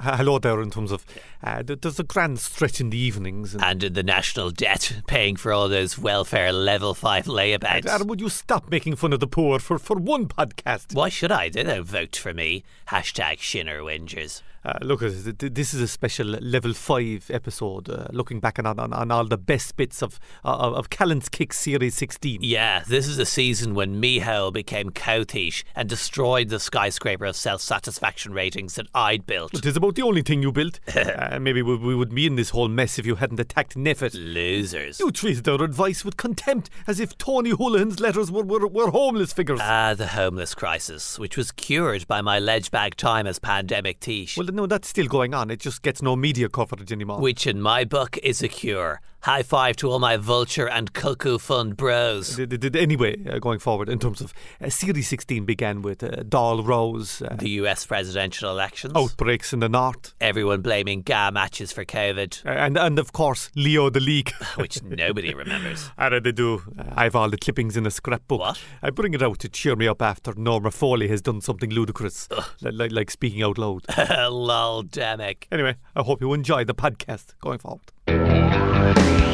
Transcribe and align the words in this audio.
Hello 0.00 0.38
there, 0.38 0.60
in 0.60 0.70
terms 0.70 0.92
of 0.92 1.04
uh, 1.42 1.62
there's 1.64 1.98
a 1.98 2.04
grand 2.04 2.38
stretch 2.38 2.80
in 2.80 2.90
the 2.90 2.98
evenings. 2.98 3.54
And, 3.54 3.62
And 3.62 3.84
in 3.84 3.92
the 3.94 4.02
national 4.02 4.50
debt, 4.50 5.02
paying 5.06 5.36
for 5.36 5.52
all 5.52 5.68
those 5.68 5.98
welfare 5.98 6.52
level 6.52 6.94
five 6.94 7.26
layabouts. 7.26 7.86
Adam, 7.86 8.06
would 8.08 8.20
you 8.20 8.28
stop 8.28 8.70
making 8.70 8.96
fun 8.96 9.12
of 9.12 9.20
the 9.20 9.26
poor 9.26 9.58
for, 9.58 9.78
for 9.78 9.96
one 9.96 10.28
podcast? 10.28 10.94
Why 10.94 11.08
should 11.08 11.32
I? 11.32 11.48
They 11.48 11.62
don't 11.62 11.84
vote 11.84 12.16
for 12.16 12.32
me. 12.32 12.64
Hashtag 12.88 13.38
Shinner 13.38 13.80
Whingers. 13.80 14.42
Uh, 14.64 14.78
look, 14.82 15.02
uh, 15.02 15.08
th- 15.08 15.38
th- 15.38 15.54
this 15.54 15.74
is 15.74 15.80
a 15.80 15.88
special 15.88 16.26
level 16.26 16.72
five 16.72 17.28
episode, 17.30 17.90
uh, 17.90 18.06
looking 18.12 18.38
back 18.38 18.58
on, 18.60 18.66
on 18.66 18.92
on 18.92 19.10
all 19.10 19.24
the 19.24 19.36
best 19.36 19.76
bits 19.76 20.02
of 20.02 20.20
uh, 20.44 20.72
of 20.72 20.88
Callan's 20.88 21.28
Kicks 21.28 21.58
Series 21.58 21.96
16. 21.96 22.40
Yeah, 22.42 22.84
this 22.86 23.08
is 23.08 23.18
a 23.18 23.26
season 23.26 23.74
when 23.74 24.00
Miho 24.00 24.52
became 24.52 24.90
Cowthish 24.90 25.64
and 25.74 25.88
destroyed 25.88 26.48
the 26.48 26.60
skyscraper 26.60 27.24
of 27.24 27.34
self 27.34 27.60
satisfaction 27.60 28.32
ratings 28.32 28.76
that 28.76 28.86
I'd 28.94 29.26
built. 29.26 29.52
It 29.54 29.66
is 29.66 29.76
about 29.76 29.96
the 29.96 30.02
only 30.02 30.22
thing 30.22 30.42
you 30.42 30.52
built. 30.52 30.78
uh, 30.96 31.38
maybe 31.40 31.60
we, 31.62 31.76
we 31.76 31.96
would 31.96 32.14
be 32.14 32.26
in 32.26 32.36
this 32.36 32.50
whole 32.50 32.68
mess 32.68 33.00
if 33.00 33.06
you 33.06 33.16
hadn't 33.16 33.40
attacked 33.40 33.74
NPHET. 33.74 34.14
Losers. 34.14 35.00
You 35.00 35.10
treated 35.10 35.48
our 35.48 35.64
advice 35.64 36.04
with 36.04 36.16
contempt, 36.16 36.70
as 36.86 37.00
if 37.00 37.18
Tony 37.18 37.50
Holohan's 37.50 37.98
letters 37.98 38.30
were, 38.30 38.44
were, 38.44 38.68
were 38.68 38.90
homeless 38.90 39.32
figures. 39.32 39.58
Ah, 39.60 39.94
the 39.94 40.06
homeless 40.08 40.54
crisis, 40.54 41.18
which 41.18 41.36
was 41.36 41.50
cured 41.50 42.06
by 42.06 42.20
my 42.20 42.38
ledge 42.38 42.70
bag 42.70 42.94
time 42.96 43.26
as 43.26 43.40
pandemic 43.40 43.98
tish. 43.98 44.36
well, 44.36 44.51
no, 44.52 44.66
that's 44.66 44.88
still 44.88 45.06
going 45.06 45.34
on. 45.34 45.50
It 45.50 45.60
just 45.60 45.82
gets 45.82 46.02
no 46.02 46.14
media 46.16 46.48
coverage 46.48 46.92
anymore. 46.92 47.20
which 47.20 47.46
in 47.46 47.60
my 47.60 47.84
book 47.84 48.18
is 48.22 48.42
a 48.42 48.48
cure. 48.48 49.00
High 49.22 49.44
five 49.44 49.76
to 49.76 49.88
all 49.88 50.00
my 50.00 50.16
vulture 50.16 50.68
and 50.68 50.92
cuckoo 50.92 51.38
fund 51.38 51.76
bros. 51.76 52.34
D- 52.36 52.44
d- 52.46 52.56
d- 52.56 52.80
Anyway, 52.80 53.16
uh, 53.28 53.38
going 53.38 53.60
forward, 53.60 53.88
in 53.88 54.00
terms 54.00 54.20
of 54.20 54.34
uh, 54.60 54.68
Series 54.68 55.06
16 55.08 55.44
began 55.44 55.80
with 55.80 56.02
uh, 56.02 56.08
Dáil 56.24 56.66
Rose, 56.66 57.22
uh, 57.22 57.36
The 57.38 57.50
US 57.62 57.86
presidential 57.86 58.50
elections. 58.50 58.94
outbreaks 58.96 59.52
in 59.52 59.60
the 59.60 59.68
north, 59.68 60.12
Everyone 60.20 60.60
blaming 60.60 61.02
GAA 61.02 61.30
matches 61.30 61.70
for 61.70 61.84
COVID, 61.84 62.44
uh, 62.44 62.48
and 62.48 62.76
and 62.76 62.98
of 62.98 63.12
course 63.12 63.48
Leo 63.54 63.90
the 63.90 64.00
leak. 64.00 64.32
which 64.56 64.82
nobody 64.82 65.32
remembers. 65.42 65.90
How 65.96 66.08
they 66.18 66.32
do? 66.32 66.62
Uh, 66.76 66.82
I 66.96 67.04
have 67.04 67.14
all 67.14 67.30
the 67.30 67.38
clippings 67.38 67.76
in 67.76 67.86
a 67.86 67.90
scrapbook. 67.92 68.40
What? 68.40 68.60
I 68.82 68.90
bring 68.90 69.14
it 69.14 69.22
out 69.22 69.38
to 69.38 69.48
cheer 69.48 69.76
me 69.76 69.86
up 69.86 70.02
after 70.02 70.32
Norma 70.34 70.72
Foley 70.72 71.06
has 71.08 71.22
done 71.22 71.40
something 71.40 71.70
ludicrous, 71.70 72.28
li- 72.60 72.72
like, 72.72 72.90
like 72.90 73.10
speaking 73.12 73.42
out 73.44 73.56
loud. 73.56 73.84
Lol, 74.30 74.82
demic. 74.82 75.44
anyway, 75.52 75.76
I 75.94 76.02
hope 76.02 76.20
you 76.20 76.32
enjoy 76.32 76.64
the 76.64 76.74
podcast 76.74 77.34
going 77.40 77.58
forward. 77.60 77.92
We'll 78.08 78.94
be. 78.94 79.31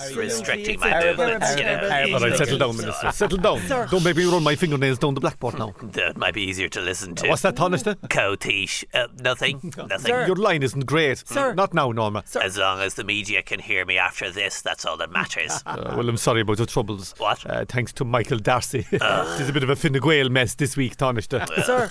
Just 0.00 0.16
restricting 0.16 0.80
my 0.80 1.04
movements, 1.04 1.56
you 1.56 1.64
know. 1.64 2.08
All 2.14 2.20
right, 2.20 2.36
settle 2.36 2.58
down, 2.58 2.76
Minister. 2.76 3.12
Settle 3.12 3.38
down. 3.38 3.60
Don't 3.88 4.04
make 4.04 4.16
me 4.16 4.24
run 4.24 4.42
my 4.42 4.54
fingernails 4.54 4.98
down 4.98 5.14
the 5.14 5.20
blackboard 5.20 5.58
now. 5.58 5.74
That 6.00 6.16
might 6.16 6.34
be 6.34 6.42
easier 6.42 6.68
to 6.68 6.80
listen 6.80 7.14
to. 7.16 7.28
What's 7.28 7.42
that, 7.42 7.56
Taoiseach? 7.56 7.96
Cotish. 8.08 8.84
Uh, 8.94 9.08
nothing. 9.20 9.72
Nothing. 9.88 10.26
Your 10.26 10.36
line 10.36 10.62
isn't 10.62 10.86
great. 10.86 11.18
Sir. 11.26 11.52
Not 11.54 11.74
now, 11.74 11.90
Norma. 11.92 12.22
As 12.40 12.56
long 12.56 12.80
as 12.80 12.94
the 12.94 13.04
media 13.04 13.42
can 13.42 13.58
hear 13.60 13.84
me 13.84 13.98
after 13.98 14.30
this, 14.30 14.62
that's 14.62 14.84
all 14.84 14.96
that 14.98 15.10
matters. 15.10 15.62
Uh, 15.70 15.94
well, 15.96 16.08
I'm 16.08 16.16
sorry 16.16 16.40
about 16.40 16.56
the 16.56 16.66
troubles. 16.66 17.14
What? 17.18 17.48
Uh, 17.48 17.64
thanks 17.64 17.92
to 17.94 18.04
Michael 18.04 18.38
D'Arcy. 18.38 18.86
It's 18.90 19.48
a 19.48 19.52
bit 19.52 19.62
of 19.62 19.70
a 19.70 19.76
Fine 19.76 19.92
Gael 19.92 20.28
mess 20.28 20.54
this 20.54 20.76
week, 20.76 20.96
Taoiseach. 20.96 21.64
Sir, 21.64 21.90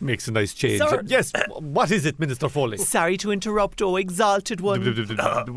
Makes 0.00 0.28
a 0.28 0.32
nice 0.32 0.54
change. 0.54 0.78
Sir. 0.78 1.02
Yes, 1.04 1.32
what 1.58 1.90
is 1.90 2.06
it, 2.06 2.18
Minister 2.18 2.48
Foley? 2.48 2.78
sorry 2.78 3.16
to 3.18 3.30
interrupt, 3.30 3.82
oh 3.82 3.96
exalted 3.96 4.60
one. 4.60 4.80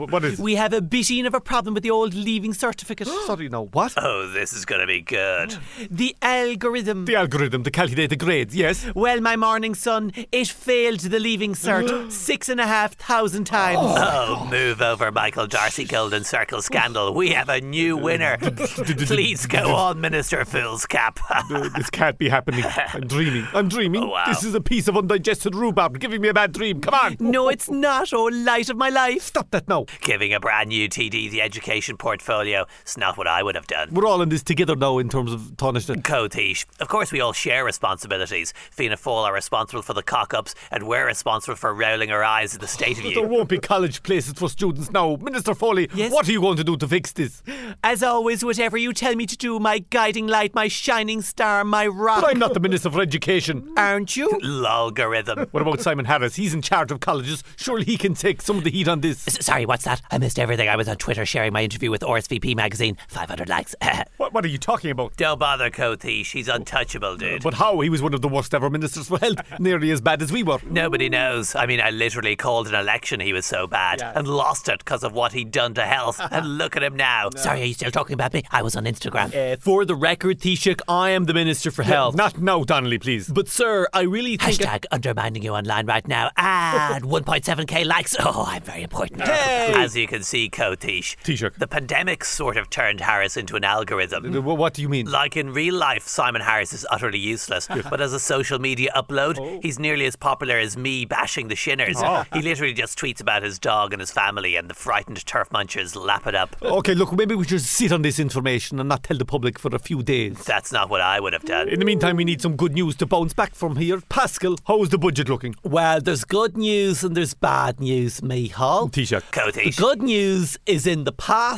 what 0.10 0.24
is 0.26 0.40
We 0.40 0.56
have 0.56 0.74
a 0.74 0.82
bitting 0.82 1.26
of 1.26 1.34
a 1.34 1.40
problem 1.42 1.74
with 1.74 1.84
the 1.84 1.91
old 1.92 2.14
leaving 2.14 2.54
certificate. 2.54 3.08
Sorry, 3.26 3.50
no. 3.50 3.66
What? 3.66 3.94
oh, 3.98 4.28
this 4.28 4.54
is 4.54 4.66
going 4.66 4.82
to 4.82 4.88
be 4.88 5.02
good. 5.02 5.58
the 5.92 6.16
algorithm. 6.22 7.06
The 7.06 7.16
algorithm 7.16 7.64
to 7.64 7.72
calculate 7.72 8.10
the 8.10 8.16
grades, 8.16 8.56
yes. 8.56 8.88
well, 8.96 9.22
my 9.22 9.36
morning 9.36 9.76
son, 9.76 10.12
it 10.32 10.48
failed 10.48 11.02
the 11.02 11.20
leaving 11.20 11.54
cert 11.54 12.12
six 12.12 12.50
and 12.50 12.60
a 12.60 12.68
half 12.68 12.94
thousand 12.96 13.46
times. 13.46 13.80
Oh, 13.82 14.48
move 14.52 14.82
over, 14.82 15.12
Michael 15.12 15.48
D'Arcy 15.48 15.86
Golden 15.86 16.24
Circle 16.24 16.62
scandal. 16.62 17.14
We 17.14 17.30
have 17.30 17.50
a 17.50 17.62
new 17.62 17.98
winner. 17.98 18.38
Please 18.40 19.46
go 19.46 19.76
on, 19.76 20.02
Minister 20.02 20.46
Fool's 20.46 20.86
Cap. 20.86 21.20
Uh, 21.52 21.70
this 21.76 21.90
can't 21.90 22.18
be 22.18 22.30
happening. 22.30 22.64
I'm 22.94 23.08
dreaming. 23.08 23.48
I'm 23.54 23.68
dreaming. 23.68 24.04
Oh, 24.04 24.10
wow. 24.10 24.26
This 24.28 24.44
is 24.44 24.54
a 24.54 24.62
piece 24.62 24.88
of 24.88 24.96
undigested 24.96 25.56
rhubarb 25.56 26.00
giving 26.00 26.22
me 26.22 26.28
a 26.30 26.34
bad 26.34 26.52
dream. 26.52 26.80
Come 26.82 26.94
on. 26.94 27.18
No, 27.20 27.50
it's 27.50 27.70
not, 27.70 28.14
oh 28.14 28.26
light 28.26 28.70
of 28.70 28.78
my 28.78 28.90
life. 28.90 29.22
Stop 29.22 29.52
that 29.52 29.68
now. 29.68 29.86
Giving 30.02 30.34
a 30.34 30.40
brand 30.40 30.70
new 30.70 30.88
TD 30.88 31.30
the 31.32 31.42
education 31.42 31.81
portfolio. 31.90 32.66
It's 32.82 32.98
not 32.98 33.18
what 33.18 33.28
I 33.28 33.42
would 33.44 33.56
have 33.56 33.68
done. 33.68 33.90
We're 33.94 34.06
all 34.06 34.22
in 34.22 34.30
this 34.30 34.44
together 34.44 34.76
now 34.76 34.98
in 35.00 35.10
terms 35.10 35.32
of 35.34 35.42
Taoiseach. 35.58 36.02
Cotish. 36.04 36.66
Of 36.80 36.88
course, 36.88 37.12
we 37.12 37.20
all 37.22 37.34
share 37.34 37.64
responsibilities. 37.66 38.54
Fianna 38.72 38.98
Fáil 38.98 39.26
are 39.26 39.34
responsible 39.34 39.82
for 39.82 39.94
the 39.94 40.04
cock 40.04 40.34
ups, 40.34 40.56
and 40.72 40.84
we're 40.88 41.06
responsible 41.06 41.56
for 41.56 41.74
rolling 41.74 42.12
our 42.12 42.24
eyes 42.24 42.54
at 42.56 42.62
the 42.62 42.68
state 42.68 42.98
of 43.00 43.06
you. 43.06 43.16
There 43.16 43.28
won't 43.28 43.50
be 43.50 43.58
college 43.60 44.04
places 44.04 44.34
for 44.34 44.50
students 44.50 44.92
now. 44.92 45.16
Minister 45.18 45.54
Foley, 45.56 45.90
Yes? 45.94 46.12
what 46.12 46.28
are 46.28 46.32
you 46.32 46.42
going 46.42 46.58
to 46.58 46.64
do 46.64 46.78
to 46.78 46.88
fix 46.88 47.12
this? 47.12 47.42
As 47.84 48.04
always, 48.04 48.44
whatever 48.46 48.78
you 48.78 48.94
tell 48.94 49.16
me 49.16 49.26
to 49.26 49.38
do, 49.38 49.60
my 49.60 49.80
guiding 49.80 50.28
light, 50.28 50.54
my 50.56 50.68
shining 50.68 51.22
star, 51.22 51.64
my 51.64 51.88
rock. 51.88 52.22
But 52.22 52.32
I'm 52.32 52.40
not 52.40 52.54
the 52.54 52.60
Minister 52.60 52.90
for 52.92 53.02
Education. 53.02 53.74
Aren't 53.78 54.16
you? 54.16 54.30
Logarithm. 54.42 55.40
What 55.52 55.62
about 55.62 55.82
Simon 55.82 56.06
Harris? 56.06 56.36
He's 56.36 56.54
in 56.54 56.62
charge 56.62 56.92
of 56.92 57.00
colleges. 57.00 57.44
Surely 57.58 57.84
he 57.86 57.98
can 57.98 58.14
take 58.14 58.42
some 58.42 58.58
of 58.58 58.64
the 58.64 58.72
heat 58.72 58.88
on 58.88 59.02
this. 59.02 59.28
S- 59.28 59.46
Sorry, 59.46 59.66
what's 59.66 59.84
that? 59.86 60.02
I 60.12 60.18
missed 60.18 60.40
everything. 60.40 60.70
I 60.70 60.76
was 60.76 60.88
on 60.88 60.96
Twitter 60.98 61.26
sharing 61.26 61.52
my 61.54 61.62
interview 61.72 61.90
with 61.90 62.02
RSVP 62.02 62.54
magazine. 62.56 62.98
500 63.08 63.48
likes. 63.48 63.76
What, 64.18 64.34
what 64.34 64.46
are 64.46 64.50
you 64.50 64.60
talking 64.60 64.92
about? 64.92 65.16
Don't 65.18 65.40
bother, 65.40 65.72
Cotish. 65.72 66.26
She's 66.26 66.48
untouchable, 66.48 67.18
dude. 67.18 67.42
But 67.42 67.56
how? 67.56 67.80
He 67.80 67.90
was 67.90 68.04
one 68.04 68.14
of 68.14 68.22
the 68.22 68.28
worst 68.28 68.54
ever 68.54 68.70
ministers 68.70 69.08
for 69.08 69.18
health, 69.18 69.38
nearly 69.60 69.90
as 69.90 70.00
bad 70.00 70.22
as 70.22 70.32
we 70.32 70.44
were. 70.44 70.60
Nobody 70.70 71.10
knows. 71.10 71.56
I 71.56 71.66
mean, 71.66 71.82
I 71.82 71.90
literally 71.90 72.36
called 72.36 72.68
an 72.68 72.76
election 72.76 73.20
he 73.20 73.34
was 73.34 73.48
so 73.48 73.66
bad 73.66 74.00
and 74.04 74.28
lost 74.28 74.70
it 74.70 74.78
because 74.80 75.04
of 75.04 75.14
what 75.14 75.34
he'd 75.34 75.50
done 75.50 75.74
to 75.74 75.82
health. 75.84 76.22
and 76.32 76.60
look 76.60 76.76
at 76.78 76.84
him 76.84 76.96
now. 76.96 77.30
Sorry, 77.36 77.62
are 77.64 77.66
you 77.66 77.74
still 77.74 77.90
talking 77.90 78.14
about 78.14 78.32
me? 78.34 78.44
I 78.52 78.62
was 78.62 78.76
on 78.76 78.84
Instagram. 78.86 79.34
Uh, 79.34 79.56
for 79.60 79.86
the 79.86 79.96
record, 79.96 80.40
Taoiseach, 80.40 80.82
I 80.88 81.10
am 81.12 81.26
the 81.26 81.34
Minister 81.34 81.72
for 81.72 81.82
Health. 81.82 82.14
Not 82.16 82.40
now, 82.40 82.64
Donnelly, 82.64 83.00
please. 83.00 83.28
but, 83.28 83.48
sir, 83.48 83.88
I 83.92 84.02
really 84.02 84.38
think. 84.38 84.60
Hashtag 84.60 84.86
undermining 84.92 85.42
you 85.42 85.54
online 85.56 85.88
right 85.88 86.08
now. 86.08 86.30
And 86.38 87.06
1.7k 87.06 87.86
likes. 87.88 88.16
Oh, 88.20 88.44
I'm 88.48 88.62
very 88.62 88.84
important. 88.84 89.22
As 89.22 89.98
you 89.98 90.06
can 90.06 90.22
see, 90.22 90.48
Cotish, 90.48 91.16
Taoiseach. 91.24 91.58
The 91.62 91.68
pandemic 91.68 92.26
sort 92.26 92.58
of 92.58 92.72
turned 92.72 93.02
Harris 93.02 93.38
into 93.38 93.56
an 93.56 93.64
algorithm. 93.64 94.34
What 94.44 94.74
do 94.74 94.82
you 94.82 94.90
mean? 94.90 95.06
Like 95.12 95.38
in 95.38 95.54
real 95.54 95.76
life, 95.76 96.08
Simon 96.08 96.42
Harris 96.42 96.74
is 96.74 96.88
utterly 96.90 97.20
useless. 97.20 97.68
But 97.68 98.02
as 98.02 98.14
a 98.14 98.20
social 98.20 98.58
media 98.58 98.92
upload, 98.96 99.38
oh. 99.40 99.60
he's 99.62 99.78
nearly 99.78 100.08
as 100.08 100.16
popular 100.16 100.58
as 100.58 100.76
me 100.76 101.06
bashing 101.06 101.50
the 101.50 101.56
Shinners. 101.56 101.98
Ah. 101.98 102.26
He 102.34 102.42
literally 102.42 102.74
just 102.74 102.98
tweets 102.98 103.22
about 103.22 103.44
his 103.44 103.60
dog 103.60 103.94
and 103.94 104.00
his 104.00 104.10
family, 104.10 104.56
and 104.56 104.72
the 104.72 104.74
frightened 104.74 105.24
turf 105.28 105.52
munchers 105.52 105.96
lap 105.96 106.26
it 106.26 106.34
up. 106.34 106.56
Okay, 106.64 106.96
look, 106.96 107.14
maybe 107.14 107.36
we 107.36 107.46
should 107.46 107.62
sit 107.62 107.92
on 107.92 108.02
this 108.02 108.18
information 108.18 108.80
and 108.80 108.90
not 108.90 109.04
tell 109.04 109.20
the 109.20 109.26
public 109.26 109.60
for 109.60 109.70
a 109.76 109.78
few 109.78 110.02
days. 110.02 110.44
That's 110.44 110.72
not 110.72 110.90
what 110.90 111.02
I 111.02 111.20
would 111.20 111.34
have 111.34 111.46
done. 111.46 111.70
In 111.70 111.78
the 111.78 111.86
meantime, 111.86 112.16
we 112.16 112.24
need 112.24 112.42
some 112.42 112.56
good 112.56 112.74
news 112.74 112.96
to 112.96 113.06
bounce 113.06 113.34
back 113.34 113.54
from 113.54 113.76
here. 113.76 114.02
Paschal, 114.10 114.58
how's 114.66 114.90
the 114.90 114.98
budget 114.98 115.30
looking? 115.30 115.54
Well, 115.62 116.02
there's 116.02 116.24
good 116.24 116.58
news 116.58 117.04
and 117.04 117.16
there's 117.16 117.36
bad 117.36 117.80
news, 117.80 118.22
Micheál. 118.22 118.92
Taoiseach. 118.92 119.76
The 119.76 119.80
good 119.80 120.02
news 120.02 120.58
is 120.66 120.88
in 120.88 121.04
the 121.04 121.12
past, 121.12 121.51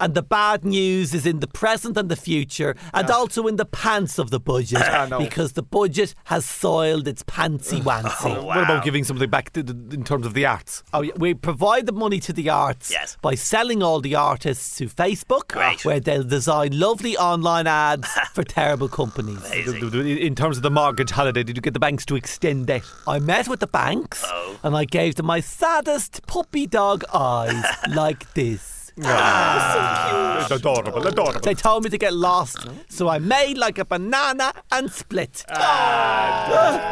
and 0.00 0.14
the 0.14 0.22
bad 0.22 0.64
news 0.64 1.14
is 1.14 1.26
in 1.26 1.40
the 1.40 1.46
present 1.46 1.96
and 1.96 2.08
the 2.08 2.16
future, 2.16 2.74
and 2.92 3.10
also 3.10 3.46
in 3.46 3.56
the 3.56 3.64
pants 3.64 4.18
of 4.18 4.30
the 4.30 4.40
budget, 4.40 4.80
no. 5.10 5.18
because 5.18 5.52
the 5.52 5.62
budget 5.62 6.14
has 6.24 6.44
soiled 6.44 7.06
its 7.08 7.22
pantsy 7.22 7.80
wantsy. 7.90 8.36
Oh, 8.36 8.44
what 8.44 8.58
about 8.58 8.84
giving 8.84 9.04
something 9.04 9.30
back 9.30 9.52
to 9.52 9.62
the, 9.62 9.94
in 9.94 10.04
terms 10.04 10.26
of 10.26 10.34
the 10.34 10.46
arts? 10.46 10.82
Oh, 10.92 11.02
yeah, 11.02 11.12
we 11.16 11.34
provide 11.34 11.86
the 11.86 11.92
money 11.92 12.20
to 12.20 12.32
the 12.32 12.48
arts 12.50 12.90
Yes. 12.90 13.16
by 13.22 13.34
selling 13.34 13.82
all 13.82 14.00
the 14.00 14.14
artists 14.14 14.76
to 14.78 14.86
Facebook, 14.86 15.48
Great. 15.48 15.84
where 15.84 16.00
they'll 16.00 16.22
design 16.24 16.78
lovely 16.78 17.16
online 17.16 17.66
ads 17.66 18.08
for 18.32 18.42
terrible 18.44 18.88
companies. 18.88 19.38
Amazing. 19.46 20.18
In 20.18 20.34
terms 20.34 20.56
of 20.56 20.62
the 20.62 20.70
mortgage 20.70 21.10
holiday, 21.10 21.42
did 21.42 21.56
you 21.56 21.62
get 21.62 21.74
the 21.74 21.80
banks 21.80 22.04
to 22.06 22.16
extend 22.16 22.66
that? 22.66 22.82
I 23.06 23.18
met 23.18 23.48
with 23.48 23.60
the 23.60 23.66
banks 23.66 24.24
Oh. 24.26 24.58
and 24.62 24.76
I 24.76 24.84
gave 24.84 25.14
them 25.16 25.26
my 25.26 25.40
saddest 25.40 26.26
puppy 26.26 26.66
dog 26.66 27.04
eyes 27.14 27.64
like 27.94 28.32
this. 28.34 28.75
Ah. 29.04 30.46
Adorable, 30.50 31.06
adorable. 31.06 31.40
They 31.40 31.54
told 31.54 31.84
me 31.84 31.90
to 31.90 31.98
get 31.98 32.14
lost, 32.14 32.66
so 32.88 33.08
I 33.08 33.18
made 33.18 33.58
like 33.58 33.78
a 33.78 33.84
banana 33.84 34.52
and 34.72 34.90
split. 34.90 35.44
Ah. 35.50 36.86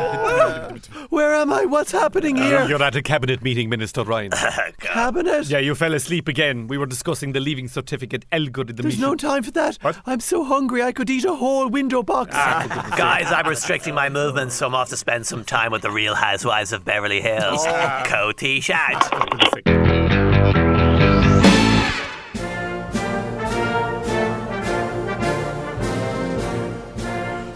Where 1.10 1.34
am 1.34 1.52
I? 1.52 1.64
What's 1.64 1.92
happening 1.92 2.36
here? 2.36 2.66
You're 2.66 2.82
at 2.82 2.96
a 2.96 3.02
cabinet 3.02 3.42
meeting, 3.42 3.68
Minister 3.70 4.02
Ryan. 4.04 4.32
Cabinet? 4.80 5.46
yeah, 5.46 5.58
you 5.58 5.74
fell 5.74 5.94
asleep 5.94 6.28
again. 6.28 6.66
We 6.66 6.76
were 6.78 6.86
discussing 6.86 7.32
the 7.32 7.40
leaving 7.40 7.68
certificate 7.68 8.24
algorithm. 8.32 8.82
There's 8.82 8.98
no 8.98 9.14
time 9.14 9.42
for 9.42 9.52
that. 9.52 9.76
What? 9.80 9.98
I'm 10.04 10.20
so 10.20 10.44
hungry 10.44 10.82
I 10.82 10.92
could 10.92 11.08
eat 11.08 11.24
a 11.24 11.34
whole 11.34 11.68
window 11.68 12.02
box. 12.02 12.32
Ah. 12.34 12.94
Guys, 12.98 13.32
I'm 13.32 13.46
restricting 13.48 13.94
my 13.94 14.08
movements, 14.08 14.56
so 14.56 14.66
I'm 14.66 14.74
off 14.74 14.88
to 14.90 14.96
spend 14.96 15.26
some 15.26 15.44
time 15.44 15.72
with 15.72 15.82
the 15.82 15.90
real 15.90 16.14
housewives 16.14 16.72
of 16.72 16.84
Beverly 16.84 17.20
Hills. 17.20 17.64
Cotish 17.64 18.70
out. 18.70 20.63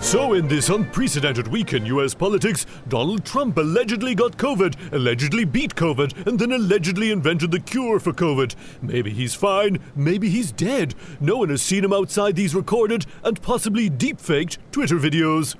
So, 0.08 0.28
in 0.38 0.46
this 0.46 0.69
unprecedented 0.69 1.49
week 1.49 1.73
in 1.73 1.85
US 1.87 2.14
politics, 2.14 2.64
Donald 2.87 3.25
Trump 3.25 3.58
allegedly 3.58 4.14
got 4.14 4.37
COVID, 4.37 4.93
allegedly 4.93 5.44
beat 5.44 5.75
COVID, 5.75 6.29
and 6.29 6.38
then 6.38 6.52
allegedly 6.52 7.11
invented 7.11 7.50
the 7.50 7.58
cure 7.58 7.99
for 7.99 8.12
COVID. 8.12 8.55
Maybe 8.81 9.11
he's 9.11 9.35
fine, 9.35 9.81
maybe 9.96 10.29
he's 10.29 10.52
dead. 10.52 10.94
No 11.19 11.38
one 11.38 11.49
has 11.49 11.61
seen 11.61 11.85
him 11.85 11.93
outside 11.93 12.37
these 12.37 12.55
recorded 12.55 13.05
and 13.25 13.43
possibly 13.43 13.88
deep 13.88 14.20
faked 14.20 14.58
Twitter 14.70 14.96
videos. 14.96 15.56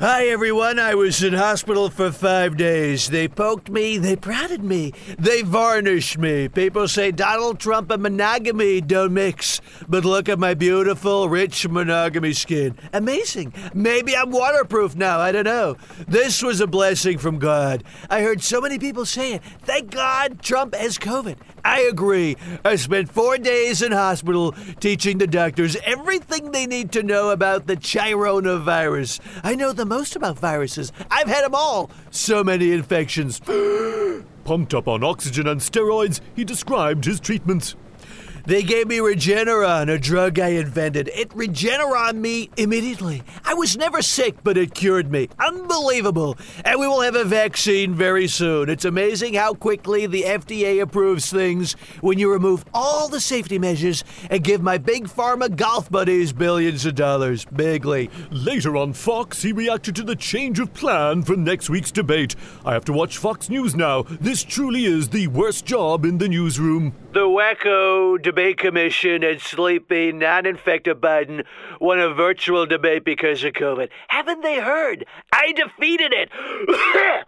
Hi 0.00 0.28
everyone, 0.28 0.78
I 0.78 0.94
was 0.94 1.24
in 1.24 1.32
hospital 1.32 1.90
for 1.90 2.12
five 2.12 2.56
days. 2.56 3.10
They 3.10 3.26
poked 3.26 3.68
me, 3.68 3.98
they 3.98 4.14
prodded 4.14 4.62
me, 4.62 4.92
they 5.18 5.42
varnished 5.42 6.16
me. 6.18 6.48
People 6.48 6.86
say 6.86 7.10
Donald 7.10 7.58
Trump 7.58 7.90
and 7.90 8.04
monogamy 8.04 8.80
don't 8.80 9.12
mix. 9.12 9.60
But 9.88 10.04
look 10.04 10.28
at 10.28 10.38
my 10.38 10.54
beautiful, 10.54 11.28
rich 11.28 11.66
monogamy 11.66 12.32
skin. 12.32 12.78
Amazing. 12.92 13.52
Maybe 13.88 14.14
I'm 14.14 14.30
waterproof 14.30 14.94
now, 14.96 15.18
I 15.18 15.32
don't 15.32 15.46
know. 15.46 15.78
This 16.06 16.42
was 16.42 16.60
a 16.60 16.66
blessing 16.66 17.16
from 17.16 17.38
God. 17.38 17.82
I 18.10 18.20
heard 18.20 18.42
so 18.42 18.60
many 18.60 18.78
people 18.78 19.06
say 19.06 19.32
it. 19.32 19.42
Thank 19.62 19.92
God 19.92 20.42
Trump 20.42 20.74
has 20.74 20.98
COVID. 20.98 21.38
I 21.64 21.80
agree. 21.80 22.36
I 22.66 22.76
spent 22.76 23.10
four 23.10 23.38
days 23.38 23.80
in 23.80 23.92
hospital 23.92 24.52
teaching 24.78 25.16
the 25.16 25.26
doctors 25.26 25.74
everything 25.84 26.50
they 26.50 26.66
need 26.66 26.92
to 26.92 27.02
know 27.02 27.30
about 27.30 27.66
the 27.66 27.78
chironavirus. 27.78 29.20
I 29.42 29.54
know 29.54 29.72
the 29.72 29.86
most 29.86 30.16
about 30.16 30.38
viruses. 30.38 30.92
I've 31.10 31.28
had 31.28 31.46
them 31.46 31.54
all. 31.54 31.90
So 32.10 32.44
many 32.44 32.72
infections. 32.72 33.40
Pumped 34.44 34.74
up 34.74 34.86
on 34.86 35.02
oxygen 35.02 35.46
and 35.48 35.62
steroids, 35.62 36.20
he 36.36 36.44
described 36.44 37.06
his 37.06 37.20
treatments. 37.20 37.74
They 38.48 38.62
gave 38.62 38.88
me 38.88 38.96
Regeneron, 38.96 39.92
a 39.92 39.98
drug 39.98 40.38
I 40.38 40.48
invented. 40.48 41.10
It 41.14 41.28
Regeneron 41.32 42.14
me 42.14 42.48
immediately. 42.56 43.22
I 43.44 43.52
was 43.52 43.76
never 43.76 44.00
sick, 44.00 44.36
but 44.42 44.56
it 44.56 44.72
cured 44.72 45.10
me. 45.10 45.28
Unbelievable. 45.38 46.34
And 46.64 46.80
we 46.80 46.88
will 46.88 47.02
have 47.02 47.14
a 47.14 47.26
vaccine 47.26 47.94
very 47.94 48.26
soon. 48.26 48.70
It's 48.70 48.86
amazing 48.86 49.34
how 49.34 49.52
quickly 49.52 50.06
the 50.06 50.22
FDA 50.22 50.80
approves 50.80 51.30
things 51.30 51.74
when 52.00 52.18
you 52.18 52.32
remove 52.32 52.64
all 52.72 53.06
the 53.06 53.20
safety 53.20 53.58
measures 53.58 54.02
and 54.30 54.42
give 54.42 54.62
my 54.62 54.78
big 54.78 55.08
pharma 55.08 55.54
golf 55.54 55.90
buddies 55.90 56.32
billions 56.32 56.86
of 56.86 56.94
dollars. 56.94 57.44
Bigly. 57.44 58.10
Later 58.30 58.78
on 58.78 58.94
Fox, 58.94 59.42
he 59.42 59.52
reacted 59.52 59.94
to 59.96 60.04
the 60.04 60.16
change 60.16 60.58
of 60.58 60.72
plan 60.72 61.22
for 61.22 61.36
next 61.36 61.68
week's 61.68 61.90
debate. 61.90 62.34
I 62.64 62.72
have 62.72 62.86
to 62.86 62.94
watch 62.94 63.18
Fox 63.18 63.50
News 63.50 63.76
now. 63.76 64.04
This 64.04 64.42
truly 64.42 64.86
is 64.86 65.10
the 65.10 65.26
worst 65.26 65.66
job 65.66 66.06
in 66.06 66.16
the 66.16 66.30
newsroom. 66.30 66.94
The 67.10 67.20
wacko 67.20 68.20
debate 68.20 68.58
commission 68.58 69.24
and 69.24 69.40
sleepy, 69.40 70.12
non 70.12 70.44
infected 70.44 71.00
Biden 71.00 71.46
won 71.80 71.98
a 71.98 72.12
virtual 72.12 72.66
debate 72.66 73.02
because 73.02 73.42
of 73.44 73.54
COVID. 73.54 73.88
Haven't 74.08 74.42
they 74.42 74.60
heard? 74.60 75.06
I 75.32 75.52
defeated 75.52 76.12
it! 76.12 76.30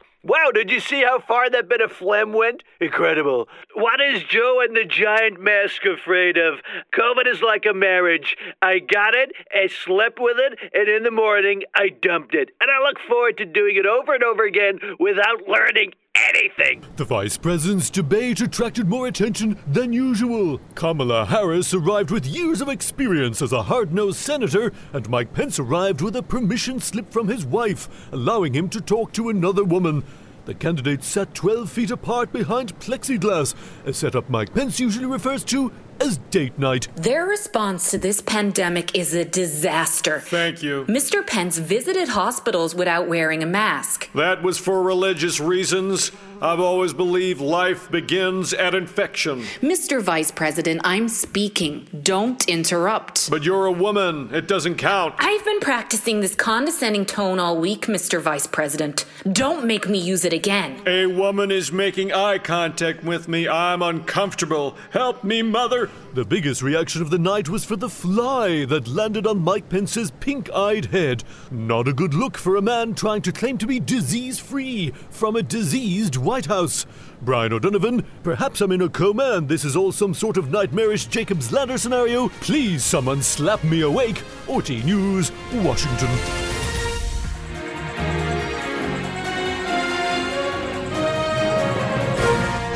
Wow, 0.23 0.51
did 0.53 0.71
you 0.71 0.81
see 0.81 1.03
how 1.03 1.19
far 1.19 1.49
that 1.49 1.71
bit 1.71 1.81
of 1.81 1.93
phlegm 1.93 2.35
went? 2.35 2.63
Incredible. 2.79 3.49
What 3.73 4.03
is 4.03 4.23
Joe 4.23 4.61
and 4.63 4.77
the 4.77 4.85
giant 4.85 5.41
mask 5.41 5.87
afraid 5.87 6.37
of? 6.37 6.61
COVID 6.93 7.27
is 7.27 7.41
like 7.41 7.65
a 7.65 7.73
marriage. 7.73 8.37
I 8.61 8.81
got 8.81 9.15
it, 9.15 9.33
I 9.55 9.69
slept 9.69 10.19
with 10.21 10.37
it, 10.39 10.59
and 10.75 10.91
in 10.91 11.05
the 11.05 11.11
morning 11.11 11.63
I 11.75 11.89
dumped 11.89 12.35
it. 12.35 12.51
And 12.61 12.71
I 12.71 12.87
look 12.87 12.99
forward 13.09 13.39
to 13.39 13.47
doing 13.47 13.77
it 13.77 13.87
over 13.87 14.13
and 14.13 14.23
over 14.23 14.45
again 14.45 14.79
without 14.99 15.49
learning 15.49 15.95
anything. 16.35 16.85
The 16.97 17.05
vice 17.05 17.37
president's 17.37 17.91
debate 17.91 18.41
attracted 18.41 18.89
more 18.89 19.07
attention 19.07 19.59
than 19.67 19.93
usual. 19.93 20.61
Kamala 20.75 21.27
Harris 21.27 21.75
arrived 21.75 22.11
with 22.11 22.27
years 22.27 22.61
of 22.61 22.69
experience 22.69 23.43
as 23.43 23.53
a 23.53 23.65
hard 23.65 23.93
nosed 23.93 24.19
senator, 24.19 24.73
and 24.93 25.09
Mike 25.09 25.33
Pence 25.33 25.59
arrived 25.59 26.01
with 26.01 26.17
a 26.17 26.23
permission 26.23 26.81
slip 26.81 27.13
from 27.13 27.29
his 27.29 27.45
wife, 27.45 28.09
allowing 28.13 28.55
him 28.55 28.69
to 28.71 28.81
talk 28.81 29.13
to 29.13 29.29
another 29.29 29.65
woman. 29.65 30.05
The 30.47 30.55
candidates 30.55 31.07
sat 31.07 31.35
12 31.35 31.71
feet 31.71 31.91
apart 31.91 32.33
behind 32.33 32.79
plexiglass, 32.81 33.55
a 33.85 33.93
setup 33.93 34.31
Mike 34.31 34.55
Pence 34.55 34.81
usually 34.81 35.07
refers 35.07 35.45
to 35.45 35.71
as 36.01 36.19
date 36.31 36.59
night. 36.59 36.89
Their 36.97 37.27
response 37.27 37.91
to 37.91 37.99
this 37.99 38.21
pandemic 38.21 38.97
is 38.97 39.15
a 39.15 39.25
disaster. 39.25 40.21
Thank 40.21 40.63
you. 40.63 40.85
Mr. 40.87 41.27
Pence 41.27 41.59
visited 41.59 42.09
hospitals 42.09 42.75
without 42.75 43.09
wearing 43.09 43.43
a 43.43 43.47
mask. 43.47 44.11
That 44.15 44.43
was 44.43 44.59
for 44.59 44.83
religious 44.83 45.41
reasons. 45.41 46.13
I've 46.43 46.61
always 46.61 46.95
believed 46.95 47.43
life 47.43 47.91
begins 47.91 48.55
at 48.55 48.75
infection. 48.75 49.43
Mr. 49.61 50.01
Vice 50.01 50.31
President, 50.31 50.81
I'm 50.85 51.07
speaking. 51.11 51.87
Don't 52.03 52.49
interrupt. 52.49 53.29
But 53.31 53.43
you're 53.43 53.67
a 53.67 53.73
woman. 53.73 54.31
It 54.33 54.49
doesn't 54.49 54.77
count. 54.77 55.17
I've 55.19 55.45
been 55.45 55.61
practicing 55.61 56.21
this 56.21 56.35
condescending 56.35 57.05
tone 57.05 57.39
all 57.39 57.59
week, 57.59 57.89
Mr. 57.89 58.23
Vice 58.23 58.47
President. 58.47 59.05
Don't 59.31 59.67
make 59.67 59.87
me 59.87 59.99
use 59.99 60.25
it 60.25 60.33
again. 60.33 60.81
A 60.87 61.05
woman 61.07 61.51
is 61.51 61.73
making 61.73 62.11
eye 62.13 62.39
contact 62.39 63.05
with 63.05 63.29
me. 63.29 63.47
I'm 63.47 63.83
uncomfortable. 63.83 64.79
Help 64.93 65.23
me, 65.23 65.43
mother. 65.43 65.91
The 66.13 66.25
biggest 66.25 66.61
reaction 66.61 67.03
of 67.03 67.11
the 67.11 67.21
night 67.21 67.49
was 67.49 67.65
for 67.65 67.77
the 67.77 67.89
fly 67.89 68.65
that 68.65 68.89
landed 68.89 69.29
on 69.29 69.45
Mike 69.45 69.69
Pence's 69.69 70.11
pink 70.11 70.51
eyed 70.53 70.87
head. 70.87 71.23
Not 71.53 71.87
a 71.87 71.93
good 71.93 72.15
look 72.15 72.37
for 72.37 72.57
a 72.57 72.63
man 72.63 72.97
trying 72.97 73.23
to 73.23 73.33
claim 73.33 73.59
to 73.59 73.67
be 73.67 73.79
disease 73.79 74.41
free 74.41 74.93
from 75.11 75.37
a 75.37 75.43
diseased 75.43 76.17
White 76.17 76.47
House. 76.47 76.85
Brian 77.23 77.53
O'Donovan, 77.53 78.05
perhaps 78.25 78.61
I'm 78.61 78.73
in 78.73 78.83
a 78.83 78.89
coma 78.89 79.35
and 79.37 79.49
this 79.49 79.65
is 79.65 79.77
all 79.77 79.93
some 79.93 80.13
sort 80.13 80.37
of 80.37 80.51
nightmarish 80.51 81.07
Jacob's 81.07 81.53
Ladder 81.53 81.79
scenario. 81.79 82.29
Please, 82.41 82.85
someone 82.85 83.23
slap 83.23 83.63
me 83.63 83.83
awake. 83.83 84.21
OT 84.49 84.83
News, 84.83 85.31
Washington. 85.53 86.60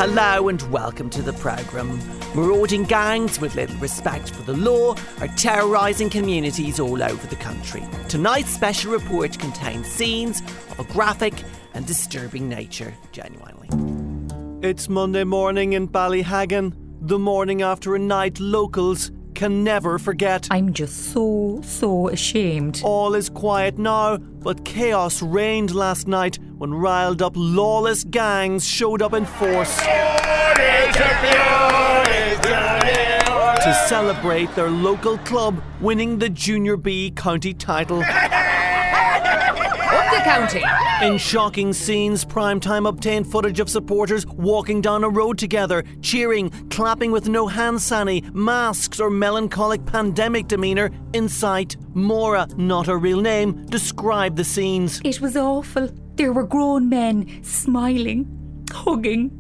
Hello 0.06 0.51
and 0.51 0.61
welcome 0.71 1.09
to 1.09 1.23
the 1.23 1.33
programme. 1.33 1.99
Marauding 2.35 2.85
gangs 2.85 3.41
with 3.41 3.55
little 3.55 3.79
respect 3.79 4.35
for 4.35 4.43
the 4.43 4.53
law 4.53 4.95
are 5.23 5.29
terrorising 5.29 6.11
communities 6.11 6.79
all 6.79 7.03
over 7.03 7.27
the 7.29 7.37
country. 7.37 7.83
Tonight's 8.11 8.51
special 8.51 8.93
report 8.93 9.39
contains 9.39 9.87
scenes 9.87 10.43
of 10.73 10.81
a 10.81 10.85
graphic 10.93 11.33
and 11.73 11.87
disturbing 11.87 12.51
nature, 12.51 12.93
genuinely. 13.12 13.71
It's 14.61 14.91
Monday 14.91 15.25
morning 15.25 15.73
in 15.73 15.89
Ballyhagan, 15.89 16.75
the 17.00 17.19
morning 17.19 17.62
after 17.62 17.95
a 17.95 17.99
night 17.99 18.39
locals 18.39 19.11
can 19.35 19.65
never 19.65 19.99
forget. 19.99 20.47
I'm 20.50 20.75
just 20.75 21.12
so, 21.12 21.61
so 21.64 22.09
ashamed. 22.09 22.83
All 22.85 23.14
is 23.14 23.31
quiet 23.31 23.78
now, 23.78 24.19
but 24.19 24.67
chaos 24.67 25.23
reigned 25.23 25.75
last 25.75 26.07
night 26.07 26.38
when 26.64 26.73
riled 26.73 27.21
up 27.21 27.35
lawless 27.37 28.04
gangs 28.04 28.66
showed 28.66 29.02
up 29.02 29.12
in 29.12 29.26
force 29.26 29.76
to 33.62 33.85
celebrate 33.87 34.49
their 34.54 34.71
local 34.71 35.18
club 35.18 35.62
winning 35.83 36.18
the 36.18 36.30
Junior 36.30 36.78
B 36.78 37.11
county 37.11 37.52
title. 37.52 37.99
Up 38.00 38.06
the 40.11 40.21
county. 40.25 40.62
In 41.02 41.18
shocking 41.18 41.75
scenes, 41.75 42.25
Primetime 42.25 42.88
obtained 42.88 43.30
footage 43.30 43.61
of 43.61 43.68
supporters 43.68 44.26
walking 44.26 44.80
down 44.80 45.04
a 45.04 45.09
road 45.11 45.37
together, 45.37 45.85
cheering, 46.00 46.49
clapping 46.71 47.12
with 47.12 47.28
no 47.28 47.47
hand 47.47 47.83
sani, 47.83 48.25
masks, 48.33 49.00
or 49.00 49.11
melancholic 49.11 49.85
pandemic 49.85 50.49
demeanour 50.49 50.90
in 51.12 51.28
sight. 51.28 51.76
Mora, 51.92 52.49
not 52.56 52.88
a 52.88 52.97
real 52.97 53.21
name, 53.21 53.66
described 53.66 54.38
the 54.38 54.44
scenes. 54.44 55.02
It 55.04 55.21
was 55.21 55.37
awful. 55.37 55.90
There 56.16 56.33
were 56.33 56.44
grown 56.47 56.88
men 56.88 57.42
smiling, 57.42 58.66
hugging, 58.73 59.30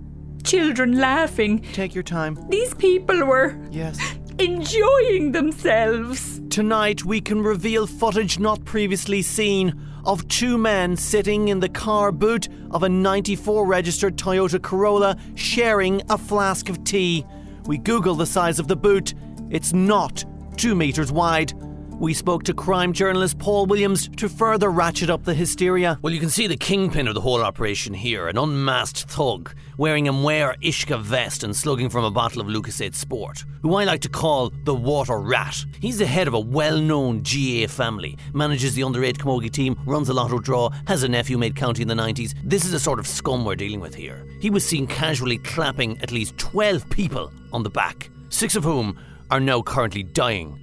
children 0.42 0.98
laughing. 0.98 1.60
Take 1.72 1.94
your 1.94 2.02
time. 2.02 2.38
These 2.50 2.74
people 2.74 3.24
were 3.24 3.56
Yes. 3.70 3.98
enjoying 4.38 5.32
themselves. 5.32 6.40
Tonight, 6.50 7.04
we 7.04 7.20
can 7.20 7.42
reveal 7.42 7.86
footage 7.86 8.38
not 8.38 8.64
previously 8.64 9.22
seen 9.22 9.74
of 10.04 10.26
two 10.28 10.58
men 10.58 10.96
sitting 10.96 11.48
in 11.48 11.60
the 11.60 11.68
car 11.68 12.12
boot 12.12 12.48
of 12.70 12.82
a 12.82 12.88
94 12.88 13.64
registered 13.66 14.16
Toyota 14.16 14.60
Corolla 14.60 15.16
sharing 15.34 16.02
a 16.10 16.18
flask 16.18 16.68
of 16.68 16.82
tea. 16.84 17.24
We 17.66 17.78
Google 17.78 18.14
the 18.14 18.26
size 18.26 18.58
of 18.58 18.68
the 18.68 18.76
boot. 18.76 19.14
It's 19.48 19.72
not 19.72 20.24
two 20.56 20.74
metres 20.74 21.10
wide. 21.12 21.52
We 22.00 22.12
spoke 22.12 22.42
to 22.44 22.54
crime 22.54 22.92
journalist 22.92 23.38
Paul 23.38 23.66
Williams 23.66 24.08
to 24.16 24.28
further 24.28 24.68
ratchet 24.70 25.10
up 25.10 25.22
the 25.22 25.32
hysteria. 25.32 25.96
Well, 26.02 26.12
you 26.12 26.18
can 26.18 26.28
see 26.28 26.48
the 26.48 26.56
kingpin 26.56 27.06
of 27.06 27.14
the 27.14 27.20
whole 27.20 27.40
operation 27.40 27.94
here 27.94 28.26
an 28.26 28.36
unmasked 28.36 29.04
thug 29.04 29.54
wearing 29.78 30.08
a 30.08 30.12
Muir 30.12 30.56
Ishka 30.60 31.00
vest 31.00 31.44
and 31.44 31.54
slugging 31.54 31.88
from 31.88 32.04
a 32.04 32.10
bottle 32.10 32.40
of 32.40 32.48
Lucozade 32.48 32.96
Sport, 32.96 33.44
who 33.62 33.76
I 33.76 33.84
like 33.84 34.00
to 34.00 34.08
call 34.08 34.52
the 34.64 34.74
Water 34.74 35.18
Rat. 35.18 35.64
He's 35.80 35.98
the 35.98 36.06
head 36.06 36.26
of 36.26 36.34
a 36.34 36.40
well 36.40 36.80
known 36.80 37.22
GAA 37.22 37.68
family, 37.68 38.18
manages 38.32 38.74
the 38.74 38.82
underage 38.82 39.16
camogie 39.16 39.50
team, 39.50 39.78
runs 39.86 40.08
a 40.08 40.14
lotto 40.14 40.40
draw, 40.40 40.70
has 40.88 41.04
a 41.04 41.08
nephew 41.08 41.38
made 41.38 41.54
county 41.54 41.82
in 41.82 41.88
the 41.88 41.94
90s. 41.94 42.34
This 42.42 42.64
is 42.64 42.72
the 42.72 42.80
sort 42.80 42.98
of 42.98 43.06
scum 43.06 43.44
we're 43.44 43.54
dealing 43.54 43.80
with 43.80 43.94
here. 43.94 44.26
He 44.40 44.50
was 44.50 44.66
seen 44.66 44.88
casually 44.88 45.38
clapping 45.38 45.96
at 46.02 46.10
least 46.10 46.36
12 46.38 46.90
people 46.90 47.32
on 47.52 47.62
the 47.62 47.70
back, 47.70 48.10
six 48.30 48.56
of 48.56 48.64
whom 48.64 48.98
are 49.30 49.40
now 49.40 49.62
currently 49.62 50.02
dying 50.02 50.60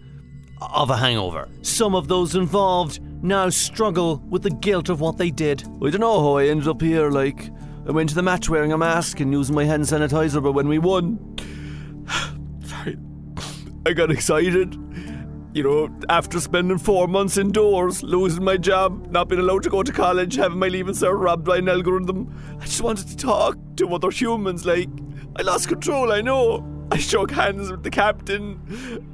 of 0.62 0.90
a 0.90 0.98
hangover. 0.98 1.50
Some 1.62 1.96
of 1.96 2.08
those 2.08 2.36
involved 2.36 3.00
now 3.24 3.50
struggle 3.50 4.18
with 4.30 4.44
the 4.44 4.50
guilt 4.50 4.90
of 4.90 5.02
what 5.02 5.18
they 5.18 5.32
did. 5.32 5.64
I 5.84 5.90
don't 5.90 6.02
know 6.02 6.20
how 6.20 6.38
I 6.38 6.46
ended 6.46 6.68
up 6.68 6.82
here, 6.82 7.10
like. 7.10 7.50
I 7.88 7.92
went 7.92 8.10
to 8.10 8.16
the 8.16 8.22
match 8.22 8.48
wearing 8.48 8.72
a 8.72 8.78
mask 8.78 9.20
and 9.22 9.34
using 9.34 9.56
my 9.56 9.66
hand 9.66 9.84
sanitizer, 9.84 10.42
but 10.42 10.52
when 10.52 10.68
we 10.68 10.78
won. 10.78 11.18
Sorry. 12.64 12.98
I 13.88 13.94
got 13.94 14.12
excited. 14.12 14.78
You 15.54 15.64
know, 15.64 15.90
after 16.08 16.40
spending 16.40 16.78
four 16.78 17.08
months 17.08 17.38
indoors, 17.38 18.04
losing 18.04 18.44
my 18.44 18.56
job, 18.56 19.12
not 19.12 19.28
being 19.28 19.42
allowed 19.42 19.64
to 19.64 19.70
go 19.70 19.84
to 19.84 19.92
college, 19.92 20.36
having 20.36 20.60
my 20.60 20.68
leaving 20.68 20.94
cert 20.94 21.20
robbed 21.20 21.44
by 21.44 21.58
an 21.58 21.68
algorithm, 21.68 22.34
I 22.60 22.66
just 22.66 22.82
wanted 22.82 23.08
to 23.08 23.18
talk 23.18 23.58
to 23.78 23.94
other 23.94 24.12
humans. 24.12 24.66
Like, 24.66 24.90
I 25.36 25.42
lost 25.42 25.68
control, 25.68 26.12
I 26.12 26.22
know. 26.22 26.81
I 26.92 26.98
shook 26.98 27.32
hands 27.32 27.72
with 27.72 27.84
the 27.84 27.90
captain. 27.90 28.60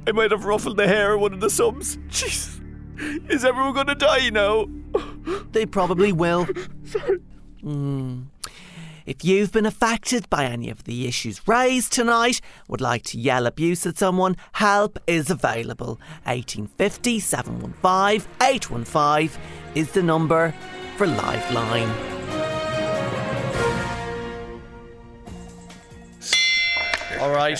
I 0.06 0.12
might 0.12 0.32
have 0.32 0.44
ruffled 0.44 0.76
the 0.76 0.88
hair 0.88 1.14
of 1.14 1.20
one 1.20 1.32
of 1.32 1.40
the 1.40 1.50
subs. 1.50 1.96
Jeez. 2.08 2.60
Is 3.30 3.44
everyone 3.44 3.74
gonna 3.74 3.94
die 3.94 4.30
now? 4.30 4.66
They 5.52 5.64
probably 5.64 6.12
will. 6.12 6.48
Hmm. 7.62 8.22
If 9.06 9.24
you've 9.24 9.52
been 9.52 9.64
affected 9.64 10.28
by 10.28 10.44
any 10.44 10.68
of 10.68 10.84
the 10.84 11.06
issues 11.06 11.46
raised 11.48 11.92
tonight, 11.92 12.40
would 12.68 12.80
like 12.80 13.04
to 13.04 13.18
yell 13.18 13.46
abuse 13.46 13.86
at 13.86 13.96
someone, 13.96 14.36
help 14.52 14.98
is 15.06 15.30
available. 15.30 15.98
1850 16.24 17.20
715 17.20 18.30
815 18.42 19.30
is 19.74 19.92
the 19.92 20.02
number 20.02 20.54
for 20.96 21.06
Lifeline. 21.06 22.17
All 27.20 27.30
right, 27.30 27.58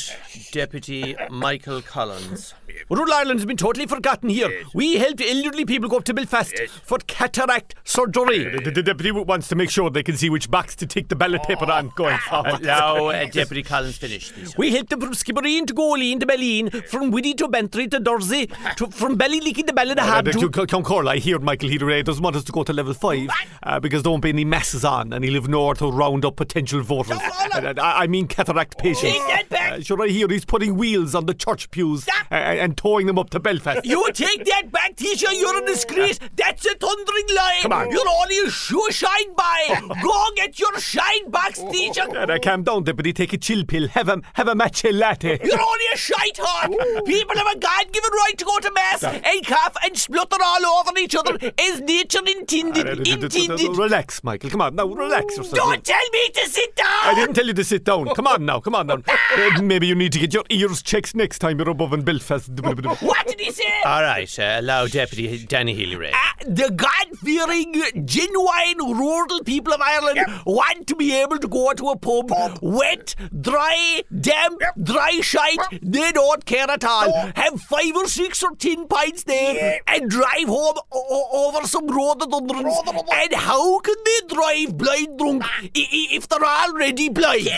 Deputy 0.52 1.16
Michael 1.30 1.82
Collins. 1.82 2.54
Rhode 2.90 3.10
Island's 3.10 3.44
been 3.44 3.56
totally 3.56 3.86
forgotten 3.86 4.28
here. 4.28 4.62
We 4.74 4.96
helped 4.96 5.20
elderly 5.20 5.64
people 5.64 5.88
go 5.88 5.98
up 5.98 6.04
to 6.04 6.14
Belfast 6.14 6.58
for 6.84 6.98
cataract 7.06 7.74
surgery. 7.84 8.44
The, 8.62 8.70
the 8.70 8.82
deputy 8.82 9.10
wants 9.10 9.48
to 9.48 9.56
make 9.56 9.70
sure 9.70 9.90
they 9.90 10.02
can 10.02 10.16
see 10.16 10.30
which 10.30 10.50
box 10.50 10.76
to 10.76 10.86
tick 10.86 11.08
the 11.08 11.16
ballot 11.16 11.42
paper 11.42 11.70
on 11.70 11.92
going 11.96 12.18
forward. 12.18 12.62
Now, 12.62 13.06
uh, 13.06 13.26
Deputy 13.30 13.62
Collins, 13.62 13.96
finish 13.96 14.30
this. 14.32 14.56
We 14.56 14.72
helped 14.72 14.90
them 14.90 15.00
from 15.00 15.12
Skibbereen 15.12 15.66
to 15.66 15.74
Goleen 15.74 16.20
to 16.20 16.26
Balleen, 16.26 16.84
from 16.86 17.10
Whiddy 17.10 17.34
to 17.34 17.48
Bantry 17.48 17.88
to 17.88 18.00
Dursey, 18.00 18.48
to, 18.76 18.88
from 18.88 19.18
Ballylicky 19.18 19.66
to 19.66 19.72
Ballynahab 19.72 20.32
to... 20.32 20.48
Ceann 20.48 20.68
Comhairle, 20.82 21.08
I 21.08 21.16
hear 21.16 21.38
Michael 21.38 21.68
Healy 21.68 22.02
doesn't 22.02 22.22
want 22.22 22.36
us 22.36 22.44
to 22.44 22.52
go 22.52 22.64
to 22.64 22.72
level 22.72 22.94
5 22.94 23.28
uh, 23.62 23.80
because 23.80 24.02
there 24.02 24.10
won't 24.10 24.22
be 24.22 24.30
any 24.30 24.44
masses 24.44 24.84
on 24.84 25.12
and 25.12 25.24
he 25.24 25.30
live 25.30 25.48
north 25.48 25.78
to 25.78 25.90
round 25.90 26.24
up 26.24 26.36
potential 26.36 26.82
voters. 26.82 27.18
I, 27.20 27.74
I 27.78 28.06
mean 28.06 28.26
cataract 28.26 28.78
patients. 28.78 29.18
Uh, 29.50 29.80
sure, 29.80 30.02
I 30.02 30.08
hear 30.08 30.28
he's 30.38 30.44
putting 30.44 30.76
wheels 30.76 31.14
on 31.16 31.26
the 31.26 31.34
church 31.34 31.68
pews 31.72 32.06
uh, 32.30 32.34
and 32.34 32.76
towing 32.76 33.06
them 33.06 33.18
up 33.18 33.28
to 33.30 33.40
Belfast. 33.40 33.84
You 33.84 34.08
take 34.12 34.44
that 34.44 34.70
back, 34.70 34.94
teacher. 34.94 35.32
You're 35.32 35.62
a 35.62 35.66
disgrace. 35.66 36.18
That's 36.36 36.64
a 36.64 36.74
thundering 36.76 37.26
lie. 37.34 37.58
Come 37.62 37.72
on. 37.72 37.90
You're 37.90 38.08
only 38.08 38.38
a 38.46 38.50
shoe 38.50 38.86
shine 38.90 39.34
by. 39.34 39.80
Go 40.02 40.24
get 40.36 40.58
your 40.60 40.78
shine 40.78 41.28
box, 41.30 41.60
teacher. 41.72 42.02
Uh, 42.16 42.38
calm 42.40 42.62
down, 42.62 42.84
deputy. 42.84 43.12
Take 43.12 43.32
a 43.32 43.38
chill 43.38 43.64
pill. 43.64 43.88
Have 43.88 44.08
a 44.08 44.20
have 44.34 44.46
a 44.46 44.54
matcha 44.54 44.92
latte. 44.96 45.40
You're 45.42 45.60
only 45.60 45.84
a 45.92 45.96
shite 45.96 46.38
hawk. 46.40 47.04
People 47.04 47.36
have 47.36 47.46
a 47.56 47.58
God-given 47.58 48.10
right 48.12 48.34
to 48.38 48.44
go 48.44 48.58
to 48.60 48.70
mass 48.72 49.02
and 49.02 49.44
cough 49.46 49.74
and 49.84 49.98
splutter 49.98 50.36
all 50.40 50.66
over 50.66 50.96
each 50.98 51.16
other 51.16 51.36
as 51.58 51.80
nature 51.80 52.20
intended. 52.26 52.86
Uh, 52.86 53.02
Intended. 53.08 53.76
Relax, 53.76 54.22
Michael. 54.22 54.50
Come 54.50 54.60
on, 54.60 54.74
now 54.76 54.86
relax 54.86 55.36
yourself. 55.36 55.56
Don't 55.56 55.84
tell 55.84 56.08
me 56.12 56.28
to 56.30 56.48
sit 56.48 56.76
down. 56.76 56.86
I 57.02 57.14
didn't 57.14 57.34
tell 57.34 57.46
you 57.46 57.54
to 57.54 57.64
sit 57.64 57.84
down. 57.84 58.06
Come 58.14 58.26
on 58.28 58.44
now, 58.44 58.60
come 58.60 58.74
on 58.76 58.86
now. 58.86 58.98
Uh, 59.38 59.62
maybe 59.62 59.86
you 59.86 59.94
need 59.94 60.12
to 60.12 60.18
get 60.18 60.27
your 60.34 60.44
ears 60.50 60.82
checked 60.82 61.14
next 61.14 61.38
time 61.38 61.58
you're 61.58 61.68
above 61.70 61.92
in 61.92 62.02
Belfast. 62.02 62.48
What 62.58 63.26
did 63.26 63.40
he 63.40 63.50
say? 63.52 63.64
All 63.84 64.02
right, 64.02 64.38
uh, 64.38 64.56
allow 64.60 64.86
Deputy 64.86 65.44
Danny 65.44 65.74
Healy 65.74 65.96
Rae. 65.96 66.12
Ah, 66.14 66.34
the 66.46 66.70
God-fearing, 66.70 67.82
genuine 68.06 68.78
rural 68.98 69.40
people 69.44 69.72
of 69.72 69.80
Ireland 69.80 70.20
want 70.46 70.86
to 70.86 70.96
be 70.96 71.14
able 71.14 71.38
to 71.38 71.48
go 71.48 71.72
to 71.72 71.88
a 71.90 71.96
pub, 71.96 72.30
wet, 72.62 73.14
dry, 73.40 74.02
damp, 74.20 74.60
dry 74.82 75.20
shite. 75.22 75.58
They 75.82 76.12
don't 76.12 76.44
care 76.44 76.70
at 76.70 76.84
all. 76.84 77.12
Have 77.34 77.60
five 77.60 77.94
or 77.96 78.06
six 78.08 78.42
or 78.42 78.54
ten 78.56 78.86
pints 78.88 79.24
there 79.24 79.80
and 79.86 80.10
drive 80.10 80.46
home 80.48 80.76
o- 80.92 81.06
o- 81.10 81.48
over 81.48 81.66
some 81.66 81.86
rhododendrons. 81.88 82.74
And 83.12 83.34
how 83.34 83.78
can 83.80 83.94
they 84.04 84.34
drive 84.34 84.76
blind 84.78 85.18
drunk 85.18 85.44
i- 85.44 85.68
i- 85.74 86.08
if 86.12 86.28
they're 86.28 86.44
already 86.44 87.08
blind? 87.08 87.48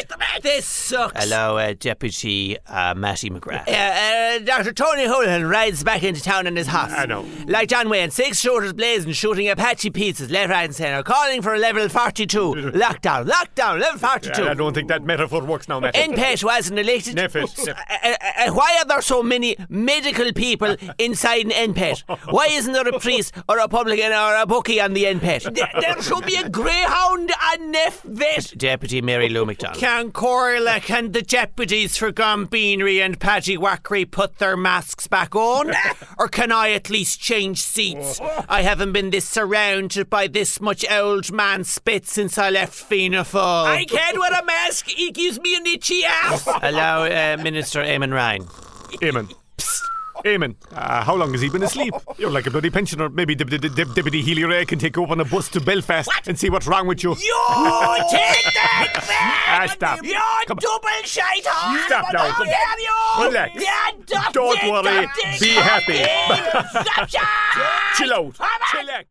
This 0.42 0.66
sucks. 0.66 1.24
Allow 1.24 1.56
uh, 1.56 1.74
Deputy 1.78 2.56
uh, 2.68 2.94
Mattie 2.96 3.30
McGrath. 3.30 3.68
Uh, 3.68 3.72
uh, 3.72 4.38
Dr. 4.40 4.72
Tony 4.72 5.04
Holohan 5.04 5.48
rides 5.50 5.84
back 5.84 6.02
into 6.02 6.22
town 6.22 6.46
in 6.46 6.56
his 6.56 6.66
house. 6.66 6.92
I 6.92 7.06
know. 7.06 7.26
Like 7.46 7.68
John 7.68 7.88
Wayne, 7.88 8.10
six 8.10 8.40
shooters 8.40 8.72
blazing, 8.72 9.12
shooting 9.12 9.48
Apache 9.48 9.90
pizzas 9.90 10.30
left, 10.30 10.50
right, 10.50 10.64
and 10.64 10.74
centre, 10.74 11.02
calling 11.02 11.42
for 11.42 11.54
a 11.54 11.58
level 11.58 11.88
42. 11.88 12.38
lockdown, 12.74 13.28
lockdown, 13.28 13.80
level 13.80 13.98
42. 13.98 14.48
I 14.48 14.54
don't 14.54 14.74
think 14.74 14.88
that 14.88 15.02
metaphor 15.04 15.44
works 15.44 15.68
now, 15.68 15.80
Matt. 15.80 15.94
NPHET 15.94 16.44
wasn't 16.44 16.78
elected. 16.78 17.16
NPHET. 17.16 17.76
Uh, 17.90 18.08
uh, 18.08 18.48
uh, 18.48 18.52
why 18.52 18.78
are 18.78 18.84
there 18.86 19.02
so 19.02 19.22
many 19.22 19.56
medical 19.68 20.32
people 20.32 20.76
inside 20.98 21.44
an 21.46 21.74
NPHET? 21.74 22.02
Why 22.32 22.46
isn't 22.50 22.72
there 22.72 22.86
a 22.86 22.98
priest 22.98 23.34
or 23.48 23.58
a 23.58 23.68
publican 23.68 24.12
or 24.12 24.36
a 24.36 24.46
bookie 24.46 24.80
on 24.80 24.92
the 24.92 25.04
NPHET? 25.04 25.54
there 25.80 26.02
should 26.02 26.24
be 26.24 26.36
a 26.36 26.48
greyhound 26.48 27.30
on 27.52 27.70
Neff 27.70 28.02
Vet. 28.02 28.54
Deputy 28.56 29.02
Mary 29.02 29.28
Lou 29.28 29.44
McDonald. 29.44 29.78
Can 29.78 30.12
Corlac 30.12 30.90
and 30.90 31.12
the 31.12 31.22
deputies 31.22 31.96
for 31.96 32.12
Gombeanery 32.50 33.04
and 33.04 33.18
Paddy 33.18 33.56
Wackery 33.56 34.10
put 34.10 34.38
their 34.38 34.56
masks 34.56 35.06
back 35.06 35.34
on? 35.34 35.72
or 36.18 36.28
can 36.28 36.52
I 36.52 36.70
at 36.70 36.90
least 36.90 37.20
change 37.20 37.62
seats? 37.62 38.20
I 38.48 38.62
haven't 38.62 38.92
been 38.92 39.10
this 39.10 39.28
surrounded 39.28 40.10
by 40.10 40.26
this 40.26 40.60
much 40.60 40.84
old 40.90 41.32
man 41.32 41.64
spit 41.64 42.06
since 42.06 42.38
I 42.38 42.50
left 42.50 42.74
Fianna 42.74 43.22
Fáil. 43.22 43.66
I 43.66 43.84
can't 43.84 44.18
wear 44.18 44.32
a 44.32 44.44
mask. 44.44 44.86
It 44.88 45.14
gives 45.14 45.40
me 45.40 45.56
an 45.56 45.66
itchy 45.66 46.04
ass. 46.04 46.48
Allow 46.62 47.04
uh, 47.04 47.36
Minister 47.42 47.82
Eamon 47.82 48.12
Ryan. 48.12 48.44
Eamon. 48.44 49.32
Psst. 49.56 49.82
Eamon, 50.24 50.54
uh, 50.72 51.02
how 51.04 51.14
long 51.14 51.32
has 51.32 51.40
he 51.40 51.48
been 51.48 51.62
asleep? 51.62 51.94
You're 52.18 52.30
like 52.30 52.46
a 52.46 52.50
bloody 52.50 52.70
pensioner. 52.70 53.08
Maybe 53.08 53.34
Dep- 53.34 53.48
Dep- 53.48 53.74
Dep- 53.74 53.94
Deputy 53.94 54.22
Healy 54.22 54.44
Rae 54.44 54.64
can 54.66 54.78
take 54.78 54.96
you 54.96 55.04
up 55.04 55.10
on 55.10 55.20
a 55.20 55.24
bus 55.24 55.48
to 55.50 55.60
Belfast 55.60 56.10
and 56.26 56.38
see 56.38 56.50
what's 56.50 56.66
wrong 56.66 56.86
with 56.86 57.02
you. 57.02 57.10
You 57.10 57.96
take 58.10 58.44
that 58.54 58.92
back. 58.94 59.36
Ah, 59.52 59.66
stop. 59.66 59.98
You're 60.04 60.14
Come 60.46 60.58
on. 60.58 60.62
double 60.62 60.88
shite 61.04 61.44
hard. 61.44 61.80
Stop 61.86 62.06
now. 62.12 62.30
How 62.30 62.44
dare 62.44 62.78
you? 62.78 63.24
Relax. 63.28 63.60
Yeah, 63.60 63.90
duck 64.06 64.32
Don't 64.32 64.60
dick, 64.60 64.70
worry. 64.70 64.82
duck 64.84 65.14
dick, 65.16 65.40
Be 65.40 65.54
duck 65.54 65.64
happy. 65.64 65.92
dick. 65.94 66.84
Stop 66.86 67.08
shite. 67.08 67.96
Chill 67.96 68.14
out. 68.14 68.38
Come 68.38 68.46
on. 68.46 68.86
Chillax. 68.86 69.06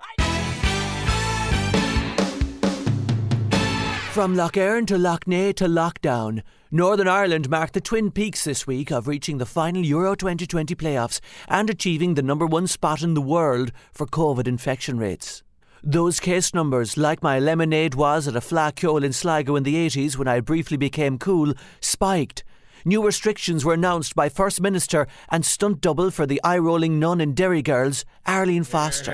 From 4.13 4.35
Lough 4.35 4.49
Erne 4.55 4.85
to 4.87 4.97
Lough 4.97 5.19
Neagh 5.27 5.55
to 5.57 5.65
lockdown, 5.65 6.41
Northern 6.71 7.07
Ireland 7.07 7.49
marked 7.49 7.73
the 7.73 7.81
twin 7.81 8.11
peaks 8.11 8.43
this 8.43 8.67
week 8.67 8.91
of 8.91 9.07
reaching 9.07 9.39
the 9.39 9.45
final 9.47 9.83
Euro 9.83 10.13
2020 10.13 10.75
playoffs 10.75 11.19
and 11.47 11.67
achieving 11.67 12.13
the 12.13 12.21
number 12.21 12.45
one 12.45 12.67
spot 12.67 13.01
in 13.01 13.15
the 13.15 13.23
world 13.23 13.71
for 13.91 14.05
COVID 14.05 14.47
infection 14.47 14.99
rates. 14.99 15.41
Those 15.81 16.19
case 16.19 16.53
numbers, 16.53 16.95
like 16.95 17.23
my 17.23 17.39
lemonade 17.39 17.95
was 17.95 18.27
at 18.27 18.35
a 18.35 18.39
flacciole 18.39 19.03
in 19.03 19.13
Sligo 19.13 19.55
in 19.55 19.63
the 19.63 19.77
80s 19.87 20.15
when 20.15 20.27
I 20.27 20.41
briefly 20.41 20.77
became 20.77 21.17
cool, 21.17 21.55
spiked. 21.81 22.43
New 22.85 23.05
restrictions 23.05 23.65
were 23.65 23.73
announced 23.73 24.15
by 24.15 24.29
First 24.29 24.61
Minister 24.61 25.07
and 25.29 25.45
stunt 25.45 25.81
double 25.81 26.11
for 26.11 26.25
the 26.25 26.41
eye 26.43 26.57
rolling 26.57 26.99
nun 26.99 27.19
in 27.21 27.33
Derry 27.33 27.61
Girls, 27.61 28.05
Arlene 28.25 28.63
Foster. 28.63 29.11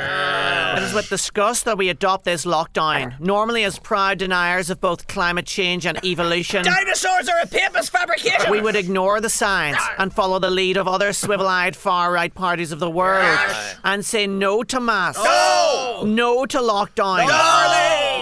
It 0.77 0.83
is 0.83 0.93
with 0.93 1.09
disgust 1.09 1.65
that 1.65 1.77
we 1.77 1.89
adopt 1.89 2.25
this 2.25 2.45
lockdown, 2.45 3.17
normally 3.19 3.63
as 3.63 3.79
proud 3.79 4.17
deniers 4.17 4.69
of 4.69 4.81
both 4.81 5.07
climate 5.07 5.45
change 5.45 5.85
and 5.85 6.03
evolution. 6.03 6.65
Dinosaurs 6.65 7.29
are 7.29 7.39
a 7.41 7.47
papist 7.47 7.91
fabrication. 7.91 8.51
We 8.51 8.61
would 8.61 8.75
ignore 8.75 9.21
the 9.21 9.29
science 9.29 9.81
and 9.97 10.13
follow 10.13 10.37
the 10.39 10.49
lead 10.49 10.77
of 10.77 10.87
other 10.87 11.13
swivel 11.13 11.47
eyed 11.47 11.75
far 11.75 12.11
right 12.11 12.33
parties 12.33 12.71
of 12.71 12.79
the 12.79 12.89
world 12.89 13.39
and 13.83 14.03
say 14.03 14.27
no 14.27 14.63
to 14.63 14.79
masks. 14.79 15.23
No! 15.23 16.03
No 16.05 16.45
to 16.45 16.59
lockdown. 16.59 17.25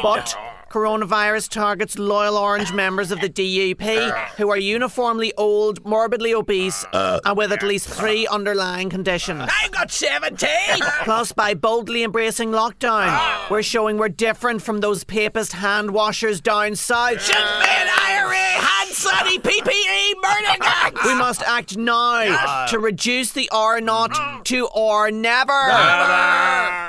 But 0.03 0.37
coronavirus 0.73 1.49
targets 1.49 1.99
loyal 1.99 2.35
orange 2.35 2.73
members 2.73 3.11
of 3.11 3.21
the 3.21 3.29
DUP 3.29 4.11
who 4.37 4.49
are 4.49 4.57
uniformly 4.57 5.31
old, 5.37 5.85
morbidly 5.85 6.33
obese, 6.33 6.83
uh, 6.93 7.19
and 7.25 7.37
with 7.37 7.51
at 7.51 7.61
least 7.61 7.87
three 7.87 8.25
underlying 8.25 8.89
conditions. 8.89 9.47
I've 9.61 9.71
got 9.71 9.91
17. 9.91 10.49
Plus, 11.03 11.31
by 11.31 11.53
boldly 11.53 12.03
embracing 12.03 12.49
lockdown, 12.49 13.05
ah. 13.05 13.47
we're 13.51 13.61
showing 13.61 13.99
we're 13.99 14.09
different 14.09 14.63
from 14.63 14.79
those 14.79 15.03
papist 15.03 15.53
hand 15.53 15.91
washers 15.91 16.41
down 16.41 16.75
south. 16.75 17.21
Sinn 17.21 17.35
Féin, 17.35 17.87
IRA, 18.09 18.35
hand 18.35 18.82
sunny, 18.93 19.39
PPE, 19.39 20.13
murder 20.21 20.59
gangs. 20.59 20.99
We 21.05 21.15
must 21.15 21.41
act 21.43 21.77
now 21.77 22.65
to 22.67 22.79
reduce 22.79 23.31
the 23.31 23.49
R 23.51 23.81
not 23.81 24.45
to 24.45 24.67
or 24.67 25.11
never. 25.11 25.51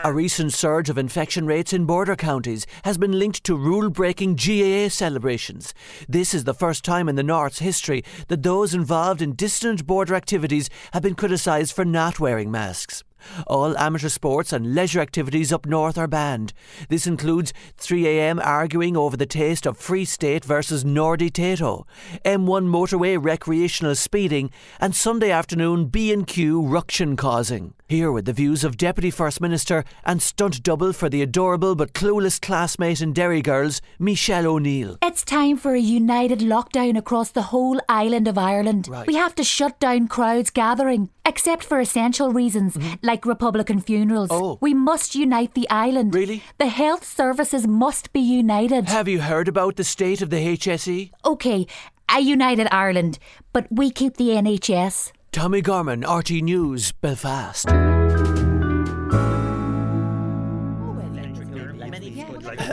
A 0.04 0.12
recent 0.12 0.52
surge 0.52 0.90
of 0.90 0.98
infection 0.98 1.46
rates 1.46 1.72
in 1.72 1.86
border 1.86 2.14
counties 2.14 2.66
has 2.84 2.98
been 2.98 3.18
linked 3.18 3.42
to 3.44 3.56
rule 3.56 3.88
breaking 3.88 4.36
GAA 4.36 4.88
celebrations. 4.88 5.72
This 6.08 6.34
is 6.34 6.44
the 6.44 6.54
first 6.54 6.84
time 6.84 7.08
in 7.08 7.16
the 7.16 7.22
North's 7.22 7.60
history 7.60 8.04
that 8.28 8.42
those 8.42 8.74
involved 8.74 9.22
in 9.22 9.34
distant 9.34 9.86
border 9.86 10.14
activities 10.14 10.68
have 10.92 11.02
been 11.02 11.14
criticised 11.14 11.74
for 11.74 11.84
not 11.84 12.20
wearing 12.20 12.50
masks. 12.50 13.02
All 13.46 13.76
amateur 13.78 14.08
sports 14.08 14.52
and 14.52 14.74
leisure 14.74 15.00
activities 15.00 15.52
up 15.52 15.66
north 15.66 15.98
are 15.98 16.06
banned. 16.06 16.52
This 16.88 17.06
includes 17.06 17.52
3am 17.78 18.44
arguing 18.44 18.96
over 18.96 19.16
the 19.16 19.26
taste 19.26 19.66
of 19.66 19.76
Free 19.76 20.04
State 20.04 20.44
versus 20.44 20.84
Nordy 20.84 21.30
Tayto, 21.30 21.84
M1 22.24 22.68
motorway 22.68 23.16
recreational 23.22 23.94
speeding, 23.94 24.50
and 24.80 24.94
Sunday 24.94 25.30
afternoon 25.30 25.86
B&Q 25.86 26.62
ruction 26.62 27.16
causing. 27.16 27.74
Here 27.86 28.10
were 28.10 28.22
the 28.22 28.32
views 28.32 28.64
of 28.64 28.78
Deputy 28.78 29.10
First 29.10 29.42
Minister 29.42 29.84
and 30.04 30.22
stunt 30.22 30.62
double 30.62 30.94
for 30.94 31.10
the 31.10 31.20
adorable 31.20 31.74
but 31.74 31.92
clueless 31.92 32.40
classmate 32.40 33.02
in 33.02 33.12
Derry 33.12 33.42
Girls, 33.42 33.82
Michelle 33.98 34.46
O'Neill. 34.46 34.96
It's 35.02 35.22
time 35.22 35.58
for 35.58 35.74
a 35.74 35.78
united 35.78 36.38
lockdown 36.38 36.96
across 36.96 37.30
the 37.30 37.42
whole 37.42 37.78
island 37.86 38.26
of 38.26 38.38
Ireland. 38.38 38.88
Right. 38.88 39.06
We 39.06 39.16
have 39.16 39.34
to 39.34 39.44
shut 39.44 39.78
down 39.80 40.08
crowds 40.08 40.48
gathering, 40.48 41.10
except 41.26 41.62
for 41.62 41.78
essential 41.78 42.32
reasons, 42.32 42.74
mm-hmm. 42.74 42.94
like 43.02 43.13
Republican 43.22 43.80
funerals. 43.80 44.28
Oh. 44.30 44.58
We 44.60 44.74
must 44.74 45.14
unite 45.14 45.54
the 45.54 45.68
island. 45.70 46.14
Really? 46.14 46.42
The 46.58 46.66
health 46.68 47.04
services 47.04 47.66
must 47.66 48.12
be 48.12 48.20
united. 48.20 48.88
Have 48.88 49.08
you 49.08 49.20
heard 49.20 49.48
about 49.48 49.76
the 49.76 49.84
state 49.84 50.22
of 50.22 50.30
the 50.30 50.56
HSE? 50.56 51.10
okay, 51.24 51.66
a 52.14 52.20
united 52.20 52.68
Ireland, 52.70 53.18
but 53.52 53.66
we 53.70 53.90
keep 53.90 54.16
the 54.16 54.28
NHS. 54.28 55.12
Tommy 55.32 55.62
Gorman, 55.62 56.04
RT 56.08 56.30
News, 56.42 56.92
Belfast. 56.92 57.66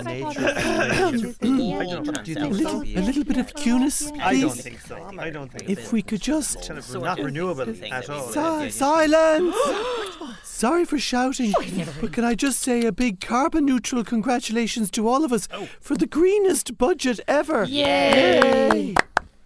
A, 0.07 0.23
little, 2.47 2.81
a 2.81 3.01
little 3.01 3.23
bit 3.23 3.37
of 3.37 3.53
cuteness, 3.53 4.11
please. 4.11 4.21
I 4.21 4.41
don't 4.41 4.51
think 4.51 4.79
so. 4.81 5.11
I 5.19 5.29
don't 5.29 5.51
think 5.51 5.69
If 5.69 5.93
we 5.93 6.01
could 6.01 6.21
just. 6.21 6.63
so. 6.63 6.99
Not 6.99 7.19
renewable 7.19 7.73
at 7.91 8.09
all. 8.09 8.29
Si- 8.29 8.69
silence! 8.71 9.55
Sorry 10.43 10.85
for 10.85 10.99
shouting, 10.99 11.53
but 11.99 12.13
can 12.13 12.23
I 12.23 12.35
just 12.35 12.59
say 12.59 12.85
a 12.85 12.91
big 12.91 13.19
carbon 13.19 13.65
neutral 13.65 14.03
congratulations 14.03 14.91
to 14.91 15.07
all 15.07 15.23
of 15.23 15.33
us 15.33 15.47
oh. 15.51 15.67
for 15.79 15.95
the 15.95 16.05
greenest 16.05 16.77
budget 16.77 17.19
ever? 17.27 17.63
Yay! 17.63 18.93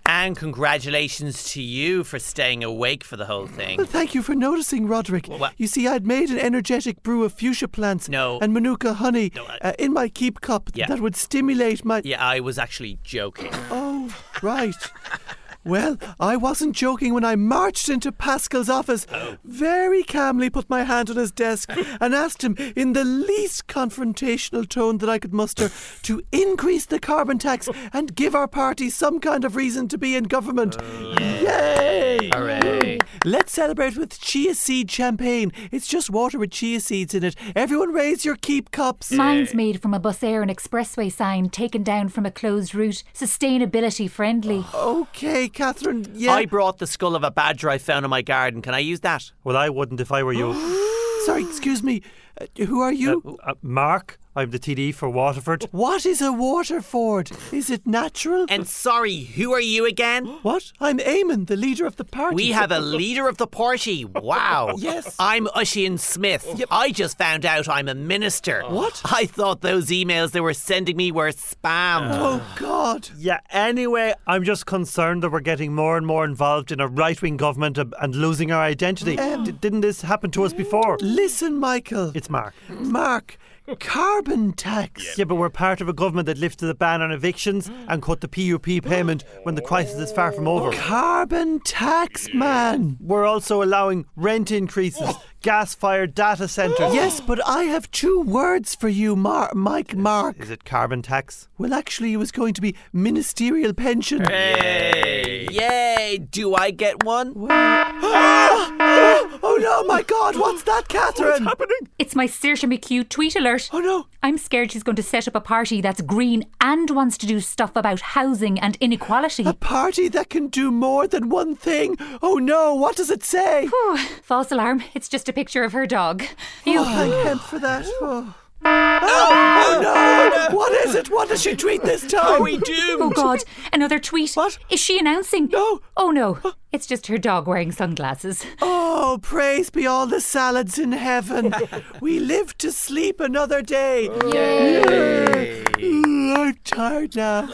And 0.07 0.37
congratulations 0.37 1.51
to 1.53 1.61
you 1.61 2.03
for 2.03 2.19
staying 2.19 2.63
awake 2.63 3.03
for 3.03 3.17
the 3.17 3.25
whole 3.25 3.47
thing. 3.47 3.77
Well, 3.77 3.87
thank 3.87 4.13
you 4.13 4.21
for 4.21 4.35
noticing, 4.35 4.87
Roderic. 4.87 5.27
what- 5.27 5.53
You 5.57 5.67
see, 5.67 5.87
I'd 5.87 6.05
made 6.05 6.29
an 6.29 6.37
energetic 6.39 7.01
brew 7.01 7.23
of 7.23 7.33
fuchsia 7.33 7.67
plants 7.67 8.07
No. 8.07 8.37
and 8.39 8.53
manuka 8.53 8.93
honey 8.93 9.31
No, 9.35 9.45
I- 9.45 9.69
uh, 9.69 9.73
in 9.79 9.93
my 9.93 10.07
keep 10.09 10.41
cup 10.41 10.69
Yeah. 10.75 10.85
that 10.87 10.99
would 10.99 11.15
stimulate 11.15 11.83
my. 11.83 12.01
Yeah, 12.05 12.23
I 12.23 12.39
was 12.39 12.59
actually 12.59 12.99
joking. 13.03 13.49
Oh, 13.71 14.13
right. 14.41 14.75
Well, 15.65 15.97
I 16.19 16.37
wasn't 16.37 16.75
joking 16.75 17.11
when 17.11 17.25
I 17.25 17.35
marched 17.35 17.89
into 17.89 18.11
Paschal's 18.11 18.69
office, 18.69 19.07
very 19.43 20.03
calmly 20.03 20.51
put 20.51 20.69
my 20.69 20.83
hand 20.83 21.09
on 21.09 21.15
his 21.15 21.31
desk, 21.31 21.71
and 21.99 22.13
asked 22.13 22.43
him, 22.43 22.55
in 22.75 22.93
the 22.93 23.03
least 23.03 23.65
confrontational 23.65 24.69
tone 24.69 24.99
that 24.99 25.09
I 25.09 25.17
could 25.17 25.33
muster, 25.33 25.71
to 26.03 26.21
increase 26.31 26.85
the 26.85 26.99
carbon 26.99 27.39
tax 27.39 27.67
and 27.91 28.15
give 28.15 28.35
our 28.35 28.47
party 28.47 28.91
some 28.91 29.19
kind 29.19 29.43
of 29.43 29.55
reason 29.55 29.87
to 29.87 29.97
be 29.97 30.15
in 30.15 30.25
government. 30.25 30.77
Oh. 30.79 31.15
Yay! 31.19 32.29
Hooray. 32.33 32.99
Let's 33.23 33.53
celebrate 33.53 33.97
with 33.97 34.19
chia 34.19 34.53
seed 34.53 34.91
champagne. 34.91 35.51
It's 35.71 35.87
just 35.87 36.11
water 36.11 36.37
with 36.37 36.51
chia 36.51 36.79
seeds 36.79 37.15
in 37.15 37.23
it. 37.23 37.35
Everyone 37.55 37.91
raise 37.91 38.23
your 38.23 38.35
keep 38.35 38.69
cups. 38.71 39.11
Mine's 39.11 39.53
made 39.53 39.81
from 39.81 39.93
a 39.95 39.99
bus 39.99 40.21
air 40.21 40.43
and 40.43 40.51
expressway 40.51 41.11
sign 41.11 41.49
taken 41.49 41.81
down 41.81 42.09
from 42.09 42.25
a 42.25 42.31
closed 42.31 42.75
route. 42.75 43.03
Sustainability 43.13 44.09
friendly. 44.09 44.63
Okay, 44.73 45.49
Catherine. 45.55 46.05
Yeah. 46.13 46.33
I 46.33 46.45
brought 46.45 46.77
the 46.77 46.85
skull 46.85 47.15
of 47.15 47.23
a 47.23 47.31
badger 47.31 47.69
I 47.69 47.79
found 47.79 48.05
in 48.05 48.09
my 48.11 48.21
garden. 48.21 48.61
Can 48.61 48.75
I 48.75 48.79
use 48.79 48.99
that? 48.99 49.31
Well, 49.43 49.57
I 49.57 49.69
wouldn't 49.69 50.01
if 50.01 50.11
I 50.11 50.21
were 50.21 50.33
you. 50.33 50.53
Sorry, 51.25 51.43
excuse 51.43 51.81
me. 51.81 52.01
Uh, 52.39 52.45
who 52.65 52.81
are 52.81 52.93
you? 52.93 53.39
Uh, 53.43 53.53
Mark, 53.63 54.19
I'm 54.37 54.51
the 54.51 54.59
TD 54.59 54.93
for 54.93 55.09
Waterford. 55.09 55.67
What 55.71 56.05
is 56.05 56.21
a 56.21 56.31
Waterford? 56.33 57.31
Is 57.53 57.69
it 57.69 57.85
natural? 57.87 58.45
And 58.49 58.67
sorry, 58.67 59.21
who 59.21 59.53
are 59.53 59.61
you 59.61 59.85
again? 59.85 60.25
what? 60.41 60.71
I'm 60.79 60.99
Eamon, 60.99 61.47
the 61.47 61.55
leader 61.55 61.85
of 61.85 61.95
the 61.95 62.03
party. 62.03 62.35
We 62.35 62.51
have 62.51 62.71
a 62.71 62.79
leader 62.79 63.27
of 63.27 63.37
the 63.37 63.47
party. 63.47 64.03
Wow. 64.05 64.75
Yes. 64.85 65.15
I'm 65.19 65.47
Ossian 65.47 65.97
Smyth. 65.99 66.61
I 66.69 66.91
just 66.91 67.17
found 67.17 67.45
out 67.45 67.67
I'm 67.69 67.87
a 67.87 67.95
minister. 67.95 68.61
Oh. 68.65 68.75
What? 68.75 69.01
I 69.05 69.25
thought 69.25 69.61
those 69.61 69.87
emails 69.87 70.31
they 70.31 70.41
were 70.41 70.53
sending 70.53 70.97
me 70.97 71.11
were 71.11 71.29
spam. 71.31 72.09
Oh, 72.11 72.41
oh 72.41 72.55
God! 72.59 73.09
Yeah, 73.17 73.39
anyway, 73.51 74.13
I'm 74.27 74.43
just 74.43 74.65
concerned 74.65 75.23
that 75.23 75.31
we're 75.31 75.39
getting 75.39 75.73
more 75.73 75.97
and 75.97 76.05
more 76.05 76.25
involved 76.25 76.71
in 76.71 76.79
a 76.79 76.87
right 76.87 77.19
wing 77.21 77.37
government 77.37 77.77
and- 77.77 77.93
and 78.01 78.13
losing 78.15 78.51
our 78.51 78.61
identity. 78.61 79.15
D- 79.15 79.51
didn't 79.53 79.81
this 79.81 80.01
happen 80.01 80.29
to 80.31 80.43
us 80.43 80.53
before? 80.53 80.97
Listen, 81.01 81.57
Michael. 81.57 82.11
It's 82.13 82.29
Mark. 82.29 82.53
Mark. 82.69 83.37
Carbon 83.79 84.53
tax. 84.53 85.17
Yeah, 85.17 85.25
but 85.25 85.35
we're 85.35 85.49
part 85.49 85.81
of 85.81 85.89
a 85.89 85.93
government 85.93 86.27
that 86.27 86.37
lifted 86.37 86.67
the 86.67 86.75
ban 86.75 87.01
on 87.01 87.11
evictions 87.11 87.69
and 87.87 88.01
cut 88.01 88.21
the 88.21 88.27
PUP 88.27 88.83
payment 88.83 89.23
when 89.43 89.55
the 89.55 89.61
crisis 89.61 89.97
is 89.97 90.11
far 90.11 90.31
from 90.31 90.47
over. 90.47 90.71
Carbon 90.71 91.59
tax, 91.61 92.31
man. 92.33 92.97
We're 92.99 93.25
also 93.25 93.63
allowing 93.63 94.05
rent 94.15 94.51
increases, 94.51 95.09
gas 95.45 95.75
fired 95.75 96.15
data 96.15 96.47
centres. 96.47 96.91
Yes, 96.95 97.21
but 97.21 97.39
I 97.45 97.65
have 97.65 97.91
two 97.91 98.21
words 98.21 98.73
for 98.73 98.89
you, 98.89 99.15
Mar- 99.15 99.51
Mike. 99.53 99.95
Mark. 99.95 100.39
Is 100.39 100.49
it 100.49 100.65
carbon 100.65 101.03
tax? 101.03 101.47
Well, 101.59 101.73
actually, 101.73 102.13
it 102.13 102.17
was 102.17 102.31
going 102.31 102.55
to 102.55 102.61
be 102.61 102.73
ministerial 102.91 103.73
pension. 103.73 104.23
Hey, 104.25 105.47
yay! 105.51 106.17
Do 106.31 106.55
I 106.55 106.71
get 106.71 107.03
one? 107.03 107.33
oh, 107.37 108.75
oh 109.43 109.57
no, 109.61 109.83
my 109.83 110.01
God! 110.01 110.35
What's 110.35 110.63
that, 110.63 110.87
Catherine? 110.87 111.29
What's 111.29 111.45
happening? 111.45 111.89
It's 111.99 112.15
my 112.15 112.27
Saoirse 112.27 112.67
McHugh 112.67 113.07
tweet 113.07 113.35
alert. 113.35 113.69
Oh 113.71 113.79
no! 113.79 114.07
I'm 114.23 114.37
scared 114.39 114.71
she's 114.71 114.83
going 114.83 114.95
to 114.95 115.03
set 115.03 115.27
up 115.27 115.35
a 115.35 115.41
party 115.41 115.81
that's 115.81 116.01
green 116.01 116.45
and 116.59 116.89
wants 116.89 117.17
to 117.19 117.27
do 117.27 117.39
stuff 117.39 117.75
about 117.75 118.01
housing 118.01 118.59
and 118.59 118.75
inequality. 118.81 119.43
A 119.45 119.53
party 119.53 120.07
that 120.09 120.29
can 120.31 120.47
do 120.47 120.71
more 120.71 121.07
than 121.07 121.29
one 121.29 121.55
thing. 121.55 121.97
Oh 122.23 122.35
no! 122.35 122.73
What 122.73 122.95
does 122.95 123.11
it 123.11 123.23
say? 123.23 123.67
Whew. 123.67 123.97
False 124.23 124.51
alarm. 124.51 124.83
It's 124.95 125.07
just 125.07 125.29
a 125.29 125.33
picture 125.35 125.63
of 125.63 125.73
her 125.73 125.85
dog. 125.85 126.23
You. 126.63 126.79
Oh, 126.79 126.85
thank 126.85 127.13
hemp 127.27 127.41
for 127.41 127.59
that. 127.59 127.85
Oh. 128.01 128.33
Oh, 128.67 128.99
oh, 129.03 129.79
oh, 129.83 130.47
no! 130.49 130.55
What 130.55 130.71
is 130.87 130.95
it? 130.95 131.11
What 131.11 131.29
does 131.29 131.43
she 131.43 131.55
tweet 131.55 131.83
this 131.83 132.07
time? 132.07 132.41
we 132.41 132.57
do. 132.57 132.97
Oh 132.99 133.11
God, 133.11 133.43
another 133.71 133.99
tweet. 133.99 134.33
What? 134.33 134.57
Is 134.71 134.79
she 134.79 134.97
announcing? 134.97 135.49
No. 135.51 135.81
Oh 135.95 136.09
no, 136.09 136.39
it's 136.71 136.87
just 136.87 137.05
her 137.07 137.19
dog 137.19 137.47
wearing 137.47 137.71
sunglasses. 137.71 138.43
Oh, 138.61 139.19
praise 139.21 139.69
be 139.69 139.85
all 139.85 140.07
the 140.07 140.21
salads 140.21 140.79
in 140.79 140.93
heaven. 140.93 141.53
we 142.01 142.19
live 142.19 142.57
to 142.57 142.71
sleep 142.71 143.19
another 143.19 143.61
day. 143.61 144.09
Yay! 144.33 145.63
I'm 145.77 146.55
tired 146.63 147.15
now. 147.15 147.49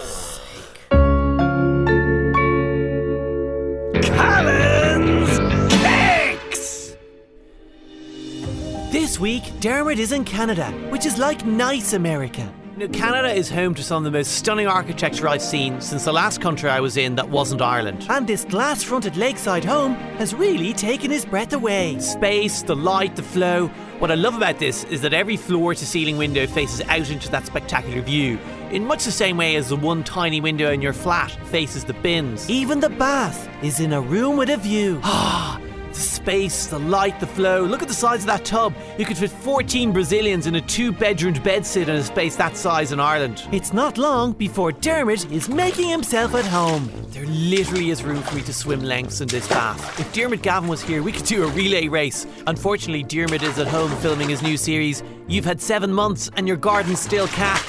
This 8.91 9.17
week, 9.17 9.43
Dermot 9.61 9.99
is 9.99 10.11
in 10.11 10.25
Canada, 10.25 10.69
which 10.89 11.05
is 11.05 11.17
like 11.17 11.45
nice 11.45 11.93
America. 11.93 12.53
Now, 12.75 12.87
Canada 12.87 13.31
is 13.31 13.49
home 13.49 13.73
to 13.75 13.83
some 13.83 14.05
of 14.05 14.11
the 14.11 14.17
most 14.17 14.33
stunning 14.33 14.67
architecture 14.67 15.29
I've 15.29 15.41
seen 15.41 15.79
since 15.79 16.03
the 16.03 16.11
last 16.11 16.41
country 16.41 16.69
I 16.69 16.81
was 16.81 16.97
in 16.97 17.15
that 17.15 17.29
wasn't 17.29 17.61
Ireland. 17.61 18.05
And 18.09 18.27
this 18.27 18.43
glass 18.43 18.83
fronted 18.83 19.15
lakeside 19.15 19.63
home 19.63 19.93
has 20.17 20.33
really 20.33 20.73
taken 20.73 21.09
his 21.09 21.23
breath 21.23 21.53
away. 21.53 21.99
Space, 21.99 22.63
the 22.63 22.75
light, 22.75 23.15
the 23.15 23.23
flow. 23.23 23.67
What 23.99 24.11
I 24.11 24.15
love 24.15 24.35
about 24.35 24.59
this 24.59 24.83
is 24.83 24.99
that 25.03 25.13
every 25.13 25.37
floor 25.37 25.73
to 25.73 25.85
ceiling 25.85 26.17
window 26.17 26.45
faces 26.45 26.81
out 26.89 27.09
into 27.09 27.31
that 27.31 27.45
spectacular 27.45 28.01
view, 28.01 28.39
in 28.71 28.85
much 28.85 29.05
the 29.05 29.11
same 29.11 29.37
way 29.37 29.55
as 29.55 29.69
the 29.69 29.77
one 29.77 30.03
tiny 30.03 30.41
window 30.41 30.69
in 30.69 30.81
your 30.81 30.91
flat 30.91 31.31
faces 31.45 31.85
the 31.85 31.93
bins. 31.93 32.49
Even 32.49 32.81
the 32.81 32.89
bath 32.89 33.47
is 33.63 33.79
in 33.79 33.93
a 33.93 34.01
room 34.01 34.35
with 34.35 34.49
a 34.49 34.57
view. 34.57 34.99
Ah, 35.13 35.61
the 36.01 36.07
space, 36.07 36.65
the 36.65 36.79
light, 36.79 37.19
the 37.19 37.27
flow. 37.27 37.63
Look 37.63 37.83
at 37.83 37.87
the 37.87 37.93
size 37.93 38.21
of 38.21 38.25
that 38.25 38.43
tub. 38.43 38.73
You 38.97 39.05
could 39.05 39.17
fit 39.17 39.29
14 39.29 39.91
Brazilians 39.91 40.47
in 40.47 40.55
a 40.55 40.61
two 40.61 40.91
bedroomed 40.91 41.43
bedsit 41.43 41.83
in 41.83 41.95
a 41.95 42.03
space 42.03 42.35
that 42.37 42.57
size 42.57 42.91
in 42.91 42.99
Ireland. 42.99 43.47
It's 43.51 43.71
not 43.71 43.99
long 43.99 44.33
before 44.33 44.71
Dermot 44.71 45.31
is 45.31 45.47
making 45.47 45.89
himself 45.89 46.33
at 46.33 46.45
home. 46.45 46.91
There 47.09 47.27
literally 47.27 47.91
is 47.91 48.03
room 48.03 48.23
for 48.23 48.35
me 48.35 48.41
to 48.43 48.53
swim 48.53 48.81
lengths 48.81 49.21
in 49.21 49.27
this 49.27 49.47
bath. 49.47 49.99
If 49.99 50.11
Diarmuid 50.11 50.41
Gavin 50.41 50.67
was 50.67 50.81
here, 50.81 51.03
we 51.03 51.11
could 51.11 51.25
do 51.25 51.43
a 51.43 51.47
relay 51.51 51.87
race. 51.87 52.25
Unfortunately, 52.47 53.03
Dermot 53.03 53.43
is 53.43 53.59
at 53.59 53.67
home 53.67 53.91
filming 53.97 54.29
his 54.29 54.41
new 54.41 54.57
series. 54.57 55.03
You've 55.27 55.45
had 55.45 55.61
seven 55.61 55.93
months 55.93 56.31
and 56.35 56.47
your 56.47 56.57
garden's 56.57 56.99
still 56.99 57.27
cat. 57.27 57.61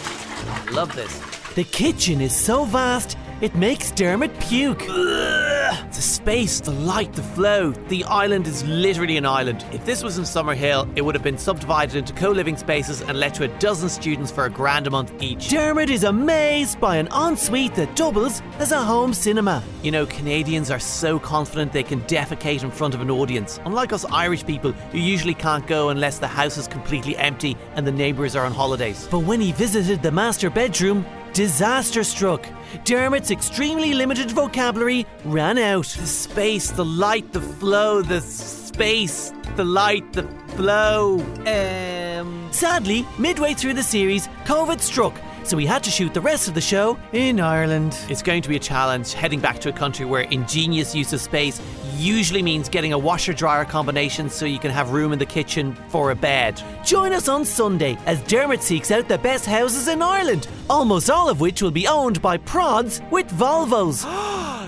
Love 0.73 0.95
this. 0.97 1.21
The 1.55 1.65
kitchen 1.65 2.23
is 2.23 2.35
so 2.35 2.65
vast, 2.65 3.19
it 3.43 3.55
makes 3.57 3.91
Dermot 3.91 4.39
puke. 4.39 4.79
The 4.79 5.77
The 5.93 6.01
space, 6.01 6.61
the 6.61 6.71
light, 6.71 7.13
the 7.13 7.23
flow. 7.23 7.73
The 7.89 8.05
island 8.05 8.47
is 8.47 8.65
literally 8.65 9.17
an 9.17 9.27
island. 9.27 9.65
If 9.73 9.85
this 9.85 10.05
was 10.05 10.17
in 10.17 10.25
Summerhill, 10.25 10.89
it 10.97 11.03
would 11.03 11.17
have 11.17 11.25
been 11.25 11.37
subdivided 11.37 11.97
into 11.97 12.13
co 12.13 12.31
living 12.31 12.57
spaces 12.57 13.01
and 13.01 13.19
let 13.19 13.35
to 13.35 13.45
a 13.45 13.49
dozen 13.59 13.89
students 13.89 14.31
for 14.31 14.45
a 14.45 14.51
grand 14.51 14.87
a 14.87 14.91
month 14.91 15.13
each. 15.21 15.49
Dermot 15.49 15.91
is 15.91 16.05
amazed 16.05 16.79
by 16.81 16.97
an 16.97 17.09
ensuite 17.09 17.75
that 17.75 17.97
doubles 17.97 18.43
as 18.61 18.71
a 18.71 18.79
home 18.79 19.13
cinema. 19.13 19.63
You 19.83 19.91
know, 19.91 20.07
Canadians 20.07 20.71
are 20.71 20.79
so 20.79 21.19
confident 21.19 21.73
they 21.73 21.83
can 21.83 22.01
defecate 22.03 22.63
in 22.63 22.71
front 22.71 22.95
of 22.95 23.01
an 23.01 23.11
audience, 23.11 23.59
unlike 23.65 23.93
us 23.93 24.05
Irish 24.05 24.47
people 24.47 24.71
who 24.71 24.99
usually 24.99 25.35
can't 25.35 25.67
go 25.67 25.89
unless 25.89 26.21
the 26.21 26.29
house 26.29 26.57
is 26.57 26.69
completely 26.69 27.17
empty 27.17 27.57
and 27.75 27.85
the 27.85 27.93
neighbours 27.93 28.37
are 28.37 28.47
on 28.47 28.53
holidays. 28.53 29.09
But 29.11 29.21
when 29.21 29.41
he 29.41 29.51
visited 29.51 30.01
the 30.01 30.13
master 30.13 30.49
bedroom, 30.49 31.05
disaster 31.33 32.05
struck. 32.05 32.47
Dermot's 32.85 33.31
extremely 33.31 33.95
limited 33.95 34.31
vocabulary 34.31 35.07
ran 35.25 35.59
out. 35.59 35.87
The 35.87 36.07
space, 36.07 36.71
the 36.71 36.85
light, 36.85 37.33
the 37.33 37.41
flow, 37.41 38.03
the 38.03 38.21
space, 38.21 39.33
the 39.57 39.65
light, 39.65 40.13
the 40.13 40.25
flow. 40.57 41.21
Um. 41.47 42.49
Sadly, 42.53 43.07
midway 43.19 43.55
through 43.55 43.75
the 43.75 43.83
series, 43.83 44.29
COVID 44.45 44.81
struck, 44.81 45.15
so 45.45 45.57
we 45.57 45.67
had 45.67 45.83
to 45.85 45.91
shoot 45.91 46.15
the 46.15 46.21
rest 46.21 46.49
of 46.49 46.55
the 46.55 46.61
show 46.61 46.99
in 47.13 47.41
Ireland. 47.41 47.97
It's 48.09 48.23
going 48.23 48.43
to 48.43 48.49
be 48.49 48.57
a 48.57 48.61
challenge 48.61 49.13
heading 49.13 49.41
back 49.41 49.59
to 49.61 49.69
a 49.69 49.73
country 49.73 50.05
where 50.05 50.23
ingenious 50.23 50.95
use 50.95 51.13
of 51.13 51.21
space 51.21 51.61
usually 51.97 52.43
means 52.43 52.69
getting 52.69 52.93
a 52.93 52.99
washer 52.99 53.33
dryer 53.33 53.65
combination 53.65 54.29
so 54.31 54.45
you 54.45 54.59
can 54.59 54.71
have 54.71 54.91
room 54.91 55.13
in 55.13 55.19
the 55.19 55.27
kitchen 55.27 55.75
for 55.89 56.11
a 56.11 56.15
bed. 56.15 56.63
Join 56.85 57.13
us 57.13 57.29
on 57.29 57.45
Sunday 57.45 57.97
as 58.07 58.23
Dermot 58.23 58.63
seeks 58.63 58.91
out 58.91 59.09
the 59.09 59.19
best 59.19 59.47
houses 59.47 59.89
in 59.89 60.03
Ireland, 60.03 60.49
almost 60.69 61.11
all 61.11 61.29
of 61.29 61.41
which 61.41 61.63
will 61.63 61.71
be 61.71 61.87
owned 61.87 62.21
by 62.23 62.37
prods 62.37 63.01
with 63.11 63.29
Volvos. 63.29 64.05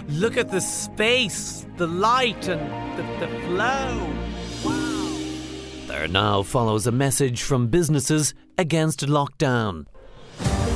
Look 0.08 0.36
at 0.36 0.50
the 0.50 0.60
space, 0.60 1.66
the 1.76 1.86
light, 1.86 2.48
and 2.48 2.98
the, 2.98 3.26
the 3.26 3.40
flow. 3.42 4.10
Wow. 4.64 4.94
There 5.86 6.08
now 6.08 6.42
follows 6.42 6.86
a 6.86 6.92
message 6.92 7.42
from 7.42 7.68
businesses 7.68 8.34
against 8.58 9.00
lockdown. 9.00 9.86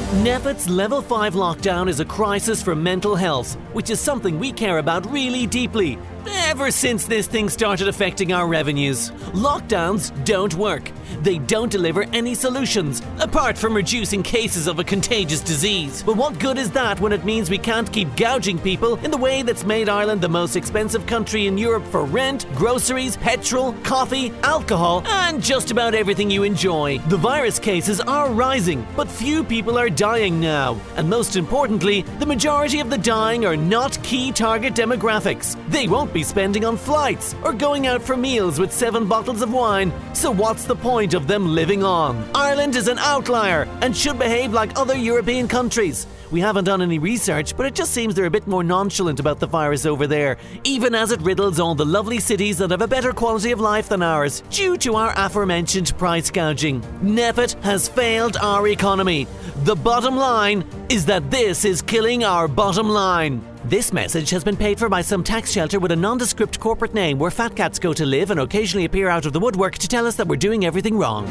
NPHET's 0.08 0.70
Level 0.70 1.02
5 1.02 1.34
lockdown 1.34 1.86
is 1.86 2.00
a 2.00 2.04
crisis 2.04 2.62
for 2.62 2.74
mental 2.74 3.14
health, 3.14 3.56
which 3.74 3.90
is 3.90 4.00
something 4.00 4.38
we 4.38 4.50
care 4.50 4.78
about 4.78 5.04
really 5.12 5.46
deeply. 5.46 5.98
Ever 6.26 6.70
since 6.70 7.06
this 7.06 7.26
thing 7.26 7.48
started 7.48 7.88
affecting 7.88 8.32
our 8.32 8.48
revenues, 8.48 9.10
lockdowns 9.32 10.12
don't 10.24 10.54
work. 10.54 10.90
They 11.22 11.38
don't 11.38 11.70
deliver 11.70 12.04
any 12.12 12.34
solutions, 12.34 13.02
apart 13.18 13.56
from 13.56 13.74
reducing 13.74 14.22
cases 14.22 14.66
of 14.66 14.78
a 14.78 14.84
contagious 14.84 15.40
disease. 15.40 16.02
But 16.02 16.16
what 16.16 16.38
good 16.38 16.58
is 16.58 16.70
that 16.72 17.00
when 17.00 17.12
it 17.12 17.24
means 17.24 17.50
we 17.50 17.58
can't 17.58 17.92
keep 17.92 18.14
gouging 18.16 18.58
people 18.58 18.96
in 19.04 19.10
the 19.10 19.16
way 19.16 19.42
that's 19.42 19.64
made 19.64 19.88
Ireland 19.88 20.20
the 20.20 20.28
most 20.28 20.56
expensive 20.56 21.06
country 21.06 21.46
in 21.46 21.58
Europe 21.58 21.84
for 21.86 22.04
rent, 22.04 22.46
groceries, 22.54 23.16
petrol, 23.16 23.72
coffee, 23.84 24.32
alcohol, 24.42 25.02
and 25.06 25.42
just 25.42 25.70
about 25.70 25.94
everything 25.94 26.30
you 26.30 26.42
enjoy? 26.42 26.98
The 27.08 27.16
virus 27.16 27.58
cases 27.58 28.00
are 28.00 28.30
rising, 28.30 28.86
but 28.96 29.08
few 29.08 29.44
people 29.44 29.78
are 29.78 29.90
dying 29.90 30.40
now. 30.40 30.78
And 30.96 31.08
most 31.08 31.36
importantly, 31.36 32.02
the 32.18 32.26
majority 32.26 32.80
of 32.80 32.90
the 32.90 32.98
dying 32.98 33.44
are 33.44 33.56
not 33.56 34.02
key 34.02 34.32
target 34.32 34.74
demographics. 34.74 35.56
They 35.68 35.88
won't 35.88 36.07
be 36.12 36.22
spending 36.22 36.64
on 36.64 36.76
flights 36.76 37.34
or 37.44 37.52
going 37.52 37.86
out 37.86 38.02
for 38.02 38.16
meals 38.16 38.58
with 38.58 38.72
seven 38.72 39.06
bottles 39.06 39.42
of 39.42 39.52
wine. 39.52 39.92
So 40.14 40.30
what's 40.30 40.64
the 40.64 40.76
point 40.76 41.14
of 41.14 41.26
them 41.26 41.54
living 41.54 41.82
on? 41.82 42.28
Ireland 42.34 42.76
is 42.76 42.88
an 42.88 42.98
outlier 42.98 43.68
and 43.82 43.96
should 43.96 44.18
behave 44.18 44.52
like 44.52 44.78
other 44.78 44.96
European 44.96 45.48
countries. 45.48 46.06
We 46.30 46.40
haven't 46.40 46.64
done 46.64 46.82
any 46.82 46.98
research, 46.98 47.56
but 47.56 47.64
it 47.64 47.74
just 47.74 47.92
seems 47.92 48.14
they're 48.14 48.26
a 48.26 48.30
bit 48.30 48.46
more 48.46 48.62
nonchalant 48.62 49.18
about 49.18 49.40
the 49.40 49.46
virus 49.46 49.86
over 49.86 50.06
there, 50.06 50.36
even 50.62 50.94
as 50.94 51.10
it 51.10 51.22
riddles 51.22 51.58
all 51.58 51.74
the 51.74 51.86
lovely 51.86 52.20
cities 52.20 52.58
that 52.58 52.70
have 52.70 52.82
a 52.82 52.86
better 52.86 53.14
quality 53.14 53.50
of 53.50 53.60
life 53.60 53.88
than 53.88 54.02
ours, 54.02 54.42
due 54.50 54.76
to 54.76 54.96
our 54.96 55.14
aforementioned 55.16 55.96
price 55.96 56.30
gouging. 56.30 56.82
NPHET 57.02 57.62
has 57.62 57.88
failed 57.88 58.36
our 58.36 58.68
economy. 58.68 59.26
The 59.64 59.76
bottom 59.76 60.16
line 60.16 60.64
is 60.90 61.06
that 61.06 61.30
this 61.30 61.64
is 61.64 61.80
killing 61.80 62.24
our 62.24 62.46
bottom 62.46 62.90
line. 62.90 63.42
This 63.68 63.92
message 63.92 64.30
has 64.30 64.42
been 64.42 64.56
paid 64.56 64.78
for 64.78 64.88
by 64.88 65.02
some 65.02 65.22
tax 65.22 65.52
shelter 65.52 65.78
with 65.78 65.92
a 65.92 65.96
nondescript 65.96 66.58
corporate 66.58 66.94
name 66.94 67.18
where 67.18 67.30
fat 67.30 67.54
cats 67.54 67.78
go 67.78 67.92
to 67.92 68.06
live 68.06 68.30
and 68.30 68.40
occasionally 68.40 68.86
appear 68.86 69.10
out 69.10 69.26
of 69.26 69.34
the 69.34 69.40
woodwork 69.40 69.76
to 69.76 69.86
tell 69.86 70.06
us 70.06 70.16
that 70.16 70.26
we're 70.26 70.36
doing 70.36 70.64
everything 70.64 70.96
wrong. 70.96 71.26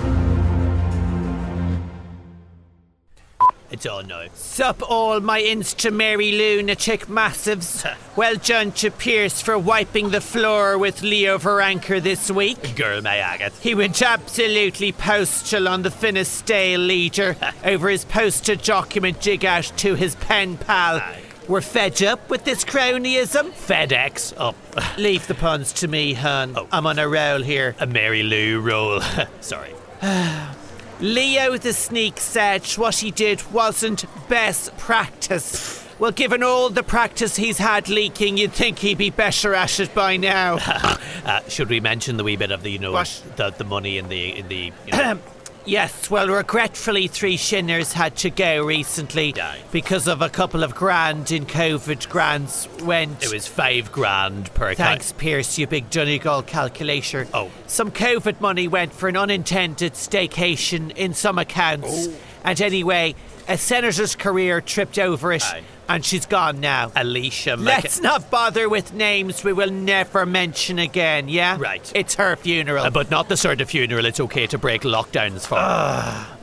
It's 3.72 3.88
all 3.88 4.04
no. 4.04 4.28
Sup 4.36 4.84
all 4.88 5.20
my 5.20 5.42
Insta 5.42 5.92
Mary 5.92 6.32
lunatic 6.32 7.08
massives. 7.08 7.92
well 8.16 8.36
done 8.36 8.72
to 8.74 8.92
Pearse 8.92 9.42
for 9.42 9.58
wiping 9.58 10.12
the 10.12 10.22
floor 10.22 10.78
with 10.78 11.02
Leo 11.02 11.40
Varadkar 11.40 12.04
this 12.04 12.30
week. 12.30 12.76
Girl, 12.76 13.02
my 13.02 13.18
agate. 13.18 13.54
He 13.62 13.74
went 13.74 14.00
absolutely 14.00 14.92
postal 14.92 15.68
on 15.68 15.82
the 15.82 15.90
Finistale 15.90 16.78
leader 16.78 17.36
over 17.66 17.90
his 17.90 18.06
posted 18.06 18.62
document 18.62 19.22
dig 19.22 19.44
out 19.44 19.74
to 19.78 19.96
his 19.96 20.14
pen 20.18 20.58
pal. 20.58 20.98
Aye. 20.98 21.24
We're 21.48 21.62
fed 21.62 22.04
up 22.04 22.30
with 22.30 22.44
this 22.44 22.66
cronyism. 22.66 23.52
FedEx 23.52 24.34
up. 24.38 24.56
Leave 24.98 25.28
the 25.28 25.36
puns 25.36 25.72
to 25.74 25.88
me, 25.88 26.14
hun. 26.14 26.54
Oh. 26.58 26.68
I'm 26.72 26.86
on 26.86 27.00
a 27.00 27.08
roll 27.08 27.42
here. 27.42 27.76
A 27.80 27.88
Mary 27.88 28.22
Lou 28.24 28.60
roll. 28.60 29.02
Sorry. 29.42 29.74
Leo 31.00 31.58
the 31.58 31.74
Sneak 31.74 32.20
said 32.20 32.66
what 32.72 32.96
he 32.96 33.12
did 33.12 33.52
wasn't 33.52 34.06
best 34.28 34.76
practice. 34.78 35.86
Well, 36.00 36.12
given 36.12 36.44
all 36.44 36.70
the 36.70 36.84
practice 36.84 37.36
he's 37.36 37.58
had 37.60 37.88
leaking, 37.88 38.38
you'd 38.38 38.52
think 38.54 38.80
he'd 38.80 38.98
be 38.98 39.10
better 39.10 39.54
at 39.56 39.80
it 39.80 39.94
by 39.94 40.18
now. 40.18 40.58
Uh, 41.28 41.42
should 41.50 41.68
we 41.68 41.82
mention 41.82 42.16
the 42.16 42.24
wee 42.24 42.38
bit 42.38 42.52
of 42.52 42.64
the, 42.64 42.70
you 42.72 42.80
know, 42.80 42.94
What? 42.94 43.22
the, 43.36 43.50
the 43.50 43.66
money 43.66 43.98
in 43.98 44.08
the, 44.08 44.38
in 44.38 44.48
the, 44.48 44.72
you 44.86 44.92
know, 44.94 45.20
yes, 45.68 46.10
well, 46.10 46.28
regretfully, 46.28 47.08
three 47.08 47.38
shinners 47.38 47.94
had 47.94 48.16
to 48.18 48.30
go 48.30 48.66
recently 48.66 49.40
Aye. 49.40 49.60
because 49.72 50.08
of 50.08 50.22
a 50.22 50.30
couple 50.30 50.64
of 50.64 50.74
grand 50.74 51.32
in 51.32 51.46
COVID 51.46 52.10
grants 52.10 52.68
went. 52.82 53.24
it 53.24 53.32
was 53.32 53.48
five 53.48 53.92
grand 53.92 54.54
per 54.54 54.74
Thanks, 54.74 55.12
Pearse, 55.12 55.58
you 55.58 55.68
big 55.68 55.90
Donegal 55.90 56.44
calculator. 56.44 57.28
Oh. 57.34 57.52
Some 57.68 57.92
COVID 57.92 58.42
money 58.42 58.68
went 58.68 58.94
for 58.94 59.10
an 59.10 59.18
unintended 59.18 59.94
staycation 59.94 60.96
in 60.96 61.14
some 61.14 61.38
accounts. 61.38 62.08
Oh. 62.08 62.14
And 62.44 62.62
anyway, 62.62 63.16
a 63.48 63.58
senator's 63.58 64.16
career 64.16 64.62
tripped 64.62 64.98
over 65.00 65.34
it, 65.34 65.44
Aye. 65.44 65.64
And 65.90 66.04
she's 66.04 66.26
gone 66.26 66.60
now. 66.60 66.92
Alicia 66.96 67.56
Mc- 67.58 67.66
Let's 67.66 68.02
not 68.02 68.30
bother 68.30 68.68
with 68.68 68.94
names 68.94 69.44
we 69.44 69.54
will 69.54 69.72
never 69.72 70.26
mention 70.26 70.80
again, 70.80 71.30
yeah? 71.30 71.58
Right. 71.60 71.90
It's 71.96 72.16
her 72.16 72.36
funeral. 72.36 72.86
Uh, 72.86 72.90
but 72.90 73.10
not 73.10 73.30
the 73.30 73.38
sort 73.38 73.62
of 73.62 73.70
funeral 73.70 74.06
it's 74.06 74.20
okay 74.20 74.48
to 74.48 74.58
break 74.58 74.82
lockdowns 74.82 75.48
for. 75.48 75.56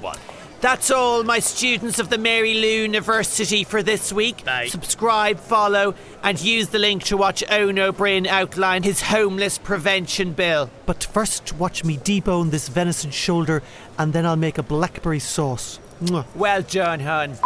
what? 0.00 0.18
That's 0.60 0.90
all, 0.90 1.24
my 1.24 1.40
students 1.40 1.98
of 1.98 2.08
the 2.08 2.16
Mary 2.16 2.54
Lou 2.54 2.82
University 2.84 3.64
for 3.64 3.82
this 3.82 4.14
week. 4.14 4.48
Aye. 4.48 4.68
Subscribe, 4.68 5.38
follow, 5.38 5.94
and 6.22 6.40
use 6.40 6.68
the 6.68 6.78
link 6.78 7.02
to 7.04 7.18
watch 7.18 7.44
Eoin 7.50 7.78
Ó 7.78 7.92
Broin 7.92 8.26
outline 8.26 8.82
his 8.82 9.02
homeless 9.02 9.58
prevention 9.58 10.32
bill. 10.32 10.70
But 10.86 11.04
first, 11.04 11.52
watch 11.58 11.84
me 11.84 11.98
debone 11.98 12.50
this 12.50 12.68
venison 12.70 13.10
shoulder, 13.10 13.62
and 13.98 14.14
then 14.14 14.24
I'll 14.24 14.36
make 14.36 14.56
a 14.56 14.62
blackberry 14.62 15.18
sauce. 15.18 15.80
Mwah. 16.02 16.24
Well 16.34 16.62
done, 16.62 17.00
hun. 17.00 17.36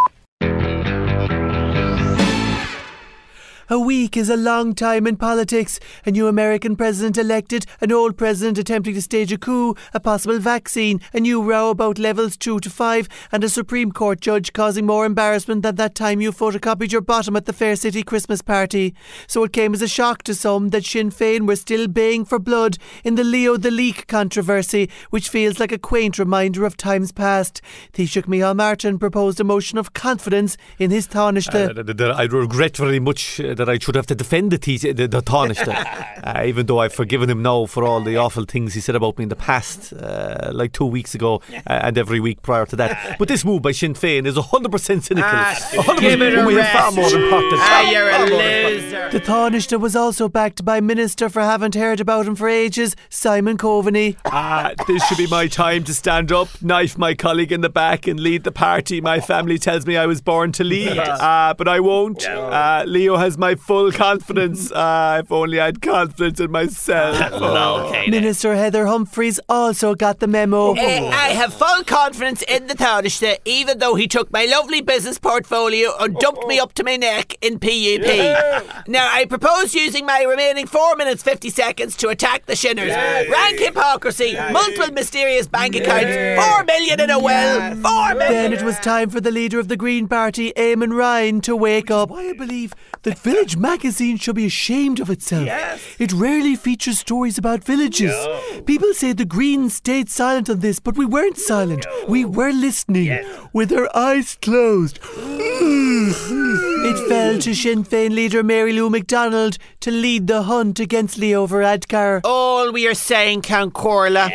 A 3.71 3.79
week 3.79 4.17
is 4.17 4.31
a 4.31 4.37
long 4.37 4.75
time 4.75 5.07
in 5.07 5.19
politics. 5.19 5.79
A 6.07 6.11
new 6.11 6.27
American 6.27 6.75
president 6.75 7.19
elected, 7.19 7.67
an 7.83 7.93
old 7.93 8.17
president 8.17 8.57
attempting 8.57 8.95
to 8.95 9.03
stage 9.03 9.31
a 9.31 9.37
coup, 9.37 9.75
a 9.93 10.01
possible 10.01 10.39
vaccine, 10.39 11.03
a 11.13 11.21
new 11.21 11.43
row 11.43 11.69
about 11.69 11.99
levels 11.99 12.39
2 12.39 12.61
to 12.61 12.71
5, 12.71 13.09
and 13.31 13.45
a 13.45 13.49
Supreme 13.51 13.93
Court 13.93 14.23
judge 14.23 14.55
causing 14.55 14.87
more 14.87 15.05
embarrassment 15.05 15.63
than 15.63 15.75
that 15.75 15.95
time 15.95 16.23
you 16.23 16.33
photocopied 16.33 16.93
your 16.93 17.03
bottom 17.03 17.37
at 17.37 17.45
the 17.45 17.53
Fair 17.53 17.77
City 17.77 18.03
Christmas 18.03 18.41
party. 18.41 18.95
So 19.27 19.45
it 19.45 19.53
came 19.53 19.75
as 19.75 19.83
a 19.83 19.89
shock 19.89 20.23
to 20.23 20.35
some 20.35 20.71
that 20.71 20.87
Sinn 20.87 21.11
Féin 21.11 21.47
were 21.47 21.55
still 21.57 21.89
baying 21.89 22.25
for 22.25 22.39
blood 22.39 22.79
in 23.05 23.17
the 23.17 23.25
Leo 23.25 23.59
the 23.59 23.71
Leak 23.71 24.07
controversy, 24.07 24.89
which 25.11 25.29
feels 25.29 25.61
like 25.61 25.73
a 25.73 25.79
quaint 25.79 26.19
reminder 26.19 26.65
of 26.65 26.79
times 26.79 27.13
past. 27.13 27.61
Taoiseach 27.93 28.25
Micheál 28.29 28.57
Martin 28.57 28.99
proposed 28.99 29.41
a 29.41 29.45
motion 29.45 29.77
of 29.77 29.93
confidence 29.93 30.57
in 30.79 30.91
his 30.91 31.07
Taoiseach. 31.07 31.79
Uh, 31.79 31.83
that 31.83 32.13
I 32.13 32.23
regret 32.23 32.79
very 32.79 32.99
much 32.99 33.39
uh, 33.41 33.58
that 33.59 33.69
I 33.69 33.79
should 33.79 33.95
have 33.95 34.07
to 34.07 34.15
defend 34.15 34.51
the, 34.51 34.59
te- 34.59 34.93
the, 34.93 35.07
the 35.07 35.21
Taoiseach, 35.21 35.69
uh, 36.25 36.43
even 36.45 36.67
though 36.67 36.79
I've 36.81 36.93
forgiven 36.95 37.29
him 37.31 37.43
now 37.43 37.67
for 37.67 37.85
all 37.85 38.01
the 38.01 38.17
awful 38.17 38.45
things 38.45 38.75
he 38.75 38.81
said 38.81 38.95
about 38.97 39.19
me 39.19 39.25
in 39.25 39.29
the 39.29 39.37
past, 39.37 39.93
uh, 39.93 40.51
like 40.53 40.73
two 40.73 40.87
weeks 40.87 41.15
ago 41.15 41.43
uh, 41.55 41.61
and 41.67 41.99
every 41.99 42.21
week 42.21 42.43
prior 42.43 42.67
to 42.67 42.77
that. 42.77 43.19
But 43.19 43.29
this 43.29 43.45
move 43.45 43.63
by 43.63 43.73
Sinn 43.73 43.95
Féin 43.95 44.27
is 44.27 44.35
100% 44.37 45.03
cynical. 45.03 45.23
Ah, 45.31 45.55
100% 45.73 46.01
give 46.01 46.23
it 46.23 46.39
a 46.39 46.45
we 46.47 46.55
have 46.55 46.63
rest. 46.65 46.79
far 46.79 46.93
more 46.93 47.15
important. 47.25 47.61
Ah, 47.63 47.91
you're 47.91 48.09
a 48.09 48.13
far 48.13 48.19
more 48.21 48.27
important- 48.29 48.83
loser. 48.83 49.09
The 49.11 49.21
Taoiseach 49.21 49.81
was 49.81 49.95
also 49.97 50.29
backed 50.29 50.65
by 50.65 50.81
Minister 50.81 51.29
for 51.29 51.41
haven't 51.43 51.75
heard 51.75 52.01
about 52.01 52.27
him 52.27 52.35
for 52.35 52.49
ages, 52.49 52.95
Simon 53.11 53.57
Coveney. 53.59 54.17
Ah, 54.27 54.73
this 54.87 55.05
should 55.07 55.19
be 55.19 55.27
my 55.27 55.47
time 55.47 55.85
to 55.85 55.95
stand 55.95 56.31
up, 56.33 56.49
knife 56.63 56.97
my 56.99 57.15
colleague 57.15 57.53
in 57.53 57.61
the 57.61 57.69
back, 57.69 58.07
and 58.07 58.21
lead 58.21 58.45
the 58.45 58.53
party 58.53 59.01
my 59.01 59.21
family 59.21 59.59
tells 59.59 59.87
me 59.87 59.97
I 59.97 60.07
was 60.07 60.21
born 60.21 60.53
to 60.53 60.65
lead. 60.65 60.97
Uh, 60.99 61.55
but 61.57 61.67
I 61.69 61.81
won't. 61.81 62.27
Uh, 62.27 62.85
Leo 62.87 63.17
has 63.17 63.37
my 63.39 63.48
my 63.49 63.55
full 63.55 63.91
confidence. 63.91 64.71
Uh, 64.71 65.21
if 65.25 65.33
only 65.33 65.59
I 65.59 65.67
had 65.67 65.81
confidence 65.81 66.39
in 66.39 66.51
myself. 66.51 67.33
Lol, 67.41 67.91
Katie. 67.91 68.11
Minister 68.11 68.55
Heather 68.55 68.87
Humphreys 68.87 69.41
also 69.49 69.95
got 69.95 70.21
the 70.21 70.27
memo. 70.27 70.75
Eh, 70.75 71.09
I 71.09 71.29
have 71.29 71.55
full 71.55 71.83
confidence 71.85 72.43
in 72.43 72.67
the 72.67 72.75
Taoiseach, 72.75 73.39
even 73.47 73.79
though 73.79 73.95
he 73.95 74.07
took 74.07 74.31
my 74.31 74.45
lovely 74.45 74.83
business 74.83 75.19
portfolio 75.19 75.93
and 75.99 76.15
dumped 76.17 76.47
me 76.47 76.59
up 76.59 76.75
to 76.75 76.85
my 76.85 76.97
neck 76.97 77.37
in 77.41 77.59
PUP. 77.59 78.09
Now, 78.89 79.09
I 79.13 79.27
propose 79.27 79.75
using 79.75 80.07
my 80.07 80.23
remaining 80.23 80.67
4 80.67 80.97
minutes 80.97 81.23
50 81.23 81.51
seconds 81.51 81.97
to 81.99 82.09
attack 82.09 82.47
the 82.47 82.55
Shinners. 82.55 82.95
Rank 82.95 83.59
hypocrisy, 83.59 84.35
multiple 84.53 84.93
mysterious 84.93 85.47
bank 85.47 85.75
accounts, 85.77 86.15
4 86.43 86.65
million 86.65 87.01
in 87.01 87.11
a 87.11 87.19
well, 87.19 87.75
4 87.77 88.15
million. 88.15 88.19
Then 88.19 88.53
it 88.53 88.63
was 88.63 88.79
time 88.79 89.11
for 89.11 89.21
the 89.21 89.31
leader 89.31 89.59
of 89.59 89.69
the 89.69 89.77
Green 89.77 90.09
Party, 90.09 90.53
Eamon 90.57 90.97
Ryan, 90.97 91.41
to 91.43 91.55
wake 91.55 91.91
up. 91.91 92.09
Why 92.11 92.31
I 92.31 92.33
believe 92.33 92.73
that 93.03 93.19
Village 93.39 93.57
magazine 93.57 94.17
should 94.17 94.35
be 94.35 94.47
ashamed 94.47 94.99
of 94.99 95.11
itself. 95.11 95.47
Yes. 95.47 95.81
It 96.01 96.13
rarely 96.13 96.57
features 96.57 96.99
stories 96.99 97.39
about 97.39 97.63
villages. 97.63 98.11
No. 98.11 98.63
People 98.63 98.93
say 98.93 99.13
the 99.13 99.25
Greens 99.25 99.75
stayed 99.75 100.09
silent 100.09 100.51
on 100.51 100.59
this, 100.59 100.81
but 100.81 100.97
we 100.97 101.07
weren't 101.07 101.39
silent. 101.39 101.87
We 102.09 102.25
were 102.25 102.51
listening 102.51 103.05
yes. 103.05 103.49
with 103.53 103.73
our 103.73 103.89
eyes 103.97 104.37
closed. 104.43 104.99
It 105.01 107.09
fell 107.09 107.39
to 107.39 107.55
Sinn 107.55 107.85
Féin 107.85 108.11
leader 108.11 108.43
Mary 108.43 108.73
Lou 108.73 108.91
MacDonald 108.91 109.57
to 109.81 109.93
lead 109.93 110.27
the 110.27 110.43
hunt 110.43 110.81
against 110.81 111.17
Leo 111.17 111.47
Varadkar. 111.47 112.23
All 112.25 112.73
we 112.73 112.89
are 112.89 112.95
saying, 112.95 113.43
Ceann 113.43 113.71
Comhairle, 113.71 114.33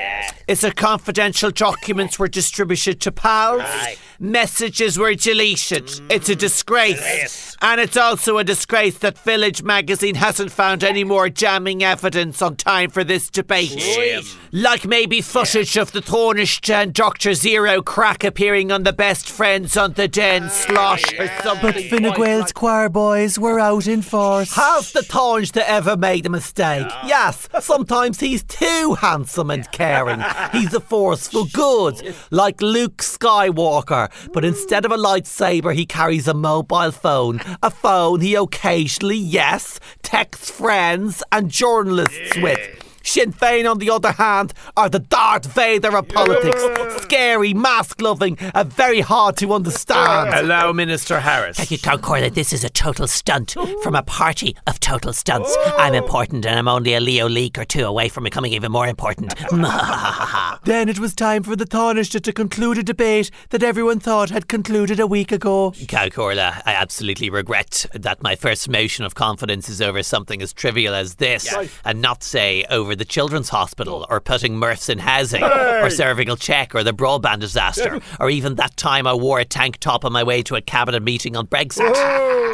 is 0.48 0.62
that 0.62 0.78
confidential 0.78 1.52
documents 1.52 2.18
were 2.18 2.30
distributed 2.30 3.02
to 3.02 3.12
pals, 3.12 3.64
messages 4.20 4.98
were 4.98 5.16
deleted. 5.16 5.90
It's 6.10 6.30
a 6.30 6.36
disgrace. 6.36 7.58
And 7.62 7.80
it's 7.80 7.98
also 7.98 8.38
a 8.38 8.44
disgrace 8.44 8.98
that 9.00 9.18
Village 9.20 9.64
magazine 9.64 10.16
hasn't 10.16 10.52
found 10.52 10.84
any 10.84 11.04
more 11.04 11.30
damning 11.30 11.84
evidence 11.84 12.42
on 12.42 12.56
time 12.56 12.90
for 12.90 13.04
this 13.04 13.30
debate. 13.30 13.78
Like 14.52 14.86
maybe 14.86 15.22
footage 15.22 15.78
of 15.78 15.92
the 15.92 16.02
Thornish 16.02 16.70
and 16.70 16.94
Dr. 16.94 17.34
Zero 17.34 17.82
crack 17.82 18.24
appearing 18.24 18.72
on 18.72 18.84
the 18.84 18.94
best 18.94 19.30
friends 19.30 19.78
on 19.78 19.94
the 19.94 20.08
Den 20.08 20.50
slosh 20.50 21.06
or 21.18 21.28
something. 21.42 21.72
But 21.72 21.84
Fine 21.86 22.14
Gael's 22.14 22.52
choir 22.52 22.90
boys 22.90 23.40
were 23.40 23.60
out 23.60 23.88
in 23.88 24.02
force. 24.02 24.54
Has 24.56 24.92
the 24.92 25.00
Taoiseach 25.02 25.58
ever 25.58 25.96
made 25.98 26.26
a 26.26 26.30
mistake? 26.30 26.88
Yes, 27.06 27.48
sometimes 27.62 28.20
he's 28.20 28.44
too 28.44 28.96
handsome 29.00 29.50
and 29.50 29.70
caring. 29.72 30.22
He's 30.52 30.74
a 30.74 30.80
force 30.80 31.28
for 31.30 31.46
good, 31.54 32.14
like 32.30 32.62
Luke 32.62 32.98
Skywalker. 32.98 34.03
But 34.32 34.46
instead 34.46 34.86
of 34.86 34.92
a 34.92 34.98
lightsaber, 34.98 35.74
he 35.74 35.86
carries 35.86 36.28
a 36.28 36.34
mobile 36.34 36.92
phone. 36.92 37.40
A 37.62 37.70
phone 37.70 38.22
he 38.22 38.36
occasionally, 38.36 39.18
yes, 39.18 39.80
texts 40.02 40.50
friends 40.50 41.24
and 41.32 41.50
journalists 41.50 42.38
with. 42.38 42.60
Sinn 43.04 43.34
Féin, 43.34 43.70
on 43.70 43.80
the 43.80 43.90
other 43.90 44.14
hand, 44.14 44.54
are 44.76 44.90
the 44.90 45.00
Darth 45.00 45.46
Vader 45.46 45.96
of 45.96 46.08
politics. 46.08 46.64
Scary, 47.04 47.54
mask 47.54 48.02
loving, 48.02 48.38
and 48.54 48.72
very 48.72 49.02
hard 49.02 49.38
to 49.38 49.54
understand. 49.54 50.34
Hello, 50.34 50.74
Minister 50.74 51.20
Harris. 51.20 51.58
Thank 51.58 51.72
you, 51.72 51.78
Ceann 51.78 52.00
Comhairle. 52.00 52.34
This 52.34 52.54
is 52.54 52.64
a 52.64 52.70
total 52.70 53.08
stunt 53.08 53.56
from 53.84 53.96
a 53.96 54.02
party 54.04 54.56
of 54.68 54.80
total 54.80 55.14
stunts. 55.14 55.56
I'm 55.78 55.94
important 55.94 56.46
and 56.46 56.58
I'm 56.58 56.68
only 56.68 56.94
a 56.94 57.00
Leo 57.00 57.28
leak 57.28 57.58
or 57.58 57.66
two 57.66 57.86
away 57.86 58.10
from 58.10 58.24
becoming 58.24 58.54
even 58.54 58.72
more 58.72 58.88
important. 58.88 59.34
Then 60.64 60.88
it 60.88 60.98
was 60.98 61.14
time 61.14 61.44
for 61.44 61.58
the 61.58 61.66
Taoiseach 61.66 62.22
to 62.22 62.32
conclude 62.32 62.78
a 62.78 62.84
debate 62.84 63.30
that 63.50 63.64
everyone 63.64 64.00
thought 64.00 64.30
had 64.30 64.48
concluded 64.48 64.98
a 65.00 65.06
week 65.06 65.32
ago. 65.32 65.72
Ceann 65.72 66.10
Comhairle, 66.12 66.62
I 66.66 66.74
absolutely 66.74 67.30
regret 67.30 67.86
that 67.94 68.24
my 68.24 68.36
first 68.36 68.70
motion 68.70 69.04
of 69.04 69.14
confidence 69.14 69.68
is 69.68 69.82
over 69.82 70.02
something 70.04 70.42
as 70.42 70.54
trivial 70.54 70.96
as 70.96 71.16
this, 71.16 71.54
and 71.84 72.02
not, 72.02 72.24
say, 72.24 72.64
over 72.70 72.93
the 72.96 73.06
children's 73.06 73.50
hospital, 73.50 74.06
or 74.10 74.20
putting 74.20 74.58
Murphs 74.58 74.90
in 74.90 75.00
housing, 75.00 75.44
or 75.44 75.90
cervical 75.90 76.36
check, 76.36 76.76
or 76.76 76.84
the 76.84 76.94
broadband 76.94 77.40
disaster, 77.40 78.00
or 78.20 78.30
even 78.30 78.56
that 78.56 78.78
time 78.78 79.08
I 79.08 79.14
wore 79.14 79.40
a 79.40 79.46
tank 79.46 79.78
top 79.78 80.06
on 80.06 80.12
my 80.12 80.24
way 80.24 80.42
to 80.44 80.56
a 80.56 80.62
cabinet 80.62 81.04
meeting 81.04 81.36
on 81.36 81.48
Brexit. 81.48 81.94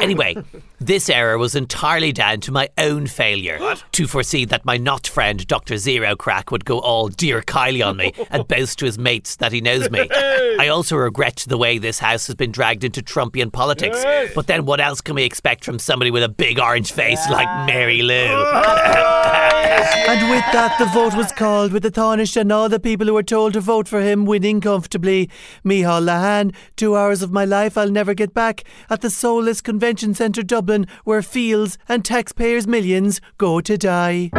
Anyway, 0.02 0.36
this 0.80 1.10
error 1.10 1.36
was 1.36 1.54
entirely 1.54 2.10
down 2.10 2.40
to 2.40 2.52
my 2.52 2.68
own 2.78 3.06
failure 3.06 3.58
to 3.92 4.06
foresee 4.06 4.46
that 4.46 4.64
my 4.64 4.78
not 4.78 5.06
friend 5.06 5.46
Dr. 5.46 5.76
Zero 5.76 6.16
Crack 6.16 6.50
would 6.50 6.64
go 6.64 6.78
all 6.78 7.08
dear 7.08 7.42
Kylie 7.42 7.86
on 7.86 7.98
me 7.98 8.14
and 8.30 8.48
boast 8.48 8.78
to 8.78 8.86
his 8.86 8.98
mates 8.98 9.36
that 9.36 9.52
he 9.52 9.60
knows 9.60 9.90
me. 9.90 10.08
I 10.10 10.68
also 10.68 10.96
regret 10.96 11.44
the 11.46 11.58
way 11.58 11.76
this 11.78 11.98
house 11.98 12.26
has 12.28 12.34
been 12.34 12.50
dragged 12.50 12.82
into 12.82 13.02
Trumpian 13.02 13.52
politics. 13.52 14.02
But 14.34 14.46
then 14.46 14.64
what 14.64 14.80
else 14.80 15.00
can 15.02 15.14
we 15.14 15.24
expect 15.24 15.64
from 15.64 15.78
somebody 15.78 16.10
with 16.10 16.22
a 16.22 16.28
big 16.28 16.58
orange 16.58 16.92
face 16.92 17.28
like 17.28 17.48
Mary 17.66 18.02
Lou? 18.02 18.14
And 20.10 20.29
with 20.30 20.52
that, 20.52 20.78
the 20.78 20.84
vote 20.86 21.16
was 21.16 21.32
called, 21.32 21.72
with 21.72 21.82
the 21.82 21.90
Taoiseach 21.90 22.36
and 22.36 22.52
all 22.52 22.68
the 22.68 22.78
people 22.78 23.08
who 23.08 23.14
were 23.14 23.22
told 23.22 23.52
to 23.54 23.60
vote 23.60 23.88
for 23.88 24.00
him 24.00 24.24
winning 24.24 24.60
comfortably. 24.60 25.28
Micheál 25.64 26.04
Lehane, 26.04 26.54
two 26.76 26.96
hours 26.96 27.20
of 27.22 27.32
my 27.32 27.44
life 27.44 27.76
I'll 27.76 27.90
never 27.90 28.14
get 28.14 28.32
back, 28.32 28.62
at 28.88 29.00
the 29.00 29.10
Soulless 29.10 29.60
Convention 29.60 30.14
Centre 30.14 30.44
Dublin, 30.44 30.86
where 31.02 31.20
fields 31.20 31.78
and 31.88 32.04
taxpayers' 32.04 32.68
millions 32.68 33.20
go 33.38 33.60
to 33.60 33.76
die. 33.76 34.30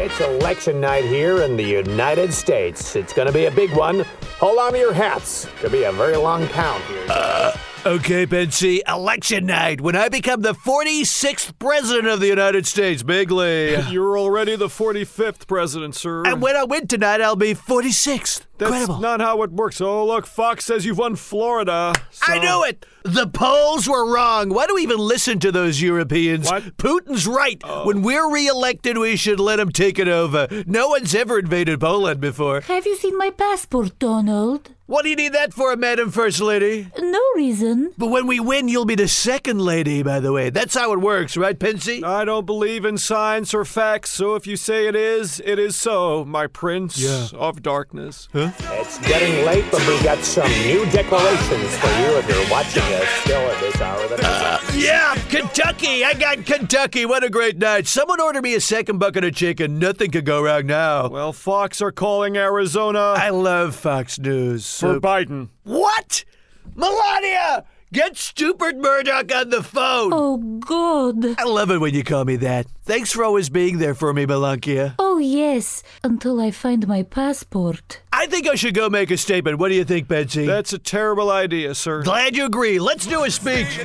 It's 0.00 0.20
election 0.20 0.80
night 0.80 1.04
here 1.04 1.42
in 1.42 1.58
the 1.58 1.62
United 1.62 2.32
States. 2.32 2.96
It's 2.96 3.12
going 3.12 3.26
to 3.26 3.34
be 3.34 3.44
a 3.44 3.50
big 3.50 3.76
one. 3.76 4.06
Hold 4.38 4.58
on 4.58 4.72
to 4.72 4.78
your 4.78 4.94
hats. 4.94 5.46
Could 5.56 5.72
be 5.72 5.82
a 5.82 5.92
very 5.92 6.16
long 6.16 6.48
count 6.48 6.82
here. 6.84 7.04
Uh, 7.10 7.52
Okay, 7.88 8.26
Betsy, 8.26 8.82
election 8.86 9.46
night 9.46 9.80
when 9.80 9.96
I 9.96 10.10
become 10.10 10.42
the 10.42 10.52
46th 10.52 11.58
president 11.58 12.06
of 12.06 12.20
the 12.20 12.26
United 12.26 12.66
States, 12.66 13.02
Bigley. 13.02 13.76
You're 13.90 14.18
already 14.18 14.56
the 14.56 14.66
45th 14.66 15.46
president, 15.46 15.94
sir. 15.94 16.22
and 16.26 16.42
when 16.42 16.54
I 16.54 16.64
win 16.64 16.86
tonight, 16.86 17.22
I'll 17.22 17.34
be 17.34 17.54
46th. 17.54 18.42
That's 18.58 18.72
Incredible. 18.72 18.98
not 19.00 19.22
how 19.22 19.42
it 19.42 19.52
works. 19.52 19.80
Oh, 19.80 20.04
look, 20.04 20.26
Fox 20.26 20.66
says 20.66 20.84
you've 20.84 20.98
won 20.98 21.16
Florida. 21.16 21.94
I 22.26 22.38
knew 22.40 22.62
it. 22.64 22.84
The 23.04 23.26
polls 23.26 23.88
were 23.88 24.12
wrong. 24.12 24.50
Why 24.50 24.66
do 24.66 24.74
we 24.74 24.82
even 24.82 24.98
listen 24.98 25.38
to 25.38 25.50
those 25.50 25.80
Europeans? 25.80 26.46
What? 26.50 26.76
Putin's 26.76 27.26
right. 27.26 27.58
Oh. 27.64 27.86
When 27.86 28.02
we're 28.02 28.30
re-elected, 28.30 28.98
we 28.98 29.16
should 29.16 29.40
let 29.40 29.58
him 29.60 29.70
take 29.70 29.98
it 29.98 30.08
over. 30.08 30.46
No 30.66 30.88
one's 30.88 31.14
ever 31.14 31.38
invaded 31.38 31.80
Poland 31.80 32.20
before. 32.20 32.60
Have 32.62 32.84
you 32.84 32.96
seen 32.96 33.16
my 33.16 33.30
passport, 33.30 33.98
Donald? 33.98 34.74
What 34.88 35.02
do 35.02 35.10
you 35.10 35.16
need 35.16 35.34
that 35.34 35.52
for, 35.52 35.76
Madam 35.76 36.10
First 36.10 36.40
Lady? 36.40 36.90
No 36.98 37.20
reason. 37.36 37.92
But 37.98 38.06
when 38.06 38.26
we 38.26 38.40
win, 38.40 38.68
you'll 38.68 38.86
be 38.86 38.94
the 38.94 39.06
second 39.06 39.60
lady, 39.60 40.02
by 40.02 40.18
the 40.18 40.32
way. 40.32 40.48
That's 40.48 40.74
how 40.74 40.94
it 40.94 41.00
works, 41.00 41.36
right, 41.36 41.58
Pensy? 41.58 42.02
I 42.02 42.24
don't 42.24 42.46
believe 42.46 42.86
in 42.86 42.96
science 42.96 43.52
or 43.52 43.66
facts, 43.66 44.08
so 44.08 44.34
if 44.34 44.46
you 44.46 44.56
say 44.56 44.86
it 44.86 44.96
is, 44.96 45.42
it 45.44 45.58
is 45.58 45.76
so, 45.76 46.24
my 46.24 46.46
prince 46.46 46.96
Yeah. 46.98 47.26
of 47.38 47.62
darkness. 47.62 48.28
Huh? 48.32 48.50
It's 48.60 48.96
getting 49.06 49.44
late, 49.44 49.66
but 49.70 49.86
we 49.86 50.02
got 50.02 50.24
some 50.24 50.50
new 50.62 50.86
declarations 50.86 51.76
for 51.76 51.88
you 52.00 52.16
if 52.16 52.26
you're 52.26 52.50
watching 52.50 52.82
us 52.94 53.08
still 53.20 53.42
at 53.42 53.60
this 53.60 53.78
hour. 53.82 54.00
of 54.04 54.08
the 54.08 54.16
night. 54.16 54.24
Uh, 54.24 54.58
yeah, 54.74 55.14
Kentucky. 55.28 56.02
I 56.02 56.14
got 56.14 56.46
Kentucky. 56.46 57.04
What 57.04 57.22
a 57.24 57.28
great 57.28 57.58
night. 57.58 57.86
Someone 57.86 58.22
order 58.22 58.40
me 58.40 58.54
a 58.54 58.60
second 58.60 58.96
bucket 58.98 59.22
of 59.24 59.34
chicken. 59.34 59.78
Nothing 59.78 60.12
could 60.12 60.24
go 60.24 60.40
wrong 60.42 60.64
now. 60.64 61.08
Well, 61.08 61.34
Fox 61.34 61.82
are 61.82 61.92
calling 61.92 62.38
Arizona 62.38 63.00
I 63.18 63.28
love 63.28 63.74
Fox 63.74 64.18
News. 64.18 64.77
For 64.78 64.94
So- 64.94 65.00
Biden. 65.00 65.48
what? 65.64 66.24
Melania! 66.74 67.64
Get 67.90 68.18
stupid 68.18 68.76
Murdoch 68.76 69.34
on 69.34 69.48
the 69.48 69.62
phone. 69.62 70.10
Oh, 70.12 70.36
God. 70.36 71.40
I 71.40 71.44
love 71.44 71.70
it 71.70 71.78
when 71.80 71.94
you 71.94 72.04
call 72.04 72.26
me 72.26 72.36
that. 72.36 72.66
Thanks 72.84 73.12
for 73.12 73.24
always 73.24 73.48
being 73.48 73.78
there 73.78 73.94
for 73.94 74.12
me, 74.12 74.26
Melankia. 74.26 74.94
Oh, 74.98 75.16
yes, 75.16 75.82
until 76.04 76.38
I 76.38 76.50
find 76.50 76.86
my 76.86 77.02
passport. 77.02 78.02
I 78.12 78.26
think 78.26 78.46
I 78.46 78.56
should 78.56 78.74
go 78.74 78.90
make 78.90 79.10
a 79.10 79.16
statement. 79.16 79.58
What 79.58 79.70
do 79.70 79.74
you 79.74 79.84
think, 79.84 80.06
Betsy? 80.06 80.44
That's 80.44 80.74
a 80.74 80.78
terrible 80.78 81.30
idea, 81.30 81.74
sir. 81.74 82.02
Glad 82.02 82.36
you 82.36 82.44
agree. 82.44 82.78
Let's 82.78 83.06
do 83.06 83.24
a 83.24 83.30
speech. 83.30 83.80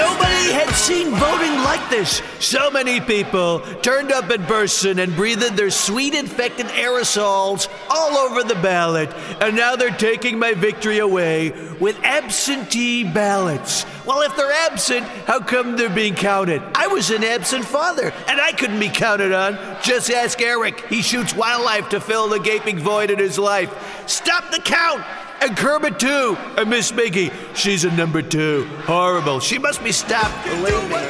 Nobody 0.00 0.52
had 0.52 0.70
seen 0.74 1.10
voting 1.10 1.56
like 1.62 1.90
this. 1.90 2.22
So 2.38 2.70
many 2.70 3.02
people 3.02 3.60
turned 3.82 4.10
up 4.10 4.30
in 4.30 4.42
person 4.44 4.98
and 4.98 5.14
breathed 5.14 5.56
their 5.58 5.68
sweet 5.68 6.14
infected 6.14 6.68
aerosols 6.68 7.68
all 7.90 8.16
over 8.16 8.42
the 8.42 8.54
ballot. 8.54 9.10
And 9.42 9.54
now 9.56 9.76
they're 9.76 9.90
taking 9.90 10.38
my 10.38 10.54
victory 10.54 11.00
away 11.00 11.50
with 11.80 12.02
absentee 12.02 13.04
ballots. 13.04 13.84
Well, 14.06 14.22
if 14.22 14.34
they're 14.36 14.50
absent, 14.70 15.06
how 15.26 15.40
come 15.40 15.76
they're 15.76 15.90
being 15.90 16.14
counted? 16.14 16.62
I 16.74 16.86
was 16.86 17.10
an 17.10 17.22
absent 17.22 17.66
father, 17.66 18.10
and 18.26 18.40
I 18.40 18.52
couldn't 18.52 18.80
be 18.80 18.88
counted 18.88 19.32
on. 19.32 19.58
Just 19.82 20.10
ask 20.10 20.40
Eric. 20.40 20.86
He 20.86 21.02
shoots 21.02 21.34
wildlife 21.34 21.90
to 21.90 22.00
fill 22.00 22.28
the 22.28 22.40
gaping 22.40 22.78
void 22.78 23.10
in 23.10 23.18
his 23.18 23.38
life. 23.38 23.70
Stop 24.08 24.50
the 24.50 24.60
count! 24.60 25.04
And 25.42 25.56
Kermit 25.56 25.98
too. 25.98 26.36
And 26.56 26.68
Miss 26.68 26.92
Miggy, 26.92 27.32
she's 27.54 27.84
a 27.84 27.90
number 27.92 28.22
two. 28.22 28.64
Horrible. 28.84 29.40
She 29.40 29.58
must 29.58 29.82
be 29.82 29.92
stopped. 29.92 30.44
Believe 30.44 30.90
me. 30.90 31.00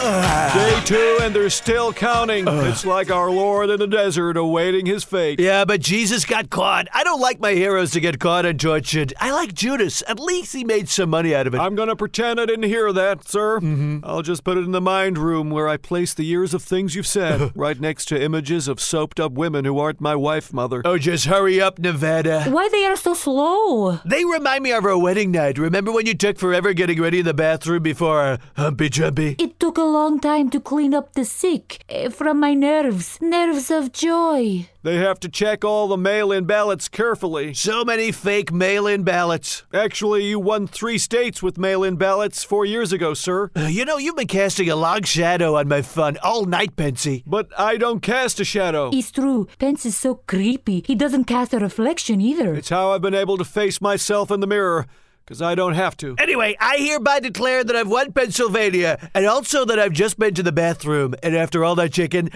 Day 0.00 0.80
two, 0.86 1.18
and 1.20 1.34
they're 1.34 1.50
still 1.50 1.92
counting. 1.92 2.48
It's 2.48 2.86
like 2.86 3.10
our 3.10 3.30
Lord 3.30 3.68
in 3.68 3.78
the 3.78 3.86
desert 3.86 4.38
awaiting 4.38 4.86
his 4.86 5.04
fate. 5.04 5.38
Yeah, 5.38 5.66
but 5.66 5.80
Jesus 5.80 6.24
got 6.24 6.48
caught. 6.48 6.88
I 6.94 7.04
don't 7.04 7.20
like 7.20 7.38
my 7.38 7.52
heroes 7.52 7.90
to 7.92 8.00
get 8.00 8.18
caught 8.18 8.46
and 8.46 8.58
tortured. 8.58 9.12
I 9.20 9.30
like 9.30 9.52
Judas. 9.52 10.02
At 10.08 10.18
least 10.18 10.54
he 10.54 10.64
made 10.64 10.88
some 10.88 11.10
money 11.10 11.34
out 11.34 11.46
of 11.46 11.54
it. 11.54 11.58
I'm 11.58 11.74
gonna 11.74 11.96
pretend 11.96 12.40
I 12.40 12.46
didn't 12.46 12.64
hear 12.64 12.92
that, 12.94 13.28
sir. 13.28 13.60
Mm-hmm. 13.60 13.98
I'll 14.02 14.22
just 14.22 14.42
put 14.42 14.56
it 14.56 14.64
in 14.64 14.72
the 14.72 14.80
mind 14.80 15.18
room 15.18 15.50
where 15.50 15.68
I 15.68 15.76
place 15.76 16.14
the 16.14 16.24
years 16.24 16.54
of 16.54 16.62
things 16.62 16.94
you've 16.94 17.06
said, 17.06 17.52
right 17.56 17.78
next 17.78 18.06
to 18.06 18.20
images 18.20 18.68
of 18.68 18.80
soaped 18.80 19.20
up 19.20 19.32
women 19.32 19.66
who 19.66 19.78
aren't 19.78 20.00
my 20.00 20.16
wife, 20.16 20.50
mother. 20.50 20.80
Oh, 20.84 20.96
just 20.96 21.26
hurry 21.26 21.60
up, 21.60 21.78
Nevada. 21.78 22.44
Why 22.44 22.70
they 22.70 22.86
are 22.86 22.96
so 22.96 23.12
slow? 23.12 24.00
They 24.06 24.24
remind 24.24 24.64
me 24.64 24.72
of 24.72 24.86
our 24.86 24.96
wedding 24.96 25.30
night. 25.30 25.58
Remember 25.58 25.92
when 25.92 26.06
you 26.06 26.14
took 26.14 26.38
forever 26.38 26.72
getting 26.72 27.00
ready 27.00 27.18
in 27.18 27.26
the 27.26 27.34
bathroom 27.34 27.82
before 27.82 28.22
uh, 28.22 28.38
Humpy 28.56 28.88
Jumpy? 28.88 29.36
It 29.38 29.60
took 29.60 29.76
a 29.76 29.89
long 29.90 30.20
time 30.20 30.50
to 30.50 30.60
clean 30.60 30.94
up 30.94 31.12
the 31.14 31.24
sick 31.24 31.82
eh, 31.88 32.08
from 32.08 32.40
my 32.40 32.54
nerves. 32.54 33.18
Nerves 33.20 33.70
of 33.70 33.92
joy. 33.92 34.66
They 34.82 34.96
have 34.96 35.20
to 35.20 35.28
check 35.28 35.64
all 35.64 35.88
the 35.88 35.98
mail 35.98 36.32
in 36.32 36.44
ballots 36.44 36.88
carefully. 36.88 37.52
So 37.52 37.84
many 37.84 38.12
fake 38.12 38.50
mail 38.50 38.86
in 38.86 39.02
ballots. 39.02 39.64
Actually, 39.74 40.24
you 40.24 40.38
won 40.38 40.66
three 40.66 40.96
states 40.96 41.42
with 41.42 41.58
mail 41.58 41.84
in 41.84 41.96
ballots 41.96 42.42
four 42.44 42.64
years 42.64 42.92
ago, 42.92 43.12
sir. 43.12 43.50
Uh, 43.54 43.62
you 43.62 43.84
know, 43.84 43.98
you've 43.98 44.16
been 44.16 44.26
casting 44.26 44.70
a 44.70 44.76
long 44.76 45.02
shadow 45.02 45.56
on 45.56 45.68
my 45.68 45.82
fun 45.82 46.16
all 46.22 46.46
night, 46.46 46.76
Pensy. 46.76 47.22
But 47.26 47.48
I 47.58 47.76
don't 47.76 48.00
cast 48.00 48.40
a 48.40 48.44
shadow. 48.44 48.90
It's 48.92 49.10
true. 49.10 49.48
Pence 49.58 49.84
is 49.84 49.96
so 49.96 50.14
creepy. 50.26 50.82
He 50.86 50.94
doesn't 50.94 51.24
cast 51.24 51.52
a 51.52 51.58
reflection 51.58 52.20
either. 52.22 52.54
It's 52.54 52.70
how 52.70 52.92
I've 52.92 53.02
been 53.02 53.14
able 53.14 53.36
to 53.36 53.44
face 53.44 53.80
myself 53.82 54.30
in 54.30 54.40
the 54.40 54.46
mirror. 54.46 54.86
Because 55.30 55.42
I 55.42 55.54
don't 55.54 55.74
have 55.74 55.96
to. 55.98 56.16
Anyway, 56.18 56.56
I 56.58 56.78
hereby 56.78 57.20
declare 57.20 57.62
that 57.62 57.76
I've 57.76 57.86
won 57.86 58.12
Pennsylvania, 58.12 59.10
and 59.14 59.26
also 59.26 59.64
that 59.64 59.78
I've 59.78 59.92
just 59.92 60.18
been 60.18 60.34
to 60.34 60.42
the 60.42 60.50
bathroom, 60.50 61.14
and 61.22 61.36
after 61.36 61.64
all 61.64 61.76
that 61.76 61.92
chicken, 61.92 62.30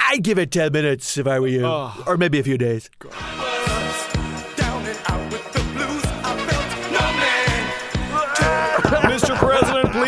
I'd 0.00 0.24
give 0.24 0.38
it 0.38 0.50
10 0.50 0.72
minutes 0.72 1.16
if 1.16 1.28
I 1.28 1.38
were 1.38 1.46
you. 1.46 1.64
Oh. 1.64 2.02
Or 2.04 2.16
maybe 2.16 2.40
a 2.40 2.42
few 2.42 2.58
days. 2.58 2.90
Mr. 2.98 3.51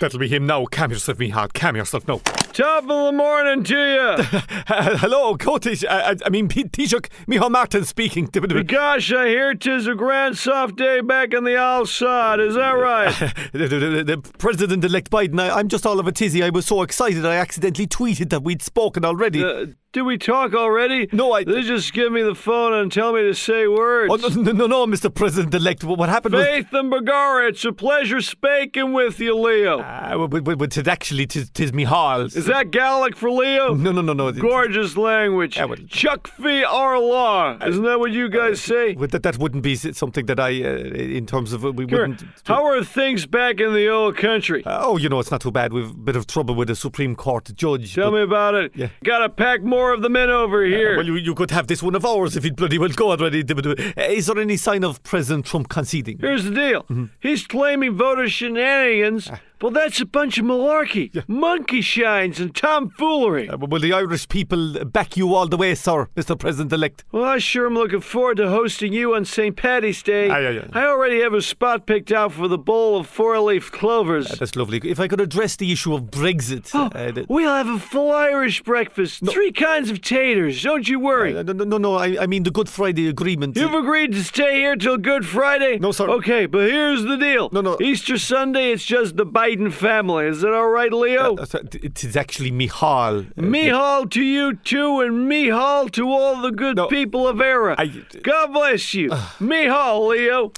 That'll 0.00 0.18
be 0.18 0.28
him 0.28 0.46
now. 0.46 0.66
Calm 0.66 0.90
yourself, 0.90 1.16
Micheál. 1.18 1.52
Calm 1.54 1.74
yourself 1.74 2.06
now. 2.06 2.18
Top 2.52 2.82
of 2.84 2.88
the 2.88 3.12
morning 3.12 3.64
to 3.64 3.74
you. 3.74 4.40
Hello, 4.66 5.36
Kotish. 5.36 5.84
I, 5.88 6.10
I- 6.12 6.16
I 6.26 6.28
mean, 6.28 6.48
P- 6.48 6.64
Taoiseach 6.64 7.08
Micheál 7.26 7.50
Martin 7.50 7.84
speaking. 7.84 8.26
Gosh, 8.66 9.12
I 9.12 9.28
hear 9.28 9.54
'tis 9.54 9.86
a 9.86 9.94
grand 9.94 10.36
soft 10.36 10.76
day 10.76 11.00
back 11.00 11.32
in 11.32 11.44
the 11.44 11.56
Al. 11.56 11.82
Is 11.82 11.98
that 11.98 12.72
right? 12.72 13.14
the, 13.52 13.68
the- 13.68 13.78
the- 13.78 14.04
the 14.04 14.18
President-elect 14.38 15.10
Biden, 15.10 15.40
I, 15.40 15.50
I'm 15.58 15.68
just 15.68 15.86
all 15.86 15.98
of 15.98 16.06
a 16.06 16.12
tizzy. 16.12 16.42
I 16.42 16.50
was 16.50 16.66
so 16.66 16.82
excited 16.82 17.24
I 17.24 17.36
accidentally 17.36 17.86
tweeted 17.86 18.28
that 18.30 18.42
we'd 18.42 18.60
spoken 18.62 19.02
already. 19.04 19.42
Uh, 19.42 19.66
did 19.92 20.02
we 20.02 20.18
talk 20.18 20.52
already? 20.54 21.08
No, 21.12 21.32
I- 21.32 21.44
They 21.44 21.62
just 21.62 21.92
give 21.94 22.12
me 22.12 22.22
the 22.22 22.34
phone 22.34 22.74
and 22.74 22.92
tell 22.92 23.12
me 23.14 23.22
to 23.22 23.34
say 23.34 23.66
words. 23.66 24.12
oh, 24.12 24.28
no, 24.40 24.52
no, 24.52 24.66
no, 24.66 24.86
Mr. 24.86 25.12
President-elect. 25.12 25.84
What 25.84 25.98
what 25.98 26.08
happened 26.10 26.34
was... 26.34 26.44
Faith 26.44 26.66
and 26.72 26.92
Bagara, 26.92 27.48
it's 27.48 27.64
a 27.64 27.72
pleasure 27.72 28.20
speaking 28.20 28.92
with 28.92 29.18
you, 29.20 29.34
Leo. 29.38 29.80
Uh, 29.80 30.26
but, 30.26 30.44
but, 30.44 30.58
but 30.58 30.76
it 30.76 30.86
actually, 30.86 31.26
tis, 31.26 31.48
tis 31.50 31.72
Micheál. 31.72 32.34
Is 32.36 32.44
that 32.46 32.70
Gaelic 32.70 33.16
for 33.16 33.30
Leo? 33.30 33.74
No, 33.74 33.90
no, 33.92 34.02
no, 34.02 34.12
no. 34.12 34.32
Gorgeous 34.32 34.96
language. 34.96 35.56
Well- 35.58 35.76
Chuck 35.88 36.28
fee 36.28 36.62
Arla. 36.64 37.58
Isn't 37.66 37.84
that 37.84 37.98
what 37.98 38.10
you 38.12 38.28
guys 38.28 38.60
say? 38.60 38.94
But 38.94 39.12
that, 39.12 39.22
that 39.22 39.38
wouldn't 39.38 39.62
be 39.62 39.76
something 39.76 40.26
that 40.26 40.38
I, 40.40 40.62
uh, 40.62 40.76
in 41.18 41.24
terms 41.26 41.52
of, 41.54 41.64
uh, 41.64 41.72
we 41.72 41.88
Sure. 41.88 42.00
wouldn't... 42.08 42.22
How 42.44 42.66
are 42.66 42.82
things 42.84 43.24
back 43.26 43.60
in 43.60 43.72
the 43.72 43.88
old 43.88 44.16
country? 44.16 44.64
Uh, 44.66 44.80
oh, 44.84 44.96
you 44.98 45.08
know, 45.08 45.20
it's 45.20 45.30
not 45.30 45.40
too 45.40 45.50
bad. 45.50 45.72
We've 45.72 45.90
a 45.90 45.94
bit 45.94 46.16
of 46.16 46.26
trouble 46.26 46.54
with 46.54 46.68
the 46.68 46.76
Supreme 46.76 47.14
Court 47.16 47.50
judge. 47.54 47.94
Tell 47.94 48.10
but- 48.10 48.16
me 48.16 48.22
about 48.22 48.54
it. 48.54 48.72
Yeah. 48.74 48.88
Gotta 49.04 49.28
pack 49.28 49.62
more 49.62 49.75
of 49.92 50.02
the 50.02 50.08
men 50.08 50.30
over 50.30 50.64
here. 50.64 50.96
Well, 50.96 51.06
you, 51.06 51.16
you 51.16 51.34
could 51.34 51.50
have 51.50 51.66
this 51.66 51.82
one 51.82 51.94
of 51.94 52.04
ours 52.04 52.36
if 52.36 52.44
he'd 52.44 52.56
bloody 52.56 52.78
well 52.78 52.88
go 52.90 53.10
already. 53.10 53.42
Uh, 53.42 54.02
Is 54.02 54.26
there 54.26 54.38
any 54.38 54.56
sign 54.56 54.84
of 54.84 55.02
President 55.02 55.46
Trump 55.46 55.68
conceding? 55.68 56.18
Here's 56.18 56.44
the 56.44 56.50
deal. 56.50 56.82
Mm-hmm. 56.82 57.04
He's 57.20 57.46
claiming 57.46 57.96
voter 57.96 58.28
shenanigans. 58.28 59.28
Ah. 59.30 59.40
Well, 59.62 59.72
that's 59.72 60.00
a 60.00 60.06
bunch 60.06 60.36
of 60.38 60.44
malarkey, 60.44 61.22
monkey 61.28 61.80
shines, 61.80 62.38
and 62.40 62.54
tomfoolery. 62.54 63.48
Uh, 63.48 63.56
will 63.56 63.80
the 63.80 63.92
Irish 63.92 64.28
people 64.28 64.84
back 64.84 65.16
you 65.16 65.34
all 65.34 65.46
the 65.48 65.56
way, 65.56 65.74
sir, 65.74 66.08
Mr. 66.14 66.38
President-elect? 66.38 67.04
Well, 67.10 67.24
I 67.24 67.38
sure 67.38 67.66
am 67.66 67.74
looking 67.74 68.02
forward 68.02 68.36
to 68.36 68.50
hosting 68.50 68.92
you 68.92 69.14
on 69.14 69.24
St. 69.24 69.56
Patty's 69.56 70.02
Day. 70.02 70.28
Aye, 70.28 70.46
aye, 70.46 70.58
aye. 70.58 70.68
I 70.72 70.86
already 70.86 71.20
have 71.20 71.32
a 71.32 71.40
spot 71.40 71.86
picked 71.86 72.12
out 72.12 72.32
for 72.32 72.48
the 72.48 72.58
bowl 72.58 72.98
of 73.00 73.06
four-leaf 73.06 73.72
clovers. 73.72 74.30
Uh, 74.30 74.36
That's 74.38 74.56
lovely. 74.56 74.78
If 74.84 75.00
I 75.00 75.08
could 75.08 75.20
address 75.22 75.56
the 75.56 75.72
issue 75.72 75.94
of 75.94 76.02
Brexit. 76.10 76.70
Oh, 76.74 76.86
uh, 76.94 77.12
the- 77.12 77.24
we'll 77.28 77.50
have 77.52 77.68
a 77.68 77.78
full 77.78 78.12
Irish 78.12 78.62
breakfast. 78.62 79.24
Three 79.26 79.52
kinds 79.52 79.90
of 79.90 80.02
taters. 80.02 80.62
Don't 80.62 80.86
you 80.86 81.00
worry. 81.00 81.36
uh, 81.36 81.42
no, 81.42 81.54
no, 81.54 81.64
no, 81.64 81.78
no, 81.78 81.94
I, 81.94 82.22
I 82.22 82.26
mean 82.26 82.42
the 82.42 82.50
Good 82.50 82.68
Friday 82.68 83.08
Agreement. 83.08 83.56
You've 83.56 83.72
agreed 83.74 84.12
to 84.12 84.22
stay 84.22 84.56
here 84.56 84.76
till 84.76 84.98
Good 84.98 85.24
Friday? 85.24 85.78
No, 85.78 85.92
sir. 85.92 86.08
Okay, 86.10 86.44
but 86.46 86.68
here's 86.68 87.02
the 87.04 87.16
deal. 87.16 87.48
No, 87.52 87.62
no. 87.62 87.78
Easter 87.80 88.18
Sunday, 88.18 88.70
it's 88.72 88.84
just 88.84 89.16
the 89.16 89.24
Biden 89.46 89.72
family. 89.72 90.26
Is 90.26 90.42
it 90.42 90.52
all 90.52 90.68
right, 90.68 90.92
Leo? 90.92 91.36
Uh, 91.36 91.46
it 91.72 92.02
is 92.02 92.16
actually 92.16 92.50
Micheál. 92.50 93.30
Uh, 93.38 93.40
Micheál 93.40 94.10
to 94.10 94.22
you 94.22 94.54
too, 94.56 95.00
and 95.00 95.30
Micheál 95.30 95.88
to 95.92 96.08
all 96.10 96.40
the 96.40 96.50
good 96.50 96.76
No. 96.76 96.88
people 96.88 97.28
of 97.28 97.40
Era. 97.40 97.76
I- 97.78 98.02
God 98.22 98.52
bless 98.52 98.92
you. 98.94 99.10
Micheál, 99.38 100.08
Leo. 100.08 100.52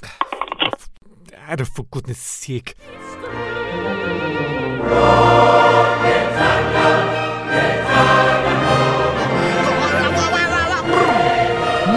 Ada, 1.47 1.65
for 1.65 1.83
goodness 1.91 2.17
sake. 2.19 2.75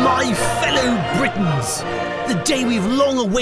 My 0.04 0.32
fellow 0.60 0.90
Britons, 1.18 1.82
the 2.32 2.40
day 2.44 2.64
we've 2.64 2.84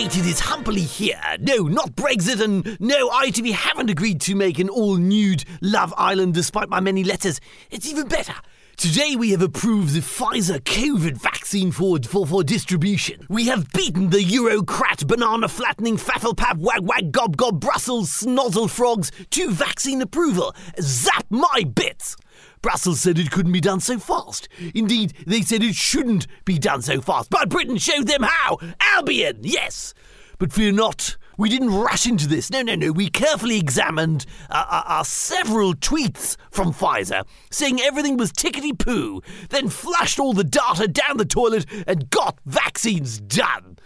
awaited 0.00 0.24
is 0.24 0.40
happily 0.40 0.80
here. 0.80 1.20
No, 1.40 1.64
not 1.64 1.94
Brexit, 1.94 2.40
and 2.40 2.80
no, 2.80 3.10
ITV 3.10 3.52
haven't 3.52 3.90
agreed 3.90 4.18
to 4.22 4.34
make 4.34 4.58
an 4.58 4.70
all 4.70 4.96
nude 4.96 5.44
Love 5.60 5.92
Island 5.94 6.32
despite 6.32 6.70
my 6.70 6.80
many 6.80 7.04
letters. 7.04 7.38
It's 7.70 7.86
even 7.86 8.08
better. 8.08 8.32
Today 8.78 9.14
we 9.14 9.32
have 9.32 9.42
approved 9.42 9.92
the 9.92 10.00
Pfizer 10.00 10.58
COVID 10.60 11.18
vaccine 11.18 11.70
for, 11.70 11.98
for, 11.98 12.26
for 12.26 12.42
distribution. 12.42 13.26
We 13.28 13.48
have 13.48 13.70
beaten 13.72 14.08
the 14.08 14.24
Eurocrat 14.24 15.06
banana 15.06 15.48
flattening 15.48 15.98
fafflepap 15.98 16.56
wag 16.56 16.80
wag 16.80 17.12
gob 17.12 17.36
gob 17.36 17.60
Brussels 17.60 18.08
snozzle 18.08 18.70
frogs 18.70 19.12
to 19.32 19.50
vaccine 19.50 20.00
approval. 20.00 20.54
Zap 20.80 21.26
my 21.28 21.64
bits! 21.74 22.16
Brussels 22.62 23.00
said 23.00 23.18
it 23.18 23.30
couldn't 23.30 23.52
be 23.52 23.60
done 23.60 23.80
so 23.80 23.98
fast. 23.98 24.48
Indeed, 24.74 25.14
they 25.26 25.42
said 25.42 25.62
it 25.62 25.74
shouldn't 25.74 26.26
be 26.44 26.58
done 26.58 26.82
so 26.82 27.00
fast. 27.00 27.30
But 27.30 27.48
Britain 27.48 27.78
showed 27.78 28.06
them 28.06 28.22
how. 28.22 28.58
Albion, 28.80 29.38
yes. 29.42 29.94
But 30.38 30.52
fear 30.52 30.72
not, 30.72 31.16
we 31.36 31.48
didn't 31.48 31.74
rush 31.74 32.06
into 32.06 32.26
this. 32.26 32.50
No, 32.50 32.62
no, 32.62 32.74
no. 32.74 32.92
We 32.92 33.08
carefully 33.08 33.58
examined 33.58 34.26
uh, 34.50 34.66
uh, 34.68 34.82
uh, 34.86 35.02
several 35.02 35.74
tweets 35.74 36.36
from 36.50 36.72
Pfizer 36.72 37.24
saying 37.50 37.80
everything 37.80 38.16
was 38.16 38.32
tickety 38.32 38.78
poo, 38.78 39.22
then 39.48 39.68
flushed 39.68 40.18
all 40.18 40.34
the 40.34 40.44
data 40.44 40.86
down 40.86 41.16
the 41.16 41.24
toilet 41.24 41.66
and 41.86 42.10
got 42.10 42.38
vaccines 42.44 43.20
done. 43.20 43.78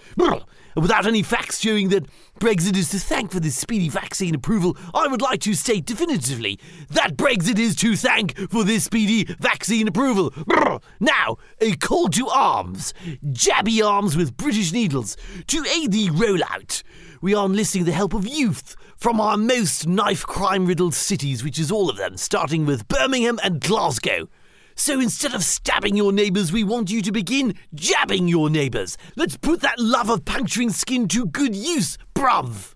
Without 0.77 1.07
any 1.07 1.23
facts 1.23 1.61
showing 1.61 1.91
that 1.91 2.07
Brexit 2.41 2.77
is 2.77 2.89
to 2.91 2.99
thank 2.99 3.31
for 3.31 3.39
this 3.39 3.57
speedy 3.57 3.89
vaccine 3.89 4.35
approval, 4.35 4.77
I 4.93 5.07
would 5.07 5.23
like 5.23 5.41
to 5.43 5.55
state 5.55 5.87
definitively 5.87 6.59
that 6.91 7.17
Brexit 7.17 7.59
is 7.61 7.77
to 7.77 7.95
thank 7.97 8.37
for 8.51 8.65
this 8.65 8.85
speedy 8.85 9.25
vaccine 9.39 9.87
approval. 9.87 10.33
Brr. 10.45 10.81
Now, 10.99 11.37
a 11.61 11.77
call 11.77 12.09
to 12.09 12.29
arms. 12.29 12.93
Jabby 13.25 13.87
arms 13.87 14.17
with 14.17 14.37
British 14.37 14.73
needles. 14.73 15.17
To 15.47 15.65
aid 15.65 15.93
the 15.93 16.09
rollout, 16.09 16.83
we 17.23 17.35
are 17.35 17.47
enlisting 17.47 17.85
the 17.85 17.93
help 17.93 18.13
of 18.13 18.27
youth 18.27 18.75
from 18.97 19.21
our 19.21 19.37
most 19.37 19.87
knife 19.87 20.27
crime 20.27 20.67
riddled 20.67 20.95
cities, 20.95 21.45
which 21.45 21.59
is 21.59 21.71
all 21.71 21.89
of 21.89 21.97
them, 21.97 22.17
starting 22.17 22.67
with 22.67 22.89
Birmingham 22.89 23.39
and 23.45 23.61
Glasgow. 23.61 24.29
So 24.77 25.01
instead 25.01 25.35
of 25.35 25.45
stabbing 25.45 25.97
your 25.97 26.13
neighbours, 26.13 26.53
we 26.53 26.65
want 26.65 26.91
you 26.91 27.01
to 27.03 27.13
begin 27.13 27.55
jabbing 27.75 28.29
your 28.29 28.51
neighbours. 28.51 28.99
Let's 29.17 29.37
put 29.37 29.61
that 29.61 29.79
love 29.79 30.11
of 30.11 30.25
puncturing 30.25 30.71
skin 30.71 31.07
to 31.09 31.27
good 31.27 31.55
use, 31.55 31.97
bruv. 32.15 32.75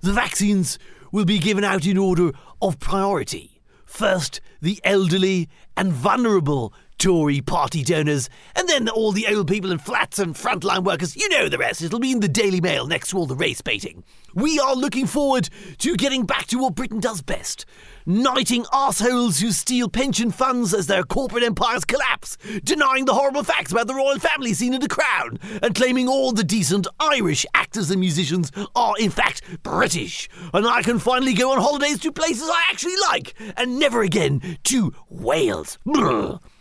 The 0.00 0.12
vaccines 0.12 0.78
will 1.12 1.24
be 1.24 1.38
given 1.38 1.64
out 1.64 1.86
in 1.86 1.96
order 1.96 2.32
of 2.60 2.80
priority. 2.80 3.62
First, 3.84 4.40
the 4.60 4.80
elderly 4.82 5.48
and 5.76 5.92
vulnerable 5.92 6.74
Tory 6.98 7.40
party 7.40 7.82
donors, 7.82 8.28
and 8.54 8.68
then 8.68 8.88
all 8.88 9.12
the 9.12 9.26
old 9.28 9.48
people 9.48 9.70
in 9.70 9.78
flats 9.78 10.18
and 10.18 10.34
frontline 10.34 10.84
workers. 10.84 11.16
You 11.16 11.28
know 11.28 11.48
the 11.48 11.58
rest. 11.58 11.82
It'll 11.82 11.98
be 11.98 12.12
in 12.12 12.20
the 12.20 12.28
Daily 12.28 12.60
Mail 12.60 12.86
next 12.86 13.10
to 13.10 13.18
all 13.18 13.26
the 13.26 13.34
race 13.34 13.60
baiting. 13.60 14.02
We 14.34 14.58
are 14.58 14.74
looking 14.74 15.06
forward 15.06 15.48
to 15.78 15.96
getting 15.96 16.26
back 16.26 16.46
to 16.46 16.58
what 16.58 16.74
Britain 16.74 17.00
does 17.00 17.22
best 17.22 17.66
knighting 18.06 18.64
assholes 18.72 19.40
who 19.40 19.50
steal 19.50 19.88
pension 19.88 20.30
funds 20.30 20.72
as 20.72 20.86
their 20.86 21.02
corporate 21.02 21.42
empires 21.42 21.84
collapse, 21.84 22.38
denying 22.62 23.04
the 23.04 23.12
horrible 23.14 23.42
facts 23.42 23.72
about 23.72 23.88
the 23.88 23.94
royal 23.94 24.18
family 24.18 24.54
seen 24.54 24.72
in 24.72 24.80
The 24.80 24.88
Crown, 24.88 25.40
and 25.60 25.74
claiming 25.74 26.08
all 26.08 26.30
the 26.30 26.44
decent 26.44 26.86
Irish 27.00 27.44
actors 27.52 27.90
and 27.90 27.98
musicians 27.98 28.52
are 28.76 28.94
in 28.98 29.10
fact 29.10 29.42
British. 29.64 30.28
And 30.54 30.66
I 30.66 30.82
can 30.82 31.00
finally 31.00 31.34
go 31.34 31.50
on 31.50 31.60
holidays 31.60 31.98
to 32.00 32.12
places 32.12 32.48
I 32.48 32.62
actually 32.70 32.96
like, 33.08 33.34
and 33.56 33.78
never 33.78 34.02
again 34.02 34.58
to 34.64 34.94
Wales. 35.08 35.78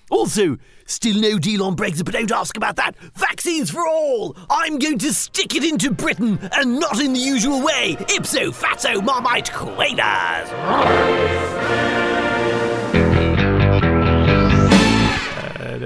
Also, 0.09 0.57
still 0.85 1.19
no 1.19 1.39
deal 1.39 1.63
on 1.63 1.75
Brexit, 1.75 2.05
but 2.05 2.13
don't 2.13 2.31
ask 2.31 2.55
about 2.57 2.75
that. 2.75 2.95
Vaccines 3.15 3.71
for 3.71 3.87
all! 3.87 4.35
I'm 4.49 4.77
going 4.77 4.99
to 4.99 5.13
stick 5.13 5.55
it 5.55 5.63
into 5.63 5.91
Britain 5.91 6.39
and 6.53 6.79
not 6.79 6.99
in 7.01 7.13
the 7.13 7.19
usual 7.19 7.63
way. 7.63 7.95
Ipso 8.15 8.51
fatso 8.51 9.03
marmite 9.03 9.51
quadas! 9.51 10.51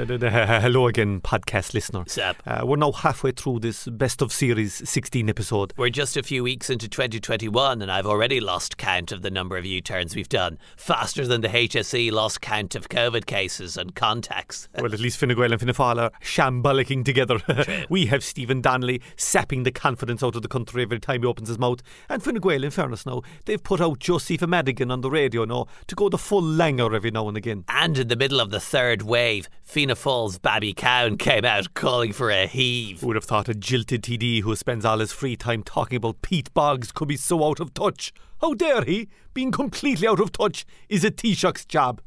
Uh, 0.10 0.60
hello 0.60 0.88
again, 0.88 1.22
podcast 1.22 1.76
listener. 1.76 2.04
Uh, 2.48 2.66
we're 2.66 2.78
now 2.78 2.92
halfway 2.92 3.32
through 3.32 3.60
this 3.60 3.86
best 3.86 4.24
of 4.24 4.34
series 4.34 4.90
16 4.90 5.30
episode. 5.30 5.72
We're 5.78 5.92
just 5.92 6.18
a 6.18 6.24
few 6.24 6.42
weeks 6.42 6.72
into 6.72 6.90
2021, 6.90 7.80
and 7.80 7.92
I've 7.92 8.08
already 8.08 8.40
lost 8.40 8.78
count 8.78 9.12
of 9.12 9.22
the 9.22 9.30
number 9.30 9.56
of 9.56 9.68
U 9.68 9.82
turns 9.82 10.16
we've 10.16 10.28
done. 10.28 10.58
Faster 10.78 11.28
than 11.28 11.42
the 11.42 11.50
HSE 11.50 12.12
lost 12.12 12.42
count 12.42 12.74
of 12.74 12.90
COVID 12.90 13.28
cases 13.28 13.78
and 13.78 13.94
contacts. 13.94 14.68
well, 14.80 14.92
at 14.92 15.00
least 15.00 15.20
Fine 15.20 15.36
Gael 15.36 15.52
and 15.52 15.60
Fianna 15.60 15.74
Fáil 15.76 16.02
are 16.02 16.12
shambolicking 16.24 17.06
together. 17.06 17.40
we 17.90 18.08
have 18.08 18.24
Stephen 18.24 18.62
Donnelly 18.62 19.04
sapping 19.16 19.62
the 19.62 19.72
confidence 19.72 20.24
out 20.24 20.36
of 20.36 20.42
the 20.42 20.48
country 20.48 20.82
every 20.82 21.00
time 21.00 21.22
he 21.22 21.28
opens 21.28 21.50
his 21.50 21.60
mouth. 21.60 21.84
And 22.10 22.24
Fine 22.24 22.40
Gael, 22.40 22.64
in 22.64 22.72
fairness 22.72 23.06
now, 23.06 23.22
they've 23.46 23.62
put 23.62 23.80
out 23.80 24.00
Josepha 24.00 24.48
Madigan 24.48 24.90
on 24.90 25.02
the 25.02 25.12
radio 25.12 25.46
now 25.46 25.68
to 25.86 25.94
go 25.94 26.10
the 26.10 26.18
full 26.18 26.42
langer 26.42 26.96
every 26.96 27.12
now 27.12 27.28
and 27.28 27.38
again. 27.38 27.64
And 27.70 27.96
in 28.00 28.08
the 28.08 28.16
middle 28.16 28.40
of 28.40 28.50
the 28.50 28.60
third 28.60 29.04
wave, 29.04 29.48
Fianna 29.62 29.99
Fáil's 30.00 30.40
Barry 30.40 30.72
Cowen 30.72 31.18
came 31.18 31.44
out 31.44 31.74
calling 31.74 32.14
for 32.14 32.30
a 32.30 32.48
heave. 32.48 33.02
Who 33.02 33.08
would 33.08 33.18
have 33.18 33.26
thought 33.26 33.50
a 33.50 33.54
jilted 33.54 34.02
TD 34.02 34.44
who 34.44 34.56
spends 34.56 34.86
all 34.86 35.00
his 35.00 35.12
free 35.12 35.36
time 35.36 35.62
talking 35.62 35.98
about 35.98 36.22
peat 36.22 36.54
bogs 36.54 36.94
could 36.94 37.10
be 37.10 37.18
so 37.18 37.44
out 37.44 37.60
of 37.60 37.74
touch? 37.74 38.14
How 38.40 38.54
dare 38.54 38.86
he? 38.86 39.10
Being 39.34 39.52
completely 39.52 40.08
out 40.08 40.20
of 40.20 40.32
touch 40.32 40.66
is 40.90 41.04
a 41.04 41.12
Taoiseach's 41.12 41.66
job. 41.66 42.02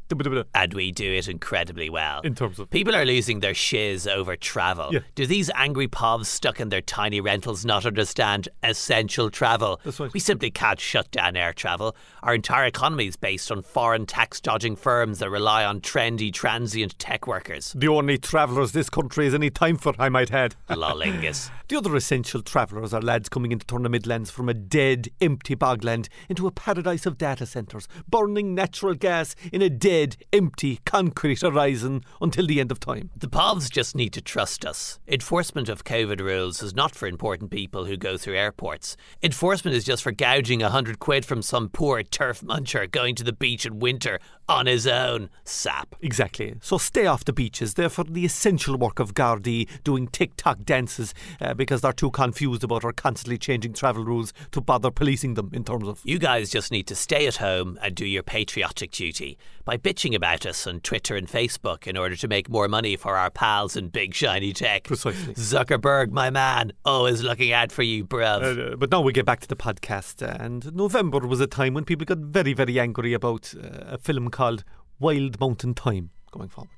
And 0.54 0.74
we 0.74 0.92
do 0.92 1.10
it 1.10 1.26
incredibly 1.26 1.88
well. 1.88 2.20
In 2.20 2.34
terms 2.34 2.58
of. 2.58 2.68
People 2.68 2.94
are 2.94 3.06
losing 3.06 3.40
their 3.40 3.54
shiz 3.54 4.06
over 4.06 4.36
travel. 4.36 4.90
Yeah. 4.92 5.00
Do 5.14 5.26
these 5.26 5.50
angry 5.54 5.88
povs 5.88 6.26
stuck 6.26 6.60
in 6.60 6.68
their 6.68 6.82
tiny 6.82 7.18
rentals 7.18 7.64
not 7.64 7.86
understand 7.86 8.50
essential 8.62 9.30
travel? 9.30 9.80
Right. 9.98 10.12
We 10.12 10.20
simply 10.20 10.50
can't 10.50 10.78
shut 10.78 11.10
down 11.12 11.34
air 11.34 11.54
travel. 11.54 11.96
Our 12.22 12.34
entire 12.34 12.66
economy 12.66 13.06
is 13.06 13.16
based 13.16 13.50
on 13.50 13.62
foreign 13.62 14.04
tax 14.04 14.38
dodging 14.38 14.76
firms 14.76 15.20
that 15.20 15.30
rely 15.30 15.64
on 15.64 15.80
trendy, 15.80 16.30
transient 16.30 16.98
tech 16.98 17.26
workers. 17.26 17.72
The 17.74 17.88
only 17.88 18.18
travellers 18.18 18.72
this 18.72 18.90
country 18.90 19.24
has 19.24 19.32
any 19.34 19.48
time 19.48 19.78
for, 19.78 19.94
I 19.98 20.10
might 20.10 20.30
add. 20.30 20.56
Lollingus. 20.68 21.50
the 21.68 21.76
other 21.78 21.96
essential 21.96 22.42
travellers 22.42 22.92
are 22.92 23.00
lads 23.00 23.30
coming 23.30 23.50
into 23.50 23.64
Turner 23.64 23.88
Midlands 23.88 24.30
from 24.30 24.50
a 24.50 24.54
dead, 24.54 25.08
empty 25.22 25.56
bogland 25.56 26.08
into 26.28 26.46
a 26.46 26.50
paradise 26.50 27.06
of 27.06 27.11
data 27.18 27.46
centres, 27.46 27.88
burning 28.08 28.54
natural 28.54 28.94
gas 28.94 29.34
in 29.52 29.62
a 29.62 29.70
dead, 29.70 30.16
empty, 30.32 30.80
concrete 30.84 31.40
horizon 31.40 32.02
until 32.20 32.46
the 32.46 32.60
end 32.60 32.70
of 32.70 32.80
time. 32.80 33.10
The 33.16 33.28
povs 33.28 33.70
just 33.70 33.94
need 33.94 34.12
to 34.14 34.20
trust 34.20 34.64
us. 34.64 34.98
Enforcement 35.06 35.68
of 35.68 35.84
COVID 35.84 36.20
rules 36.20 36.62
is 36.62 36.74
not 36.74 36.94
for 36.94 37.06
important 37.06 37.50
people 37.50 37.84
who 37.84 37.96
go 37.96 38.16
through 38.16 38.36
airports. 38.36 38.96
Enforcement 39.22 39.76
is 39.76 39.84
just 39.84 40.02
for 40.02 40.12
gouging 40.12 40.62
a 40.62 40.70
hundred 40.70 40.98
quid 40.98 41.24
from 41.24 41.42
some 41.42 41.68
poor 41.68 42.02
turf 42.02 42.40
muncher 42.40 42.90
going 42.90 43.14
to 43.14 43.24
the 43.24 43.32
beach 43.32 43.66
in 43.66 43.78
winter 43.78 44.18
on 44.48 44.66
his 44.66 44.86
own. 44.86 45.28
Sap. 45.44 45.94
Exactly. 46.00 46.54
So 46.60 46.78
stay 46.78 47.06
off 47.06 47.24
the 47.24 47.32
beaches. 47.32 47.74
They're 47.74 47.88
for 47.88 48.04
the 48.04 48.24
essential 48.24 48.76
work 48.76 48.98
of 48.98 49.14
Gardaí 49.14 49.68
doing 49.84 50.08
TikTok 50.08 50.64
dances 50.64 51.14
uh, 51.40 51.54
because 51.54 51.80
they're 51.80 51.92
too 51.92 52.10
confused 52.10 52.64
about 52.64 52.84
our 52.84 52.92
constantly 52.92 53.38
changing 53.38 53.72
travel 53.72 54.04
rules 54.04 54.32
to 54.52 54.60
bother 54.60 54.90
policing 54.90 55.34
them 55.34 55.50
in 55.52 55.64
terms 55.64 55.88
of. 55.88 56.00
You 56.04 56.18
guys 56.18 56.50
just 56.50 56.70
need 56.70 56.86
to 56.88 56.94
stay 57.02 57.26
at 57.26 57.36
home 57.36 57.78
and 57.82 57.94
do 57.94 58.06
your 58.06 58.22
patriotic 58.22 58.92
duty 58.92 59.36
by 59.64 59.76
bitching 59.76 60.14
about 60.14 60.46
us 60.46 60.66
on 60.66 60.80
Twitter 60.80 61.16
and 61.16 61.26
Facebook 61.26 61.86
in 61.86 61.96
order 61.96 62.14
to 62.14 62.28
make 62.28 62.48
more 62.48 62.68
money 62.68 62.94
for 62.94 63.16
our 63.16 63.28
pals 63.28 63.76
in 63.76 63.88
big 63.88 64.14
shiny 64.14 64.52
tech. 64.52 64.84
Precisely. 64.84 65.34
Zuckerberg, 65.34 66.12
my 66.12 66.30
man, 66.30 66.72
always 66.84 67.22
looking 67.22 67.52
out 67.52 67.72
for 67.72 67.82
you, 67.82 68.04
bruv. 68.04 68.72
Uh, 68.72 68.76
but 68.76 68.90
now 68.90 69.00
we 69.00 69.12
get 69.12 69.26
back 69.26 69.40
to 69.40 69.48
the 69.48 69.56
podcast, 69.56 70.22
uh, 70.22 70.36
and 70.42 70.74
November 70.74 71.18
was 71.18 71.40
a 71.40 71.46
time 71.48 71.74
when 71.74 71.84
people 71.84 72.04
got 72.04 72.18
very, 72.18 72.52
very 72.54 72.78
angry 72.78 73.12
about 73.12 73.52
uh, 73.56 73.94
a 73.94 73.98
film 73.98 74.30
called 74.30 74.62
Wild 75.00 75.40
Mountain 75.40 75.74
Thyme 75.74 76.10
going 76.30 76.48
forward. 76.48 76.70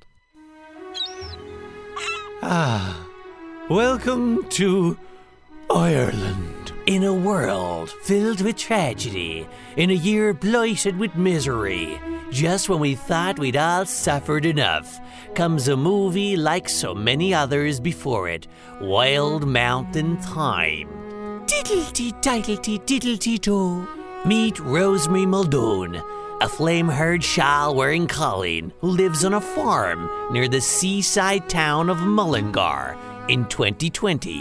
Ah, 2.43 3.07
welcome 3.69 4.49
to 4.51 4.99
Ireland. 5.75 6.73
In 6.87 7.03
a 7.03 7.13
world 7.13 7.91
filled 7.91 8.43
with 8.43 8.57
tragedy, 8.57 9.49
in 9.77 9.91
a 9.91 9.95
year 9.95 10.33
blighted 10.33 10.97
with 10.97 11.17
misery, 11.17 12.01
just 12.31 12.69
when 12.69 12.79
we 12.79 12.95
thought 12.95 13.41
we'd 13.41 13.57
all 13.57 13.85
suffered 13.85 14.47
enough, 14.47 15.01
comes 15.35 15.67
a 15.67 15.77
movie 15.77 16.37
like 16.37 16.69
so 16.69 16.95
many 16.95 17.35
others 17.35 17.81
before 17.81 18.29
it 18.29 18.47
Wild 18.81 19.49
Mountain 19.49 20.19
Thyme. 20.19 20.89
Diddlety 21.47 22.13
diddlety 22.23 22.79
diddlety 22.87 23.41
do. 23.41 23.89
Meet 24.25 24.61
Rosemary 24.61 25.27
Muldoon, 25.27 26.01
a 26.41 26.49
flame 26.49 26.89
haired 26.89 27.25
shawl 27.25 27.75
wearing 27.75 28.07
Colleen 28.07 28.73
who 28.81 28.91
lives 28.91 29.25
on 29.25 29.35
a 29.35 29.41
farm 29.41 30.09
near 30.33 30.47
the 30.47 30.61
seaside 30.61 31.49
town 31.49 31.91
of 31.91 31.99
Mullingar 31.99 32.97
in 33.29 33.45
2020, 33.47 34.41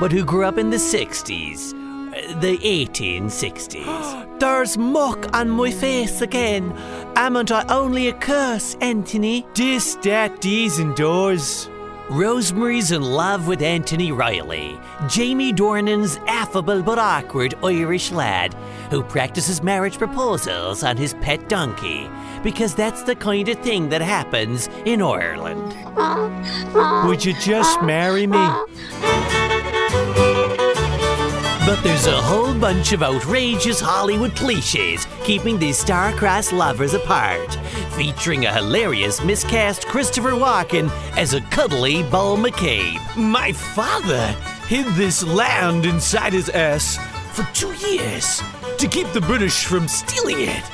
but 0.00 0.10
who 0.10 0.24
grew 0.24 0.44
up 0.44 0.58
in 0.58 0.70
the 0.70 0.78
60s, 0.78 1.74
uh, 1.74 2.40
the 2.40 2.56
1860s. 2.58 4.38
There's 4.40 4.78
muck 4.78 5.36
on 5.36 5.50
my 5.50 5.70
face 5.70 6.22
again. 6.22 6.72
Amn't 7.14 7.52
I 7.52 7.64
only 7.68 8.08
a 8.08 8.14
curse, 8.14 8.74
Anthony? 8.80 9.46
Dis, 9.52 9.96
dat, 9.96 10.40
dees, 10.40 10.78
and 10.78 10.96
doors. 10.96 11.68
Rosemary's 12.08 12.90
in 12.90 13.02
love 13.02 13.46
with 13.46 13.62
Anthony 13.62 14.10
Riley, 14.10 14.80
Jamie 15.08 15.52
Dornan's 15.52 16.16
affable 16.26 16.82
but 16.82 16.98
awkward 16.98 17.54
Irish 17.62 18.10
lad 18.10 18.52
who 18.90 19.04
practices 19.04 19.62
marriage 19.62 19.96
proposals 19.96 20.82
on 20.82 20.96
his 20.96 21.14
pet 21.20 21.48
donkey, 21.48 22.10
because 22.42 22.74
that's 22.74 23.04
the 23.04 23.14
kind 23.14 23.48
of 23.48 23.60
thing 23.60 23.90
that 23.90 24.00
happens 24.00 24.68
in 24.84 25.00
Ireland. 25.00 25.72
Would 27.06 27.24
you 27.24 27.34
just 27.34 27.80
marry 27.82 28.26
me? 28.26 28.44
But 31.70 31.84
there's 31.84 32.08
a 32.08 32.20
whole 32.20 32.52
bunch 32.52 32.92
of 32.92 33.00
outrageous 33.00 33.78
Hollywood 33.78 34.34
cliches 34.34 35.06
keeping 35.22 35.56
these 35.56 35.78
star-crossed 35.78 36.52
lovers 36.52 36.94
apart, 36.94 37.54
featuring 37.92 38.44
a 38.44 38.52
hilarious 38.52 39.22
miscast 39.22 39.86
Christopher 39.86 40.32
Walken 40.32 40.90
as 41.16 41.32
a 41.32 41.40
cuddly 41.42 42.02
Bull 42.02 42.36
McCabe. 42.36 42.98
My 43.16 43.52
father 43.52 44.34
hid 44.66 44.84
this 44.96 45.22
land 45.22 45.86
inside 45.86 46.32
his 46.32 46.48
ass 46.48 46.98
for 47.36 47.44
two 47.54 47.72
years 47.88 48.42
to 48.76 48.88
keep 48.88 49.06
the 49.12 49.20
British 49.20 49.64
from 49.64 49.86
stealing 49.86 50.40
it. 50.40 50.64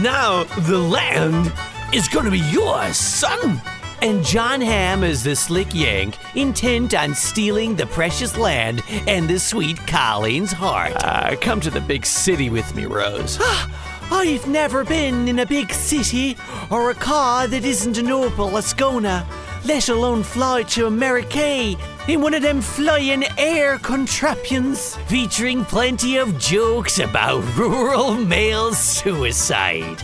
Now 0.00 0.44
the 0.44 0.78
land 0.78 1.52
is 1.92 2.06
gonna 2.06 2.30
be 2.30 2.38
yours, 2.38 2.96
son. 2.96 3.60
And 4.02 4.24
Jon 4.24 4.60
Hamm 4.60 5.02
is 5.02 5.24
the 5.24 5.34
slick 5.34 5.74
yank, 5.74 6.16
intent 6.34 6.94
on 6.94 7.14
stealing 7.14 7.76
the 7.76 7.86
precious 7.86 8.36
land 8.36 8.82
and 9.06 9.28
the 9.28 9.38
sweet 9.38 9.78
Colleen's 9.86 10.52
heart. 10.52 10.92
Uh, 11.02 11.34
come 11.40 11.60
to 11.60 11.70
the 11.70 11.80
big 11.80 12.04
city 12.04 12.50
with 12.50 12.74
me, 12.74 12.84
Rose. 12.86 13.38
I've 14.10 14.46
never 14.46 14.84
been 14.84 15.26
in 15.26 15.40
a 15.40 15.46
big 15.46 15.72
city 15.72 16.36
or 16.70 16.90
a 16.90 16.94
car 16.94 17.48
that 17.48 17.64
isn't 17.64 17.98
an 17.98 18.06
Opel 18.06 18.52
Ascona, 18.52 19.26
let 19.64 19.88
alone 19.88 20.22
fly 20.22 20.62
to 20.64 20.86
America 20.86 21.74
in 22.06 22.20
one 22.20 22.34
of 22.34 22.42
them 22.42 22.60
flying 22.60 23.24
air 23.36 23.78
contraptions, 23.78 24.94
featuring 25.08 25.64
plenty 25.64 26.18
of 26.18 26.38
jokes 26.38 27.00
about 27.00 27.42
rural 27.56 28.14
male 28.14 28.72
suicide. 28.74 30.00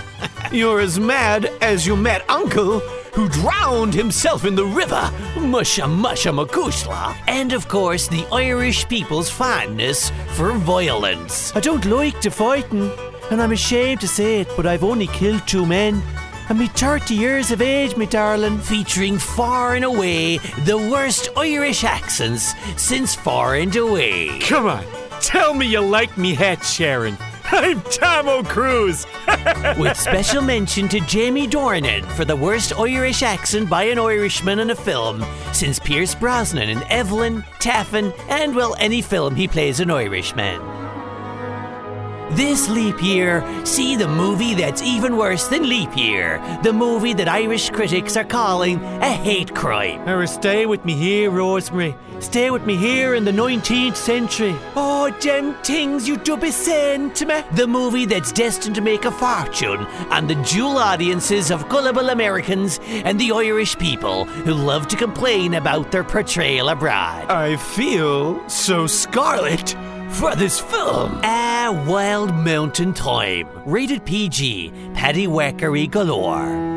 You're 0.51 0.81
as 0.81 0.99
mad 0.99 1.47
as 1.61 1.87
you 1.87 1.97
met 1.97 2.29
Uncle, 2.29 2.83
who 3.13 3.29
drowned 3.29 3.95
himself 3.95 4.45
in 4.45 4.55
the 4.55 4.65
river. 4.65 5.11
Musha 5.39 5.87
musha 5.87 6.31
makushla. 6.31 7.17
And 7.29 7.53
of 7.53 7.69
course, 7.69 8.09
the 8.09 8.27
Irish 8.33 8.89
people's 8.89 9.31
fondness 9.31 10.11
for 10.35 10.53
violence. 10.53 11.55
I 11.55 11.61
don't 11.61 11.85
like 11.85 12.21
to 12.23 12.31
fighting, 12.31 12.91
and 13.31 13.41
I'm 13.41 13.53
ashamed 13.53 14.01
to 14.01 14.09
say 14.09 14.41
it, 14.41 14.49
but 14.57 14.67
I've 14.67 14.85
only 14.85 15.07
killed 15.09 15.47
two 15.47 15.67
men. 15.67 16.03
And 16.49 16.59
me 16.59 16.67
30 16.67 17.15
years 17.15 17.51
of 17.51 17.63
age, 17.63 17.97
me 17.97 18.07
darling. 18.07 18.59
Featuring 18.59 19.19
far 19.19 19.75
and 19.75 19.85
away 19.85 20.39
the 20.65 20.77
worst 20.77 21.29
Irish 21.37 21.85
accents 21.85 22.55
since 22.77 23.15
far 23.15 23.55
and 23.55 23.75
away. 23.77 24.39
Come 24.41 24.67
on, 24.67 24.85
tell 25.21 25.55
me 25.55 25.67
you 25.67 25.81
like 25.81 26.19
me 26.19 26.35
hat, 26.35 26.65
Sharon. 26.65 27.17
I'm 27.55 27.83
Tom 27.83 28.45
Cruise. 28.47 29.07
With 29.79 29.99
special 29.99 30.41
mention 30.41 30.89
to 30.89 31.01
Jamie 31.01 31.47
Dornan 31.47 32.03
for 32.13 32.25
the 32.25 32.35
worst 32.35 32.73
Irish 32.79 33.23
accent 33.23 33.69
by 33.69 33.85
an 33.85 33.99
Irishman 33.99 34.61
in 34.61 34.71
a 34.71 34.75
film 34.75 35.23
since 35.53 35.79
Pierce 35.79 36.15
Brosnan 36.15 36.71
in 36.71 36.83
Evelyn, 36.85 37.45
Taffin, 37.61 38.15
and 38.31 38.57
well, 38.57 38.75
any 38.79 39.03
film 39.03 39.35
he 39.35 39.47
plays 39.47 39.81
an 39.81 39.91
Irishman. 39.91 40.72
This 42.35 42.71
leap 42.71 43.03
year, 43.03 43.45
see 43.67 43.95
the 43.95 44.09
movie 44.09 44.55
that's 44.55 44.81
even 44.81 45.19
worse 45.19 45.49
than 45.49 45.69
Leap 45.69 45.95
Year. 45.95 46.41
The 46.63 46.73
movie 46.73 47.13
that 47.13 47.29
Irish 47.29 47.69
critics 47.69 48.17
are 48.17 48.25
calling 48.25 48.83
a 48.83 49.13
hate 49.13 49.55
crime. 49.55 50.09
Or 50.09 50.27
stay 50.27 50.65
with 50.65 50.83
me 50.87 50.95
here, 50.95 51.31
Rosemary. 51.31 51.95
Stay 52.21 52.51
with 52.51 52.65
me 52.65 52.77
here 52.77 53.15
in 53.15 53.27
the 53.27 53.33
19th 53.33 53.97
century. 53.97 54.57
Oh, 54.77 55.11
them 55.21 55.55
things 55.63 56.09
you 56.09 56.17
do 56.17 56.39
be 56.39 56.51
saying 56.51 57.13
to 57.15 57.27
me. 57.27 57.43
The 57.53 57.67
movie 57.67 58.07
that's 58.07 58.33
destined 58.33 58.77
to 58.77 58.81
make 58.81 59.05
a 59.05 59.11
fortune 59.11 59.85
on 60.11 60.27
the 60.27 60.37
dual 60.37 60.79
audiences 60.79 61.51
of 61.51 61.69
gullible 61.69 62.09
Americans 62.09 62.81
and 62.87 63.21
the 63.21 63.33
Irish 63.33 63.77
people 63.77 64.25
who 64.25 64.55
love 64.55 64.89
to 64.89 64.97
complain 64.97 65.53
about 65.55 65.91
their 65.91 66.05
portrayal 66.05 66.71
abroad. 66.71 67.31
I 67.31 67.57
feel 67.57 68.49
so 68.49 68.87
scarlet 68.87 69.77
for 70.13 70.37
this 70.37 70.61
film. 70.61 71.21
Ah, 71.25 71.85
Wild 71.87 72.35
Mountain 72.35 72.93
Thyme. 72.93 73.49
Rated 73.65 74.05
PG. 74.05 74.73
Paddy 74.95 75.27
Wackery 75.27 75.91
galore. 75.91 76.71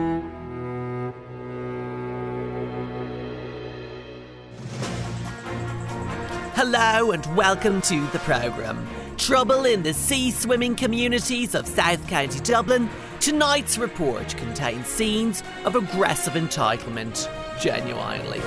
Hello 6.56 7.12
and 7.12 7.36
welcome 7.36 7.82
to 7.82 8.08
the 8.08 8.20
programme. 8.20 8.88
Trouble 9.18 9.66
in 9.66 9.84
the 9.84 9.94
sea 9.94 10.32
swimming 10.32 10.76
communities 10.76 11.56
of 11.56 11.68
South 11.68 12.08
County 12.08 12.40
Dublin. 12.40 12.90
Tonight's 13.20 13.78
report 13.78 14.36
contains 14.38 14.88
scenes 14.88 15.44
of 15.66 15.76
aggressive 15.76 16.34
entitlement. 16.34 17.30
Genuinely. 17.60 18.42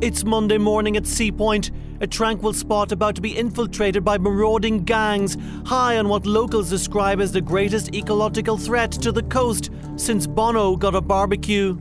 It's 0.00 0.24
Monday 0.24 0.58
morning 0.58 0.96
at 0.96 1.04
Seapoint, 1.04 1.70
a 2.04 2.06
tranquil 2.06 2.52
spot 2.52 2.92
about 2.92 3.14
to 3.14 3.22
be 3.22 3.34
infiltrated 3.34 4.04
by 4.04 4.18
marauding 4.18 4.84
gangs, 4.84 5.38
high 5.64 5.96
on 5.96 6.06
what 6.06 6.26
locals 6.26 6.68
describe 6.68 7.18
as 7.18 7.32
the 7.32 7.40
greatest 7.40 7.94
ecological 7.94 8.58
threat 8.58 8.92
to 8.92 9.10
the 9.10 9.22
coast 9.22 9.70
since 9.96 10.26
Bono 10.26 10.76
got 10.76 10.94
a 10.94 11.00
barbecue. 11.00 11.78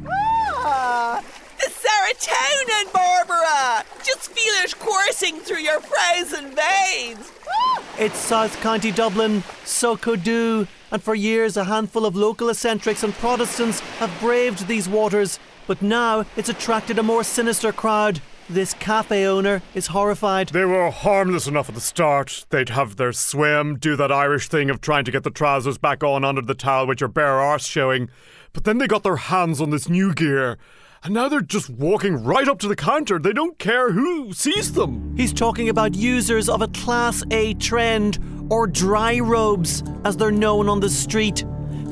Ah, 0.59 1.21
the 1.59 1.69
serotonin, 1.69 2.93
Barbara! 2.93 3.83
Just 4.01 4.31
feel 4.31 4.53
it 4.63 4.79
coursing 4.79 5.41
through 5.41 5.59
your 5.59 5.81
frozen 5.81 6.55
veins. 6.55 7.33
It's 7.99 8.17
South 8.17 8.57
County 8.61 8.91
Dublin, 8.91 9.43
so 9.65 9.97
could 9.97 10.23
do, 10.23 10.69
and 10.89 11.03
for 11.03 11.15
years 11.15 11.57
a 11.57 11.65
handful 11.65 12.05
of 12.05 12.15
local 12.15 12.47
eccentrics 12.47 13.03
and 13.03 13.13
Protestants 13.15 13.81
have 13.99 14.21
braved 14.21 14.67
these 14.67 14.87
waters, 14.87 15.37
but 15.67 15.81
now 15.81 16.25
it's 16.37 16.47
attracted 16.47 16.97
a 16.97 17.03
more 17.03 17.25
sinister 17.25 17.73
crowd. 17.73 18.21
This 18.49 18.73
cafe 18.73 19.25
owner 19.25 19.61
is 19.73 19.87
horrified. 19.87 20.49
They 20.49 20.65
were 20.65 20.91
harmless 20.91 21.47
enough 21.47 21.69
at 21.69 21.75
the 21.75 21.81
start. 21.81 22.45
They'd 22.49 22.69
have 22.69 22.97
their 22.97 23.13
swim, 23.13 23.77
do 23.77 23.95
that 23.95 24.11
Irish 24.11 24.49
thing 24.49 24.69
of 24.69 24.81
trying 24.81 25.05
to 25.05 25.11
get 25.11 25.23
the 25.23 25.31
trousers 25.31 25.77
back 25.77 26.03
on 26.03 26.25
under 26.25 26.41
the 26.41 26.53
towel 26.53 26.85
with 26.85 26.99
your 26.99 27.07
bare 27.07 27.39
arse 27.39 27.65
showing. 27.65 28.09
But 28.51 28.65
then 28.65 28.79
they 28.79 28.87
got 28.87 29.03
their 29.03 29.15
hands 29.15 29.61
on 29.61 29.69
this 29.69 29.87
new 29.87 30.13
gear. 30.13 30.57
And 31.05 31.13
now 31.13 31.29
they're 31.29 31.41
just 31.41 31.69
walking 31.69 32.21
right 32.21 32.47
up 32.47 32.59
to 32.59 32.67
the 32.67 32.75
counter. 32.75 33.17
They 33.17 33.33
don't 33.33 33.57
care 33.59 33.91
who 33.91 34.33
sees 34.33 34.73
them. 34.73 35.15
He's 35.15 35.33
talking 35.33 35.69
about 35.69 35.95
users 35.95 36.49
of 36.49 36.61
a 36.61 36.67
Class 36.67 37.23
A 37.31 37.53
trend, 37.55 38.19
or 38.49 38.67
dry 38.67 39.19
robes, 39.19 39.83
as 40.03 40.17
they're 40.17 40.31
known 40.31 40.67
on 40.67 40.81
the 40.81 40.89
street. 40.89 41.45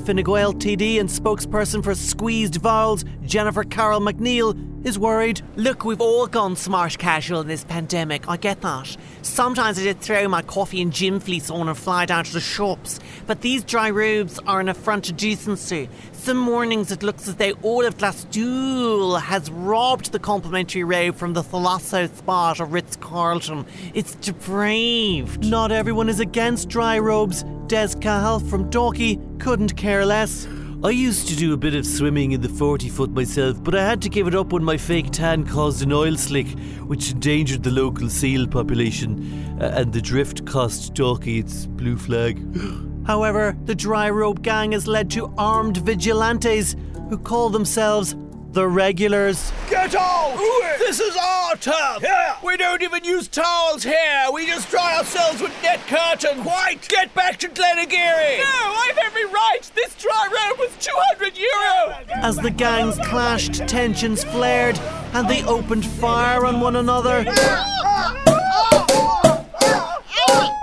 Fine 0.05 0.23
Gael 0.23 0.53
TD 0.53 0.99
and 0.99 1.07
spokesperson 1.07 1.83
for 1.83 1.93
Squeezed 1.93 2.55
Vowels, 2.55 3.05
Jennifer 3.23 3.63
Carroll 3.63 4.01
MacNeill, 4.01 4.80
is 4.83 4.97
worried. 4.97 5.41
Look, 5.55 5.85
we've 5.85 6.01
all 6.01 6.27
gone 6.27 6.55
smart 6.55 6.97
casual 6.97 7.41
in 7.41 7.47
this 7.47 7.63
pandemic, 7.63 8.27
I 8.27 8.37
get 8.37 8.61
that. 8.61 8.95
Sometimes 9.21 9.79
I 9.79 9.83
did 9.83 9.99
throw 9.99 10.27
my 10.27 10.41
coffee 10.41 10.81
and 10.81 10.91
gym 10.91 11.19
fleece 11.19 11.49
on 11.49 11.67
and 11.67 11.77
fly 11.77 12.05
down 12.05 12.23
to 12.23 12.33
the 12.33 12.39
shops, 12.39 12.99
but 13.27 13.41
these 13.41 13.63
dry 13.63 13.89
robes 13.89 14.39
are 14.47 14.59
an 14.59 14.69
affront 14.69 15.05
to 15.05 15.13
decency. 15.13 15.89
Some 16.13 16.37
mornings 16.37 16.91
it 16.91 17.03
looks 17.03 17.27
as 17.27 17.35
though 17.35 17.53
all 17.61 17.85
of 17.85 17.97
Glasthule 17.97 19.21
has 19.21 19.49
robbed 19.51 20.11
the 20.11 20.19
complimentary 20.19 20.83
robe 20.83 21.15
from 21.15 21.33
the 21.33 21.43
Thalasso 21.43 22.13
spot 22.15 22.59
of 22.59 22.73
Ritz 22.73 22.95
Carlton. 22.95 23.65
It's 23.93 24.15
depraved. 24.15 25.45
Not 25.45 25.71
everyone 25.71 26.09
is 26.09 26.19
against 26.19 26.69
dry 26.69 26.99
robes. 26.99 27.43
Des 27.67 27.95
Cahill 27.99 28.39
from 28.39 28.69
Dalkey 28.69 29.39
couldn't 29.39 29.77
care 29.77 30.05
less. 30.05 30.47
I 30.83 30.89
used 30.89 31.27
to 31.27 31.35
do 31.35 31.53
a 31.53 31.57
bit 31.57 31.75
of 31.75 31.85
swimming 31.85 32.31
in 32.31 32.41
the 32.41 32.49
40 32.49 32.89
foot 32.89 33.11
myself, 33.11 33.63
but 33.63 33.75
I 33.75 33.85
had 33.85 34.01
to 34.01 34.09
give 34.09 34.25
it 34.25 34.33
up 34.33 34.51
when 34.51 34.63
my 34.63 34.77
fake 34.77 35.11
tan 35.11 35.45
caused 35.45 35.83
an 35.83 35.93
oil 35.93 36.17
slick, 36.17 36.47
which 36.87 37.11
endangered 37.11 37.61
the 37.61 37.69
local 37.69 38.09
seal 38.09 38.47
population, 38.47 39.59
uh, 39.61 39.73
and 39.75 39.93
the 39.93 40.01
drift 40.01 40.43
cost 40.47 40.95
Dalkey 40.95 41.39
its 41.39 41.67
blue 41.67 41.97
flag. 41.97 42.39
However, 43.05 43.55
the 43.65 43.75
dry 43.75 44.09
rope 44.09 44.41
gang 44.41 44.71
has 44.71 44.87
led 44.87 45.11
to 45.11 45.31
armed 45.37 45.77
vigilantes 45.77 46.75
who 47.09 47.19
call 47.19 47.51
themselves 47.51 48.15
the 48.53 48.67
regulars. 48.67 49.51
Get 49.69 49.95
out! 49.95 50.35
This 50.77 50.99
is 50.99 51.15
our 51.15 51.55
turf! 51.55 52.01
Yeah. 52.01 52.35
We 52.43 52.57
don't 52.57 52.81
even 52.81 53.03
use 53.03 53.27
towels 53.27 53.83
here! 53.83 54.25
We 54.33 54.45
just 54.45 54.69
dry 54.69 54.97
ourselves 54.97 55.41
with 55.41 55.53
net 55.63 55.79
curtain! 55.87 56.43
White! 56.43 56.87
Get 56.89 57.13
back 57.13 57.37
to 57.37 57.47
Glenageary! 57.47 58.39
No, 58.39 58.75
I've 58.77 58.97
every 58.97 59.25
right! 59.25 59.59
This 59.73 59.95
dry 59.95 60.27
rope 60.49 60.59
was 60.59 60.71
200 60.79 61.37
euro! 61.37 61.97
As 62.21 62.35
the 62.37 62.51
gangs 62.51 62.97
clashed, 63.05 63.67
tensions 63.67 64.23
flared, 64.25 64.77
and 65.13 65.29
they 65.29 65.43
opened 65.45 65.85
fire 65.85 66.45
on 66.45 66.59
one 66.59 66.75
another. 66.75 67.25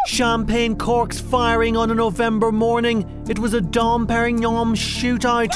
Champagne 0.07 0.77
corks 0.77 1.21
firing 1.21 1.77
on 1.77 1.91
a 1.91 1.95
November 1.95 2.51
morning. 2.51 3.25
It 3.29 3.39
was 3.39 3.55
a 3.55 3.61
Dom 3.61 4.07
Perignon 4.07 4.75
shootout. 4.75 5.55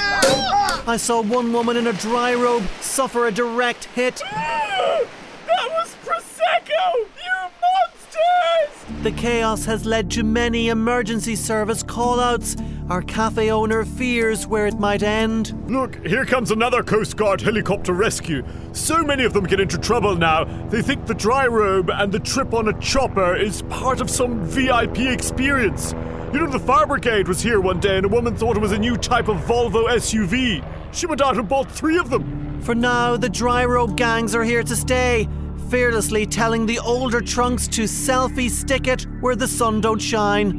I 0.84 0.96
saw 0.96 1.22
one 1.22 1.52
woman 1.52 1.76
in 1.76 1.86
a 1.86 1.92
dry 1.92 2.34
robe 2.34 2.64
suffer 2.80 3.28
a 3.28 3.30
direct 3.30 3.84
hit. 3.84 4.16
that 4.32 5.06
was 5.48 5.94
Prosecco! 6.04 7.06
You 7.22 7.50
monsters! 7.62 9.02
The 9.04 9.12
chaos 9.12 9.64
has 9.66 9.86
led 9.86 10.10
to 10.12 10.24
many 10.24 10.70
emergency 10.70 11.36
service 11.36 11.84
call-outs. 11.84 12.56
Our 12.90 13.00
cafe 13.00 13.52
owner 13.52 13.84
fears 13.84 14.48
where 14.48 14.66
it 14.66 14.80
might 14.80 15.04
end. 15.04 15.54
Look, 15.70 16.04
here 16.04 16.26
comes 16.26 16.50
another 16.50 16.82
Coast 16.82 17.16
Guard 17.16 17.40
helicopter 17.40 17.92
rescue. 17.92 18.44
So 18.72 19.04
many 19.04 19.22
of 19.22 19.34
them 19.34 19.44
get 19.44 19.60
into 19.60 19.78
trouble 19.78 20.16
now, 20.16 20.44
they 20.68 20.82
think 20.82 21.06
the 21.06 21.14
dry 21.14 21.46
robe 21.46 21.90
and 21.90 22.10
the 22.10 22.18
trip 22.18 22.52
on 22.52 22.66
a 22.66 22.78
chopper 22.80 23.36
is 23.36 23.62
part 23.70 24.00
of 24.00 24.10
some 24.10 24.44
VIP 24.44 24.98
experience. 24.98 25.94
You 26.32 26.38
know, 26.38 26.46
the 26.46 26.58
fire 26.58 26.86
brigade 26.86 27.28
was 27.28 27.42
here 27.42 27.60
one 27.60 27.78
day 27.78 27.98
and 27.98 28.06
a 28.06 28.08
woman 28.08 28.34
thought 28.34 28.56
it 28.56 28.60
was 28.60 28.72
a 28.72 28.78
new 28.78 28.96
type 28.96 29.28
of 29.28 29.36
Volvo 29.40 29.90
SUV. 29.90 30.64
She 30.90 31.04
went 31.04 31.20
out 31.20 31.36
and 31.36 31.46
bought 31.46 31.70
three 31.70 31.98
of 31.98 32.08
them. 32.08 32.58
For 32.62 32.74
now, 32.74 33.18
the 33.18 33.28
dry 33.28 33.66
robe 33.66 33.98
gangs 33.98 34.34
are 34.34 34.42
here 34.42 34.62
to 34.62 34.74
stay, 34.74 35.28
fearlessly 35.68 36.24
telling 36.24 36.64
the 36.64 36.78
older 36.78 37.20
trunks 37.20 37.68
to 37.68 37.82
selfie 37.82 38.48
stick 38.48 38.86
it 38.86 39.06
where 39.20 39.36
the 39.36 39.46
sun 39.46 39.82
don't 39.82 40.00
shine. 40.00 40.52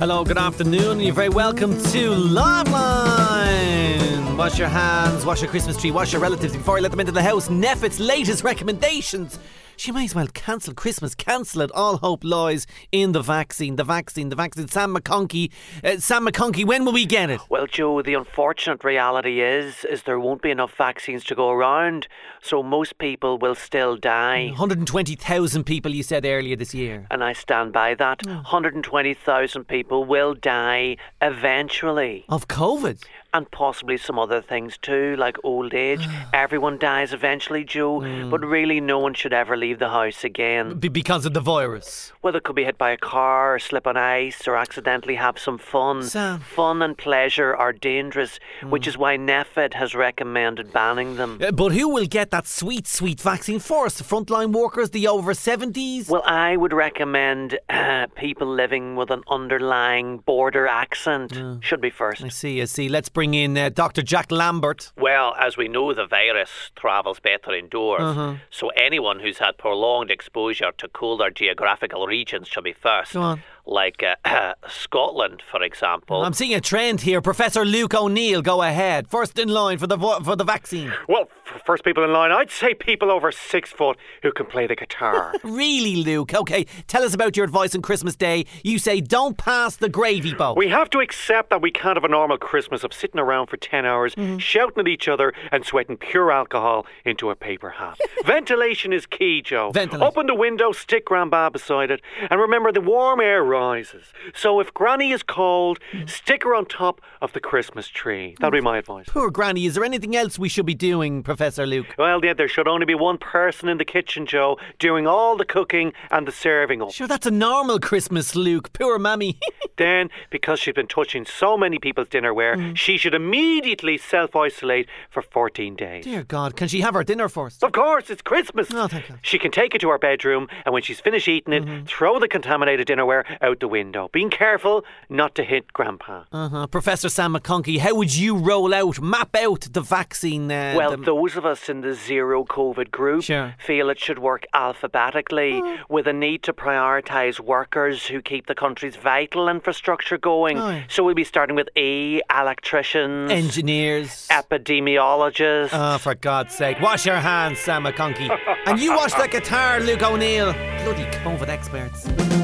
Hello, 0.00 0.24
good 0.24 0.38
afternoon. 0.38 0.98
You're 0.98 1.14
very 1.14 1.28
welcome 1.28 1.80
to 1.92 2.10
Liveline. 2.10 4.13
Wash 4.36 4.58
your 4.58 4.66
hands, 4.66 5.24
wash 5.24 5.42
your 5.42 5.50
Christmas 5.50 5.76
tree, 5.76 5.92
wash 5.92 6.12
your 6.12 6.20
relatives 6.20 6.56
before 6.56 6.76
you 6.76 6.82
let 6.82 6.90
them 6.90 6.98
into 6.98 7.12
the 7.12 7.22
house. 7.22 7.48
NPHET's 7.48 8.00
latest 8.00 8.42
recommendations. 8.42 9.38
She 9.76 9.92
may 9.92 10.04
as 10.04 10.14
well 10.14 10.28
cancel 10.28 10.74
Christmas, 10.74 11.14
cancel 11.14 11.62
it. 11.62 11.70
All 11.72 11.96
hope 11.96 12.22
lies 12.22 12.66
in 12.92 13.12
the 13.12 13.22
vaccine, 13.22 13.76
the 13.76 13.84
vaccine, 13.84 14.28
the 14.28 14.36
vaccine. 14.36 14.68
Sam 14.68 14.94
McConkey, 14.94 15.50
uh, 15.82 15.98
Sam 15.98 16.26
McConkey, 16.26 16.64
when 16.64 16.84
will 16.84 16.92
we 16.92 17.06
get 17.06 17.30
it? 17.30 17.40
Well, 17.48 17.66
Joe, 17.66 18.02
the 18.02 18.14
unfortunate 18.14 18.84
reality 18.84 19.40
is, 19.40 19.84
is 19.84 20.04
there 20.04 20.20
won't 20.20 20.42
be 20.42 20.50
enough 20.50 20.74
vaccines 20.76 21.24
to 21.24 21.34
go 21.34 21.50
around, 21.50 22.06
so 22.42 22.62
most 22.62 22.98
people 22.98 23.38
will 23.38 23.54
still 23.54 23.96
die. 23.96 24.48
120,000 24.48 25.64
people, 25.64 25.92
you 25.92 26.02
said 26.02 26.24
earlier 26.24 26.56
this 26.56 26.74
year. 26.74 27.06
And 27.10 27.24
I 27.24 27.32
stand 27.32 27.72
by 27.72 27.94
that. 27.94 28.24
120,000 28.26 29.64
people 29.64 30.04
will 30.04 30.34
die 30.34 30.96
eventually. 31.20 32.24
Of 32.28 32.48
COVID? 32.48 33.02
And 33.34 33.50
possibly 33.50 33.96
some 33.98 34.18
other 34.18 34.40
things 34.40 34.78
too, 34.78 35.16
like 35.16 35.36
old 35.44 35.74
age. 35.74 36.06
Everyone 36.32 36.78
dies 36.78 37.12
eventually, 37.12 37.64
Joe, 37.64 38.00
but 38.30 38.40
really 38.44 38.80
no 38.80 38.98
one 39.00 39.12
should 39.12 39.32
ever 39.32 39.56
leave 39.56 39.80
the 39.80 39.90
house 39.90 40.24
again. 40.24 40.78
Be- 40.78 40.88
because 40.88 41.26
of 41.26 41.34
the 41.34 41.40
virus. 41.40 42.12
Well, 42.22 42.32
they 42.32 42.40
could 42.40 42.54
be 42.54 42.64
hit 42.64 42.78
by 42.78 42.92
a 42.92 42.96
car, 42.96 43.56
or 43.56 43.58
slip 43.58 43.86
on 43.88 43.96
ice, 43.96 44.46
or 44.46 44.54
accidentally 44.56 45.16
have 45.16 45.38
some 45.38 45.58
fun. 45.58 46.04
Sam. 46.04 46.38
Fun 46.40 46.80
and 46.80 46.96
pleasure 46.96 47.54
are 47.56 47.72
dangerous, 47.72 48.38
which 48.62 48.86
is 48.86 48.96
why 48.96 49.18
NPHET 49.18 49.74
has 49.74 49.94
recommended 49.96 50.72
banning 50.72 51.16
them. 51.16 51.40
Uh, 51.42 51.50
but 51.50 51.72
who 51.72 51.88
will 51.88 52.06
get 52.06 52.30
that 52.30 52.46
sweet, 52.46 52.86
sweet 52.86 53.20
vaccine 53.20 53.58
for 53.58 53.86
us? 53.86 53.98
The 53.98 54.04
frontline 54.04 54.52
workers, 54.52 54.90
the 54.90 55.08
over 55.08 55.32
70s? 55.32 56.08
Well, 56.08 56.22
I 56.24 56.56
would 56.56 56.72
recommend 56.72 57.58
uh, 57.68 58.06
people 58.14 58.46
living 58.46 58.94
with 58.94 59.10
an 59.10 59.22
underlying 59.28 60.18
border 60.18 60.68
accent 60.68 61.32
should 61.60 61.80
be 61.80 61.90
first. 61.90 62.22
I 62.22 62.28
see, 62.28 62.62
I 62.62 62.66
see. 62.66 62.88
Let's 62.88 63.08
bring 63.08 63.23
in 63.32 63.56
uh, 63.56 63.70
Dr. 63.70 64.02
Jack 64.02 64.30
Lambert. 64.30 64.92
Well, 64.98 65.34
as 65.38 65.56
we 65.56 65.68
know, 65.68 65.94
the 65.94 66.04
virus 66.04 66.50
travels 66.76 67.20
better 67.20 67.54
indoors. 67.54 68.02
Uh-huh. 68.02 68.34
So 68.50 68.68
anyone 68.70 69.20
who's 69.20 69.38
had 69.38 69.56
prolonged 69.56 70.10
exposure 70.10 70.72
to 70.76 70.88
colder 70.88 71.30
geographical 71.30 72.06
regions 72.06 72.48
should 72.48 72.64
be 72.64 72.74
first. 72.74 73.14
Go 73.14 73.22
on. 73.22 73.42
Like 73.66 74.02
uh, 74.24 74.54
Scotland, 74.68 75.42
for 75.50 75.62
example. 75.62 76.22
I'm 76.22 76.34
seeing 76.34 76.52
a 76.54 76.60
trend 76.60 77.00
here. 77.00 77.20
Professor 77.22 77.64
Luke 77.64 77.94
O'Neill, 77.94 78.42
go 78.42 78.60
ahead. 78.62 79.08
First 79.08 79.38
in 79.38 79.48
line 79.48 79.78
for 79.78 79.86
the 79.86 79.96
vo- 79.96 80.20
for 80.20 80.36
the 80.36 80.44
vaccine. 80.44 80.92
Well, 81.08 81.28
f- 81.46 81.62
first 81.64 81.82
people 81.84 82.04
in 82.04 82.12
line, 82.12 82.30
I'd 82.30 82.50
say 82.50 82.74
people 82.74 83.10
over 83.10 83.32
six 83.32 83.70
foot 83.70 83.96
who 84.22 84.32
can 84.32 84.46
play 84.46 84.66
the 84.66 84.76
guitar. 84.76 85.32
Really, 85.44 85.96
Luke? 85.96 86.34
Okay, 86.34 86.66
tell 86.88 87.02
us 87.04 87.14
about 87.14 87.36
your 87.36 87.44
advice 87.44 87.74
on 87.74 87.80
Christmas 87.82 88.16
Day. 88.16 88.44
You 88.62 88.78
say 88.78 89.00
don't 89.00 89.36
pass 89.38 89.76
the 89.76 89.88
gravy 89.88 90.34
boat. 90.34 90.56
we 90.56 90.68
have 90.68 90.90
to 90.90 90.98
accept 91.00 91.50
that 91.50 91.62
we 91.62 91.70
can't 91.70 91.96
have 91.96 92.04
a 92.04 92.08
normal 92.08 92.38
Christmas 92.38 92.82
of 92.84 92.92
sitting 92.92 93.20
around 93.20 93.46
for 93.46 93.56
10 93.56 93.86
hours, 93.86 94.14
Mm-hmm. 94.14 94.38
shouting 94.38 94.80
at 94.80 94.88
each 94.88 95.08
other 95.08 95.32
and 95.52 95.64
sweating 95.64 95.96
pure 95.96 96.30
alcohol 96.32 96.86
into 97.04 97.30
a 97.30 97.36
paper 97.36 97.70
hat. 97.70 97.98
Ventilation 98.24 98.92
is 98.92 99.06
key, 99.06 99.40
Joe. 99.42 99.70
Ventilation. 99.72 100.06
Open 100.06 100.26
the 100.26 100.34
window, 100.34 100.72
stick 100.72 101.04
Grandpa 101.06 101.50
beside 101.50 101.90
it, 101.90 102.00
and 102.30 102.40
remember 102.40 102.70
the 102.72 102.80
warm 102.80 103.20
air 103.20 103.42
rises. 103.58 104.04
So 104.34 104.60
if 104.60 104.68
Granny 104.74 105.10
is 105.12 105.22
cold, 105.22 105.78
Mm. 105.92 106.08
stick 106.10 106.42
her 106.44 106.54
on 106.54 106.64
top 106.66 107.00
of 107.24 107.32
the 107.34 107.40
Christmas 107.50 107.86
tree. 107.88 108.34
That'd 108.40 108.52
be 108.52 108.60
my 108.72 108.78
advice. 108.78 109.06
Poor 109.08 109.30
Granny. 109.30 109.64
Is 109.66 109.74
there 109.74 109.84
anything 109.84 110.14
else 110.16 110.38
we 110.38 110.48
should 110.48 110.66
be 110.66 110.74
doing, 110.90 111.22
Professor 111.22 111.66
Luke? 111.66 111.86
Well, 111.98 112.20
yeah, 112.24 112.34
there 112.34 112.48
should 112.54 112.68
only 112.68 112.86
be 112.86 112.94
one 113.10 113.18
person 113.18 113.68
in 113.68 113.78
the 113.78 113.84
kitchen, 113.84 114.26
Joe, 114.26 114.58
doing 114.78 115.06
all 115.06 115.36
the 115.36 115.44
cooking 115.56 115.92
and 116.10 116.26
the 116.28 116.32
serving 116.32 116.82
up. 116.82 116.90
Sure, 116.92 117.06
that's 117.06 117.26
a 117.26 117.30
normal 117.48 117.78
Christmas, 117.78 118.34
Luke. 118.34 118.72
Poor 118.72 118.98
mammy. 118.98 119.38
Then, 119.76 120.08
because 120.30 120.60
she's 120.60 120.74
been 120.74 120.86
touching 120.86 121.24
so 121.26 121.56
many 121.58 121.78
people's 121.80 122.06
dinnerware, 122.06 122.54
Mm. 122.56 122.76
she 122.76 122.96
should 122.96 123.12
immediately 123.12 123.98
self 123.98 124.36
isolate 124.36 124.86
for 125.10 125.20
14 125.20 125.74
days. 125.74 126.04
Dear 126.04 126.22
God, 126.22 126.54
can 126.54 126.68
she 126.68 126.80
have 126.80 126.94
her 126.94 127.02
dinner 127.02 127.28
first? 127.28 127.62
Of 127.64 127.72
course, 127.72 128.08
it's 128.08 128.22
Christmas. 128.22 128.68
Oh, 128.72 128.86
thank 128.86 129.08
God. 129.08 129.18
She 129.22 129.36
can 129.36 129.50
take 129.50 129.74
it 129.74 129.80
to 129.80 129.88
her 129.90 129.98
bedroom, 129.98 130.46
and 130.64 130.72
when 130.72 130.82
she's 130.84 131.00
finished 131.00 131.26
eating 131.26 131.52
it, 131.52 131.64
Mm-hmm. 131.64 131.84
throw 131.86 132.20
the 132.20 132.28
contaminated 132.28 132.86
dinnerware 132.86 133.24
out 133.44 133.60
the 133.60 133.68
window. 133.68 134.08
Being 134.12 134.30
careful 134.30 134.84
not 135.08 135.34
to 135.36 135.44
hit 135.44 135.72
Grandpa. 135.72 136.24
Uh-huh. 136.32 136.66
Professor 136.66 137.08
Sam 137.08 137.34
McConkey, 137.34 137.78
how 137.78 137.94
would 137.94 138.14
you 138.16 138.36
roll 138.36 138.72
out, 138.74 139.00
map 139.00 139.34
out 139.36 139.62
the 139.72 139.80
vaccine? 139.80 140.50
Uh, 140.50 140.74
Well, 140.76 140.90
the- 140.96 141.04
those 141.12 141.36
of 141.36 141.44
us 141.52 141.68
in 141.68 141.82
the 141.82 141.94
zero 141.94 142.44
COVID 142.44 142.90
group 142.90 143.22
Sure. 143.24 143.54
feel 143.58 143.90
it 143.90 143.98
should 144.00 144.18
work 144.18 144.44
alphabetically 144.54 145.62
with 145.88 146.06
a 146.06 146.12
need 146.12 146.42
to 146.44 146.52
prioritise 146.52 147.38
workers 147.38 148.06
who 148.06 148.20
keep 148.22 148.46
the 148.46 148.54
country's 148.54 148.96
vital 148.96 149.48
infrastructure 149.48 150.18
going. 150.18 150.58
Aye. 150.58 150.86
So 150.88 151.04
we'll 151.04 151.14
be 151.14 151.24
starting 151.24 151.56
with 151.56 151.68
E, 151.76 152.20
electricians, 152.34 153.30
engineers. 153.30 154.26
epidemiologists. 154.30 155.70
Oh, 155.72 155.98
for 155.98 156.14
God's 156.14 156.54
sake. 156.54 156.80
Wash 156.80 157.06
your 157.06 157.16
hands, 157.16 157.58
Sam 157.60 157.84
McConkey. 157.84 158.28
and 158.66 158.78
you 158.80 158.94
wash 158.94 159.12
that 159.14 159.30
guitar, 159.30 159.80
Luke 159.80 160.02
O'Neill. 160.02 160.52
Bloody 160.84 161.04
COVID 161.24 161.48
experts. 161.48 162.43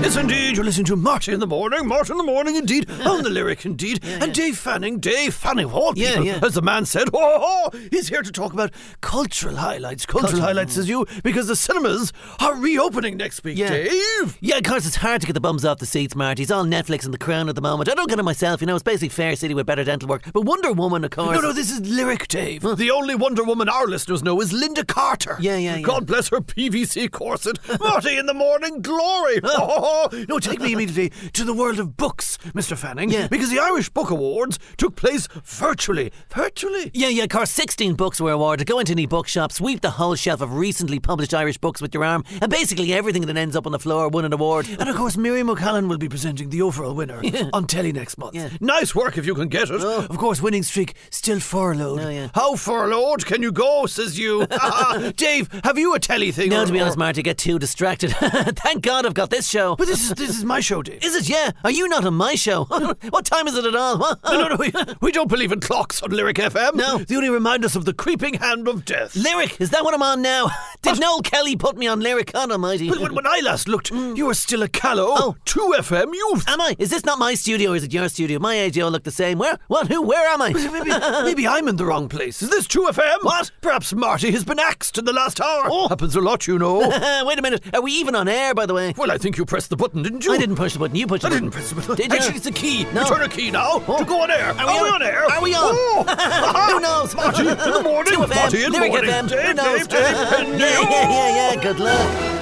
Yes, 0.00 0.16
indeed. 0.16 0.54
You're 0.56 0.64
listening 0.64 0.86
to 0.86 0.96
Marty 0.96 1.32
in 1.32 1.40
the 1.40 1.46
morning. 1.46 1.86
Marty 1.86 2.12
in 2.12 2.18
the 2.18 2.22
morning, 2.24 2.54
indeed. 2.54 2.88
On 3.04 3.22
the 3.22 3.28
lyric, 3.28 3.66
indeed. 3.66 4.02
and 4.04 4.32
Dave 4.32 4.56
Fanning, 4.56 5.00
Dave 5.00 5.34
Fanning, 5.34 5.66
all 5.70 5.92
Yeah, 5.96 6.10
people, 6.10 6.24
yeah. 6.24 6.38
as 6.42 6.54
the 6.54 6.62
man 6.62 6.86
said, 6.86 7.08
oh, 7.12 7.70
oh, 7.74 7.78
he's 7.90 8.08
here 8.08 8.22
to 8.22 8.30
talk 8.30 8.52
about 8.52 8.72
cultural 9.00 9.56
highlights. 9.56 10.06
Cultural, 10.06 10.30
Cultural- 10.30 10.46
highlights, 10.46 10.74
says 10.74 10.88
you, 10.88 11.04
because 11.24 11.48
the 11.48 11.56
cinemas 11.56 12.12
are 12.38 12.54
reopening 12.54 13.16
next 13.16 13.42
week, 13.42 13.58
Yeah. 13.58 13.70
Dave. 13.70 14.38
Yeah, 14.40 14.56
of 14.58 14.62
course, 14.62 14.86
it's 14.86 14.96
hard 14.96 15.20
to 15.22 15.26
get 15.26 15.32
the 15.32 15.40
bums 15.40 15.64
off 15.64 15.78
the 15.78 15.86
seats, 15.86 16.14
Marty. 16.14 16.42
It's 16.42 16.52
all 16.52 16.64
Netflix 16.64 17.04
and 17.04 17.12
The 17.12 17.18
Crown 17.18 17.48
at 17.48 17.56
the 17.56 17.60
moment. 17.60 17.90
I 17.90 17.94
don't 17.94 18.08
get 18.08 18.20
it 18.20 18.24
myself, 18.24 18.60
you 18.60 18.68
know. 18.68 18.76
It's 18.76 18.84
basically 18.84 19.08
Fair 19.10 19.34
City 19.34 19.52
with 19.52 19.66
better 19.66 19.82
dental 19.84 20.08
work. 20.08 20.22
But 20.32 20.42
Wonder 20.44 20.72
Woman, 20.72 21.04
of 21.04 21.10
course. 21.10 21.34
No, 21.34 21.40
no, 21.40 21.52
this 21.52 21.70
is 21.72 21.80
lyric, 21.80 22.28
Dave. 22.28 22.62
The 22.62 22.90
only 22.92 23.16
Wonder 23.16 23.42
Woman 23.42 23.68
our 23.68 23.86
listeners 23.88 24.22
know 24.22 24.40
is 24.40 24.52
Lynda 24.52 24.86
Carter. 24.86 25.36
Yeah, 25.40 25.56
yeah, 25.56 25.76
yeah. 25.76 25.82
God 25.82 26.06
bless 26.06 26.28
her 26.28 26.40
PVC 26.40 27.10
corset. 27.10 27.58
Marty 27.80 28.16
in 28.16 28.26
the 28.26 28.34
morning 28.34 28.80
glory. 28.80 29.40
Oh, 29.42 29.87
Oh, 29.90 30.24
no, 30.28 30.38
take 30.38 30.60
me 30.60 30.74
immediately 30.74 31.30
to 31.30 31.44
the 31.44 31.54
world 31.54 31.78
of 31.78 31.96
books, 31.96 32.36
Mr. 32.48 32.76
Fanning. 32.76 33.10
Yeah. 33.10 33.26
Because 33.26 33.48
the 33.48 33.58
Irish 33.58 33.88
Book 33.88 34.10
Awards 34.10 34.58
took 34.76 34.96
place 34.96 35.26
virtually. 35.44 36.12
Virtually. 36.28 36.90
Yeah, 36.92 37.08
yeah, 37.08 37.22
of 37.24 37.30
course, 37.30 37.50
16 37.50 37.94
books 37.94 38.20
were 38.20 38.32
awarded. 38.32 38.66
Go 38.66 38.80
into 38.80 38.92
any 38.92 39.06
bookshop, 39.06 39.50
sweep 39.50 39.80
the 39.80 39.92
whole 39.92 40.14
shelf 40.14 40.42
of 40.42 40.52
recently 40.52 41.00
published 41.00 41.32
Irish 41.32 41.56
books 41.56 41.80
with 41.80 41.94
your 41.94 42.04
arm, 42.04 42.22
and 42.42 42.50
basically 42.50 42.92
everything 42.92 43.24
that 43.26 43.36
ends 43.38 43.56
up 43.56 43.64
on 43.64 43.72
the 43.72 43.78
floor 43.78 44.08
won 44.08 44.26
an 44.26 44.32
award. 44.34 44.68
And 44.68 44.88
of 44.90 44.96
course, 44.96 45.16
Miriam 45.16 45.48
O'Callaghan 45.48 45.88
will 45.88 45.98
be 45.98 46.08
presenting 46.08 46.50
the 46.50 46.60
overall 46.60 46.94
winner 46.94 47.22
on 47.54 47.66
telly 47.66 47.92
next 47.92 48.18
month. 48.18 48.34
Yeah. 48.34 48.50
Nice 48.60 48.94
work 48.94 49.16
if 49.16 49.24
you 49.24 49.34
can 49.34 49.48
get 49.48 49.70
it. 49.70 49.80
Oh. 49.80 50.06
Of 50.08 50.18
course, 50.18 50.42
winning 50.42 50.62
streak 50.64 50.94
still 51.10 51.40
furloughed. 51.40 52.00
Oh, 52.00 52.08
yeah. 52.10 52.28
How 52.34 52.56
furloughed 52.56 53.24
can 53.24 53.42
you 53.42 53.52
go, 53.52 53.86
says 53.86 54.18
you? 54.18 54.46
Dave, 55.16 55.48
have 55.64 55.78
you 55.78 55.94
a 55.94 55.98
telly 55.98 56.30
thing? 56.30 56.50
No, 56.50 56.64
to 56.64 56.72
be 56.72 56.80
honest, 56.80 56.98
Marty, 56.98 57.22
get 57.22 57.38
too 57.38 57.58
distracted. 57.58 58.10
Thank 58.10 58.82
God 58.82 59.06
I've 59.06 59.14
got 59.14 59.30
this 59.30 59.48
show. 59.48 59.76
But 59.78 59.86
this 59.86 60.02
is 60.02 60.14
this 60.16 60.30
is 60.30 60.44
my 60.44 60.58
show, 60.58 60.82
Dave. 60.82 61.04
Is 61.04 61.14
it? 61.14 61.28
Yeah. 61.28 61.52
Are 61.62 61.70
you 61.70 61.86
not 61.86 62.04
on 62.04 62.14
my 62.14 62.34
show? 62.34 62.64
what 63.10 63.24
time 63.24 63.46
is 63.46 63.56
it 63.56 63.64
at 63.64 63.76
all? 63.76 63.98
No, 64.28 64.48
no, 64.48 64.48
no. 64.48 64.56
We, 64.56 64.72
we 65.00 65.12
don't 65.12 65.28
believe 65.28 65.52
in 65.52 65.60
clocks 65.60 66.02
on 66.02 66.10
Lyric 66.10 66.36
FM. 66.36 66.74
No. 66.74 66.98
They 66.98 67.16
only 67.16 67.30
remind 67.30 67.64
us 67.64 67.76
of 67.76 67.84
the 67.84 67.94
creeping 67.94 68.34
hand 68.34 68.66
of 68.68 68.84
death. 68.84 69.14
Lyric, 69.16 69.60
is 69.60 69.70
that 69.70 69.84
what 69.84 69.94
I'm 69.94 70.02
on 70.02 70.20
now? 70.20 70.50
Did 70.82 71.00
Noel 71.00 71.22
Kelly 71.22 71.56
put 71.56 71.76
me 71.76 71.86
on 71.86 72.00
Lyric? 72.00 72.32
Oh, 72.34 72.40
God 72.40 72.52
almighty. 72.52 72.90
When, 72.90 73.00
when, 73.00 73.14
when 73.14 73.26
I 73.26 73.40
last 73.44 73.68
looked, 73.68 73.92
mm. 73.92 74.16
you 74.16 74.26
were 74.26 74.34
still 74.34 74.62
a 74.62 74.68
callow. 74.68 75.06
Oh. 75.10 75.36
2FM 75.46 76.12
youth. 76.12 76.48
Am 76.48 76.60
I? 76.60 76.74
Is 76.78 76.90
this 76.90 77.04
not 77.04 77.18
my 77.18 77.34
studio 77.34 77.72
or 77.72 77.76
is 77.76 77.84
it 77.84 77.92
your 77.92 78.08
studio? 78.08 78.38
My 78.38 78.58
age, 78.58 78.78
all 78.78 78.90
look 78.90 79.04
the 79.04 79.10
same. 79.10 79.38
Where? 79.38 79.58
What? 79.68 79.88
Who? 79.88 80.02
Where 80.02 80.28
am 80.28 80.42
I? 80.42 80.52
Maybe, 80.52 80.90
maybe 81.24 81.48
I'm 81.48 81.68
in 81.68 81.76
the 81.76 81.86
wrong 81.86 82.08
place. 82.08 82.42
Is 82.42 82.50
this 82.50 82.66
2FM? 82.66 83.22
What? 83.22 83.50
Perhaps 83.60 83.94
Marty 83.94 84.30
has 84.32 84.44
been 84.44 84.58
axed 84.58 84.98
in 84.98 85.04
the 85.04 85.12
last 85.12 85.40
hour. 85.40 85.64
Oh. 85.66 85.88
Happens 85.88 86.16
a 86.16 86.20
lot, 86.20 86.46
you 86.46 86.58
know. 86.58 86.80
Wait 87.24 87.38
a 87.38 87.42
minute. 87.42 87.62
Are 87.74 87.82
we 87.82 87.92
even 87.92 88.14
on 88.14 88.28
air, 88.28 88.54
by 88.54 88.66
the 88.66 88.74
way? 88.74 88.94
well, 88.96 89.10
I 89.10 89.18
think 89.18 89.36
you 89.36 89.44
pressed 89.44 89.67
the 89.68 89.76
button, 89.76 90.02
didn't 90.02 90.24
you? 90.24 90.32
I 90.32 90.38
didn't 90.38 90.56
push 90.56 90.72
the 90.74 90.78
button. 90.78 90.96
You 90.96 91.06
pushed 91.06 91.24
I 91.24 91.28
the 91.28 91.34
didn't 91.36 91.50
button. 91.50 91.60
press 91.60 91.70
the 91.70 91.74
button. 91.76 91.96
Did 91.96 92.12
you? 92.12 92.18
Actually, 92.18 92.36
it's 92.36 92.46
a 92.46 92.52
key. 92.52 92.84
No. 92.92 93.02
You 93.02 93.08
turn 93.08 93.22
a 93.22 93.28
key 93.28 93.50
now 93.50 93.78
to 93.78 94.04
go 94.04 94.22
on 94.22 94.30
air. 94.30 94.52
Are 94.58 94.66
we 94.82 94.88
on? 94.90 95.02
air? 95.02 95.24
Are 95.24 95.42
we 95.42 95.54
on? 95.54 95.60
Oh. 95.74 96.68
Who 96.72 96.80
knows? 96.80 97.14
Marty 97.14 97.40
in 97.48 97.56
the 97.58 97.80
morning. 97.84 98.14
2FM, 98.14 98.34
Marty 98.34 98.64
in 98.64 98.72
the 98.72 98.78
morning. 98.78 99.04
Dave, 99.28 99.30
Who 99.46 99.54
knows? 99.54 99.86
Dave, 99.86 99.88
Dave, 99.88 100.60
yeah, 100.60 100.80
yeah, 100.90 101.08
yeah, 101.10 101.52
yeah. 101.54 101.62
Good 101.62 101.80
luck. 101.80 102.34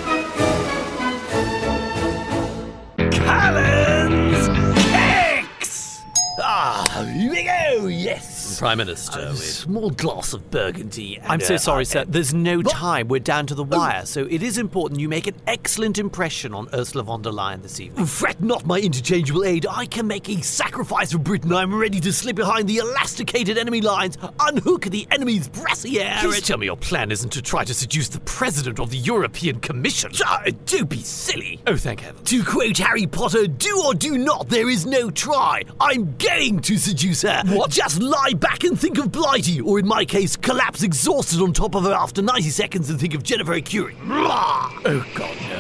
Callan's 3.13 4.49
Cakes! 4.85 6.03
Ah, 6.41 6.85
here 7.15 7.31
we 7.31 7.45
go, 7.45 7.87
yes! 7.89 8.36
Prime 8.59 8.79
Minister. 8.79 9.21
A 9.21 9.37
small 9.37 9.91
glass 9.91 10.33
of 10.33 10.51
burgundy. 10.51 11.21
I'm 11.23 11.41
so 11.41 11.57
uh, 11.57 11.59
sorry, 11.59 11.83
uh, 11.83 11.85
sir. 11.85 12.05
There's 12.07 12.33
no 12.33 12.63
time. 12.63 13.09
We're 13.09 13.21
down 13.21 13.47
to 13.49 13.55
the 13.55 13.65
wire, 13.65 14.07
so 14.07 14.27
it 14.31 14.43
is 14.43 14.57
important 14.57 14.99
you 14.99 15.11
make 15.11 15.27
an 15.27 15.35
excellent 15.47 15.99
impression 15.99 16.55
on 16.55 16.69
Ursula 16.73 17.05
von 17.05 17.21
der 17.21 17.31
Leyen 17.31 17.63
this 17.63 17.81
evening. 17.81 18.07
Fret 18.07 18.41
not, 18.41 18.65
my 18.65 18.79
interchangeable 18.81 19.45
aid. 19.45 19.67
I 19.69 19.85
can 19.85 20.07
make 20.07 20.31
a 20.31 20.43
sacrifice 20.43 21.13
for 21.13 21.19
Britain. 21.19 21.53
I'm 21.53 21.75
ready 21.75 22.01
to 22.01 22.13
slip 22.13 22.37
behind 22.37 22.67
the 22.67 22.79
elasticated 22.79 23.59
enemy 23.59 23.83
lines, 23.83 24.17
unhook 24.41 24.87
the 24.87 25.07
enemy's 25.11 25.49
brassiere. 25.49 26.17
Please 26.21 26.41
tell 26.41 26.57
me 26.57 26.67
your 26.67 26.77
plan 26.77 27.11
isn't 27.13 27.31
to 27.35 27.43
try 27.43 27.63
to 27.65 27.75
seduce 27.75 28.09
the 28.09 28.21
President 28.21 28.81
of 28.81 28.91
the 28.91 28.99
European 28.99 29.61
Commission. 29.61 30.13
Ah, 30.25 30.43
don't 30.65 30.89
be 30.89 31.03
silly. 31.03 31.61
Oh, 31.67 31.77
thank 31.77 32.01
heaven. 32.01 32.25
To 32.25 32.43
quote 32.43 32.79
Harry 32.79 33.07
Potter, 33.07 33.47
do 33.47 33.83
or 33.85 33.95
do 33.95 34.17
not, 34.17 34.49
there 34.49 34.71
is 34.71 34.87
no 34.87 35.11
try. 35.11 35.63
I'm 35.79 36.17
going 36.17 36.61
to 36.61 36.79
seduce 36.79 37.23
her. 37.23 37.43
What? 37.47 37.71
Just 37.71 38.01
lie 38.01 38.33
back 38.35 38.46
and 38.65 38.79
think 38.79 38.99
of 38.99 39.13
Blighty, 39.13 39.61
or 39.61 39.79
in 39.79 39.87
my 39.87 40.05
case, 40.05 40.37
collapse 40.37 40.83
exhausted 40.83 41.41
on 41.41 41.53
top 41.53 41.75
of 41.75 41.85
her 41.85 41.93
after 41.93 42.23
90 42.23 42.51
seconds 42.51 42.91
and 42.91 42.99
think 43.01 43.15
of 43.15 43.23
Jennifer 43.23 43.53
Arcuri. 43.53 43.95
Oh, 44.09 45.07
God, 45.15 45.37
no. 45.41 45.57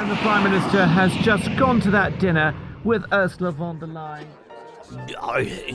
And 0.00 0.10
the 0.10 0.16
Prime 0.16 0.44
Minister 0.44 0.84
has 0.84 1.12
just 1.24 1.44
gone 1.56 1.80
to 1.80 1.90
that 1.90 2.18
dinner 2.18 2.54
with 2.84 3.04
Ursula 3.12 3.52
von 3.52 3.78
der 3.78 3.86
Leyen. 3.86 4.26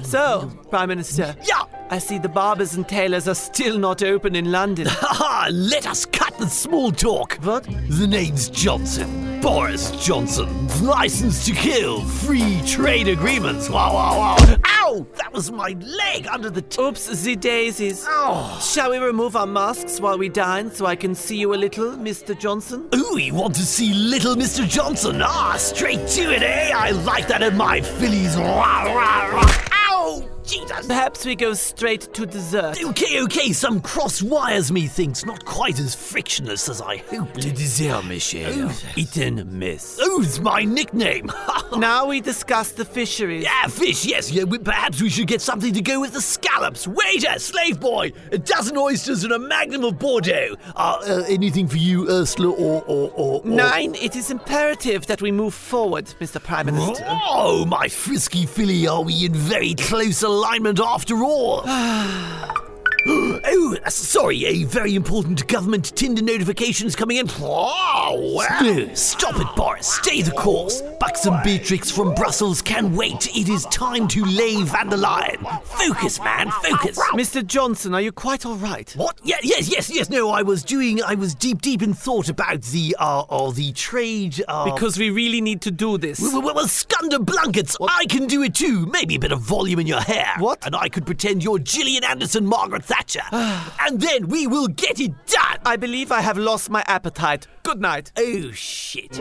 So, 0.04 0.52
Prime 0.70 0.90
Minister. 0.90 1.36
Yeah. 1.44 1.64
I 1.92 1.98
see 1.98 2.20
the 2.20 2.30
barbers 2.30 2.76
and 2.76 2.88
tailors 2.88 3.28
are 3.28 3.34
still 3.36 3.80
not 3.80 4.04
open 4.04 4.36
in 4.36 4.52
London. 4.52 4.86
Haha, 4.90 5.50
let 5.50 5.88
us 5.88 6.06
cut 6.06 6.38
the 6.38 6.48
small 6.48 6.92
talk. 6.92 7.40
What? 7.42 7.64
The 7.64 8.06
name's 8.08 8.48
Johnson. 8.50 9.42
Boris 9.42 9.90
Johnson. 10.06 10.68
License 10.86 11.46
to 11.46 11.54
kill. 11.54 12.02
Free 12.02 12.62
trade 12.68 13.08
agreements. 13.08 13.70
Wow, 13.70 13.94
wow, 13.94 14.18
wow. 14.38 14.56
Ow! 14.68 15.08
That 15.16 15.34
was 15.34 15.52
my 15.52 15.70
leg 15.80 16.28
under 16.28 16.50
the. 16.50 16.62
T- 16.62 16.82
Oops, 16.82 17.24
the 17.24 17.36
daisies. 17.36 18.06
Oh. 18.08 18.60
Shall 18.62 18.92
we 18.92 18.98
remove 18.98 19.36
our 19.36 19.48
masks 19.48 20.00
while 20.00 20.18
we 20.18 20.30
dine 20.30 20.70
so 20.70 20.86
I 20.86 20.96
can 20.96 21.16
see 21.16 21.38
you 21.38 21.54
a 21.54 21.56
little, 21.56 21.92
Mr. 21.94 22.38
Johnson? 22.38 22.88
Ooh, 22.94 23.18
you 23.18 23.34
want 23.34 23.56
to 23.56 23.62
see 23.62 23.94
little 23.94 24.36
Mr. 24.36 24.68
Johnson? 24.68 25.22
Ah, 25.24 25.56
straight 25.58 26.06
to 26.10 26.34
it, 26.34 26.44
eh? 26.44 26.72
I 26.76 26.92
like 26.92 27.28
that 27.30 27.42
in 27.42 27.58
my 27.58 27.82
fillies. 27.82 28.36
Rah. 28.36 28.99
Ow! 29.02 30.28
Jesus! 30.44 30.69
Perhaps 30.88 31.26
we 31.26 31.36
go 31.36 31.54
straight 31.54 32.14
to 32.14 32.26
dessert. 32.26 32.84
Okay, 32.84 33.22
okay, 33.24 33.52
some 33.54 33.82
cross 33.82 34.22
wires, 34.22 34.72
methinks. 34.72 35.26
Not 35.26 35.44
quite 35.46 35.80
as 35.80 35.96
frictionless 35.96 36.70
as 36.70 36.82
I 36.82 36.98
hoped. 36.98 37.44
Le 37.44 37.52
dessert, 37.52 38.04
monsieur. 38.04 38.70
Eaten 38.96 39.48
miss. 39.58 40.00
Oh, 40.02 40.26
my 40.42 40.64
nickname. 40.64 41.32
now 41.78 42.06
we 42.06 42.22
discuss 42.22 42.72
the 42.72 42.86
fisheries. 42.86 43.44
Yeah, 43.44 43.68
fish, 43.68 44.06
yes. 44.06 44.32
Yeah, 44.32 44.44
we- 44.44 44.60
perhaps 44.60 45.02
we 45.02 45.10
should 45.10 45.28
get 45.28 45.42
something 45.42 45.74
to 45.74 45.82
go 45.82 46.00
with 46.00 46.14
the 46.14 46.22
scallops. 46.22 46.88
Waiter, 46.88 47.40
slave 47.40 47.80
boy, 47.80 48.12
a 48.32 48.38
dozen 48.38 48.78
oysters 48.78 49.24
and 49.24 49.34
a 49.34 49.40
magnum 49.40 49.84
of 49.84 49.98
Bordeaux. 50.00 50.56
Uh, 50.76 50.98
uh, 51.02 51.24
anything 51.28 51.68
for 51.68 51.78
you, 51.78 52.08
Ursula, 52.10 52.50
or, 52.50 52.84
or, 52.88 53.12
or, 53.16 53.42
or... 53.44 53.46
Nine, 53.46 53.96
it 53.96 54.16
is 54.16 54.30
imperative 54.32 55.06
that 55.08 55.22
we 55.22 55.32
move 55.32 55.54
forward, 55.54 56.06
Mr. 56.20 56.42
Prime 56.42 56.68
Minister. 56.68 57.06
Oh, 57.08 57.66
my 57.66 57.88
frisky 57.88 58.46
filly, 58.46 58.88
are 58.88 59.02
we 59.02 59.26
in 59.26 59.34
very 59.34 59.74
close 59.74 60.22
alignment 60.22 60.69
after 60.78 61.24
all? 61.24 61.64
Oh, 63.52 63.76
uh, 63.86 63.90
sorry, 63.90 64.46
a 64.46 64.64
very 64.66 64.96
important 64.96 65.48
government 65.48 65.96
Tinder 65.96 66.22
notification 66.22 66.88
is 66.88 66.96
coming 66.96 67.18
in. 67.18 67.28
Oh, 67.40 68.34
wow. 68.36 68.60
No, 68.62 68.94
stop 68.94 69.40
it, 69.40 69.48
Boris. 69.56 69.88
Stay 69.88 70.22
the 70.22 70.32
course. 70.32 70.82
Buxom 71.00 71.36
Beatrix 71.44 71.90
from 71.90 72.14
Brussels 72.14 72.62
can 72.62 72.96
wait. 72.96 73.28
It 73.36 73.50
is 73.50 73.66
time 73.66 74.08
to 74.10 74.26
lay 74.26 74.62
Van 74.64 74.90
der 74.90 74.98
Leyen. 74.98 75.64
Focus, 75.64 76.20
man, 76.20 76.52
focus. 76.52 77.00
Mr. 77.14 77.46
Johnson, 77.46 77.94
are 77.94 78.02
you 78.02 78.12
quite 78.12 78.46
all 78.46 78.56
right? 78.56 78.92
What? 78.96 79.20
Yeah, 79.24 79.38
yes, 79.42 79.70
yes, 79.70 79.90
yes. 79.90 80.10
No, 80.10 80.30
I 80.30 80.42
was 80.42 80.64
doing. 80.64 81.02
I 81.02 81.16
was 81.16 81.34
deep, 81.34 81.62
deep 81.62 81.82
in 81.82 81.94
thought 81.94 82.30
about 82.30 82.62
the 82.64 82.96
uh, 83.00 83.22
uh 83.30 83.52
the 83.52 83.72
trade. 83.74 84.44
Uh, 84.48 84.66
Because 84.72 84.98
we 84.98 85.10
really 85.10 85.42
need 85.42 85.62
to 85.62 85.72
do 85.72 85.98
this. 85.98 86.20
well, 86.20 86.42
well, 86.42 86.56
well, 86.56 86.68
Scunder 86.68 87.20
Blankets, 87.20 87.78
I 87.82 88.06
can 88.06 88.28
do 88.28 88.44
it 88.44 88.54
too. 88.56 88.86
Maybe 88.88 89.16
a 89.16 89.20
bit 89.20 89.32
of 89.32 89.40
volume 89.40 89.80
in 89.80 89.88
your 89.88 90.02
hair. 90.02 90.34
What? 90.38 90.66
And 90.66 90.76
I 90.76 90.90
could 90.90 91.06
pretend 91.06 91.44
you're 91.44 91.60
Gillian 91.60 92.04
Anderson, 92.04 92.46
Margaret 92.46 92.84
Thatcher. 92.90 93.22
and 93.32 94.02
then 94.02 94.30
we 94.30 94.48
will 94.48 94.68
get 94.68 95.00
it 95.00 95.14
done. 95.28 95.60
I 95.64 95.76
believe 95.76 96.12
I 96.12 96.22
have 96.22 96.40
lost 96.40 96.72
my 96.72 96.84
appetite. 96.88 97.46
Good 97.62 97.80
night. 97.80 98.12
Oh, 98.18 98.50
shit. 98.52 99.20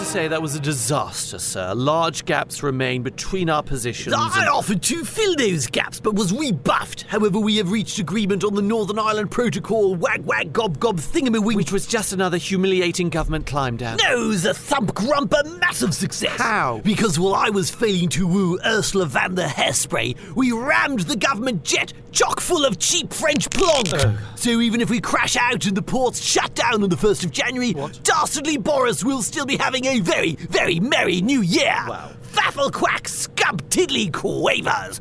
To 0.00 0.06
say, 0.06 0.28
that 0.28 0.40
was 0.40 0.54
a 0.54 0.60
disaster, 0.60 1.38
sir. 1.38 1.74
Large 1.74 2.24
gaps 2.24 2.62
remain 2.62 3.02
between 3.02 3.50
our 3.50 3.62
positions. 3.62 4.14
I 4.16 4.40
and- 4.40 4.48
offered 4.48 4.82
to 4.84 5.04
fill 5.04 5.36
those 5.36 5.66
gaps, 5.66 6.00
but 6.00 6.14
was 6.14 6.32
rebuffed. 6.32 7.02
However, 7.02 7.38
we 7.38 7.58
have 7.58 7.70
reached 7.70 7.98
agreement 7.98 8.42
on 8.42 8.54
the 8.54 8.62
Northern 8.62 8.98
Ireland 8.98 9.30
Protocol 9.30 9.94
wag 9.94 10.24
wag 10.24 10.54
gob 10.54 10.80
gob 10.80 10.96
thingamawig. 10.96 11.54
Which 11.54 11.70
was 11.70 11.86
just 11.86 12.14
another 12.14 12.38
humiliating 12.38 13.10
government 13.10 13.44
climb 13.44 13.76
down. 13.76 13.98
No, 14.02 14.32
the 14.32 14.54
thump 14.54 14.94
grump 14.94 15.34
a 15.34 15.46
massive 15.60 15.94
success. 15.94 16.40
How? 16.40 16.80
Because 16.82 17.18
while 17.18 17.34
I 17.34 17.50
was 17.50 17.68
failing 17.70 18.08
to 18.10 18.26
woo 18.26 18.58
Ursula 18.64 19.04
van 19.04 19.34
der 19.34 19.48
Hairspray, 19.48 20.34
we 20.34 20.50
rammed 20.50 21.00
the 21.00 21.16
government 21.16 21.62
jet 21.62 21.92
chock 22.10 22.40
full 22.40 22.64
of 22.64 22.78
cheap 22.78 23.12
French 23.12 23.50
plonk. 23.50 23.88
So 24.34 24.60
even 24.60 24.80
if 24.80 24.88
we 24.88 25.00
crash 25.00 25.36
out 25.36 25.66
and 25.66 25.76
the 25.76 25.82
ports 25.82 26.22
shut 26.22 26.54
down 26.54 26.82
on 26.82 26.88
the 26.88 26.96
1st 26.96 27.24
of 27.24 27.30
January, 27.30 27.74
dastardly 28.02 28.56
Boris 28.56 29.04
will 29.04 29.22
still 29.22 29.46
be 29.46 29.56
having 29.58 29.86
a 29.90 29.98
very, 29.98 30.36
very 30.36 30.78
merry 30.78 31.20
new 31.20 31.42
year. 31.42 31.74
Wow. 31.88 32.12
Faffle 32.22 32.72
quack 32.72 33.08
scump 33.08 33.68
tiddly 33.70 34.08
quavers. 34.10 35.00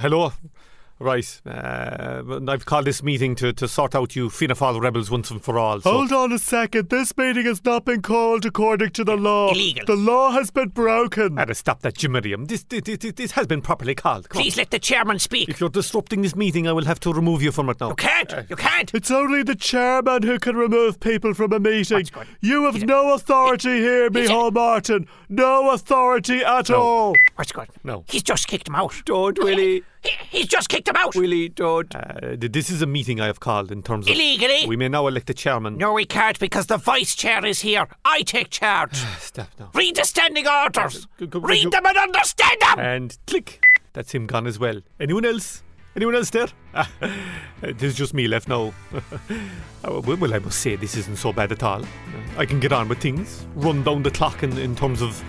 Hello. 0.00 0.32
Right. 0.98 1.40
Uh, 1.44 2.22
I've 2.48 2.64
called 2.64 2.86
this 2.86 3.02
meeting 3.02 3.34
to, 3.36 3.52
to 3.52 3.68
sort 3.68 3.94
out 3.94 4.16
you 4.16 4.30
Fianna 4.30 4.54
Fáil 4.54 4.80
rebels 4.80 5.10
once 5.10 5.30
and 5.30 5.42
for 5.42 5.58
all. 5.58 5.80
So 5.82 5.90
Hold 5.92 6.12
on 6.12 6.32
a 6.32 6.38
second. 6.38 6.88
This 6.88 7.14
meeting 7.18 7.44
has 7.44 7.62
not 7.64 7.84
been 7.84 8.00
called 8.00 8.46
according 8.46 8.90
to 8.90 9.04
the 9.04 9.16
law. 9.16 9.50
Illegal. 9.50 9.84
The 9.86 9.96
law 9.96 10.30
has 10.30 10.50
been 10.50 10.70
broken. 10.70 11.36
Had 11.36 11.48
to 11.48 11.54
stop 11.54 11.82
that 11.82 11.96
Jimirium. 11.96 12.48
This, 12.48 12.62
this, 12.64 12.82
this, 12.82 13.12
this 13.12 13.32
has 13.32 13.46
been 13.46 13.60
properly 13.60 13.94
called. 13.94 14.30
Come 14.30 14.38
on. 14.38 14.44
Please 14.44 14.56
let 14.56 14.70
the 14.70 14.78
chairman 14.78 15.18
speak. 15.18 15.50
If 15.50 15.60
you're 15.60 15.68
disrupting 15.68 16.22
this 16.22 16.34
meeting, 16.34 16.66
I 16.66 16.72
will 16.72 16.86
have 16.86 17.00
to 17.00 17.12
remove 17.12 17.42
you 17.42 17.52
from 17.52 17.68
it 17.68 17.78
now. 17.78 17.90
You 17.90 17.96
can't. 17.96 18.32
You 18.48 18.56
can't. 18.56 18.94
It's 18.94 19.10
only 19.10 19.42
the 19.42 19.54
chairman 19.54 20.22
who 20.22 20.38
can 20.38 20.56
remove 20.56 20.98
people 21.00 21.34
from 21.34 21.52
a 21.52 21.60
meeting. 21.60 22.06
You 22.40 22.64
have 22.64 22.82
no 22.84 23.12
authority 23.12 23.80
here, 23.80 24.08
Micheál 24.08 24.52
Martin. 24.52 25.06
No 25.28 25.70
authority 25.72 26.42
at 26.42 26.70
all. 26.70 27.16
What's 27.34 27.52
good? 27.52 27.68
No. 27.84 28.04
He's 28.08 28.22
just 28.22 28.48
kicked 28.48 28.68
him 28.68 28.76
out. 28.76 28.94
Don't, 29.04 29.38
Willie. 29.38 29.84
He, 30.06 30.38
he's 30.38 30.46
just 30.46 30.68
kicked 30.68 30.88
him 30.88 30.96
out. 30.96 31.14
Willie, 31.14 31.48
don't. 31.48 31.94
Uh, 31.94 32.36
this 32.38 32.70
is 32.70 32.82
a 32.82 32.86
meeting 32.86 33.20
I 33.20 33.26
have 33.26 33.40
called 33.40 33.72
in 33.72 33.82
terms 33.82 34.06
of. 34.06 34.14
Illegally? 34.14 34.66
We 34.66 34.76
may 34.76 34.88
now 34.88 35.06
elect 35.06 35.28
a 35.30 35.34
chairman. 35.34 35.76
No, 35.76 35.92
we 35.92 36.04
can't 36.04 36.38
because 36.38 36.66
the 36.66 36.76
vice 36.76 37.14
chair 37.14 37.44
is 37.44 37.60
here. 37.60 37.86
I 38.04 38.22
take 38.22 38.50
charge. 38.50 38.96
Stop 39.18 39.48
now. 39.58 39.70
Read 39.74 39.96
the 39.96 40.04
standing 40.04 40.46
orders. 40.46 41.06
Go- 41.18 41.26
go- 41.26 41.40
go- 41.40 41.48
Read 41.48 41.64
go- 41.64 41.70
them 41.70 41.86
and 41.86 41.96
understand 41.98 42.60
them. 42.60 42.78
And 42.78 43.18
click. 43.26 43.60
That's 43.92 44.12
him 44.12 44.26
gone 44.26 44.46
as 44.46 44.58
well. 44.58 44.80
Anyone 45.00 45.24
else? 45.24 45.62
Anyone 45.94 46.14
else 46.14 46.30
there? 46.30 46.48
Uh, 47.62 47.72
There's 47.78 47.94
just 47.94 48.12
me 48.12 48.28
left 48.28 48.48
now. 48.48 48.74
Uh, 49.84 50.00
well, 50.00 50.16
well, 50.16 50.34
I 50.34 50.40
must 50.40 50.58
say, 50.60 50.74
this 50.74 50.96
isn't 50.96 51.16
so 51.16 51.32
bad 51.32 51.52
at 51.52 51.62
all. 51.62 51.80
Uh, 51.82 51.86
I 52.38 52.44
can 52.44 52.58
get 52.58 52.72
on 52.72 52.88
with 52.88 52.98
things, 52.98 53.46
run 53.54 53.84
down 53.84 54.02
the 54.02 54.10
clock 54.10 54.42
in, 54.42 54.58
in 54.58 54.74
terms 54.74 55.00
of 55.00 55.20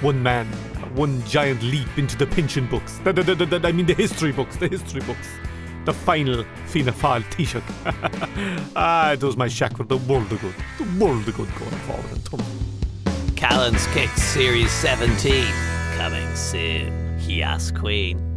one 0.00 0.22
man, 0.22 0.46
uh, 0.77 0.77
one 0.94 1.22
giant 1.24 1.62
leap 1.62 1.88
into 1.96 2.16
the 2.16 2.26
pension 2.26 2.66
books. 2.66 2.98
The- 3.04 3.12
the- 3.12 3.34
the- 3.34 3.68
I 3.68 3.72
mean, 3.72 3.86
the 3.86 3.94
history 3.94 4.32
books, 4.32 4.56
the 4.56 4.68
history 4.68 5.00
books. 5.02 5.28
The 5.84 5.92
final 5.94 6.44
Fianna 6.66 6.92
Fáil 6.92 7.22
Taoiseach. 7.30 7.62
ah, 8.76 9.12
it 9.12 9.20
does 9.20 9.36
my 9.36 9.48
shack 9.48 9.76
for 9.76 9.84
the 9.84 9.96
world 9.96 10.30
of 10.32 10.40
good. 10.40 10.54
The 10.78 11.04
world 11.04 11.26
of 11.26 11.34
good 11.36 11.48
going 11.56 11.80
forward 11.86 12.10
in 12.12 12.22
terms 12.22 12.44
Callan's 13.36 13.86
Kicks 13.88 14.20
Series 14.22 14.70
17 14.70 15.44
coming 15.96 16.34
soon. 16.34 17.18
Yes, 17.26 17.70
Queen. 17.70 18.27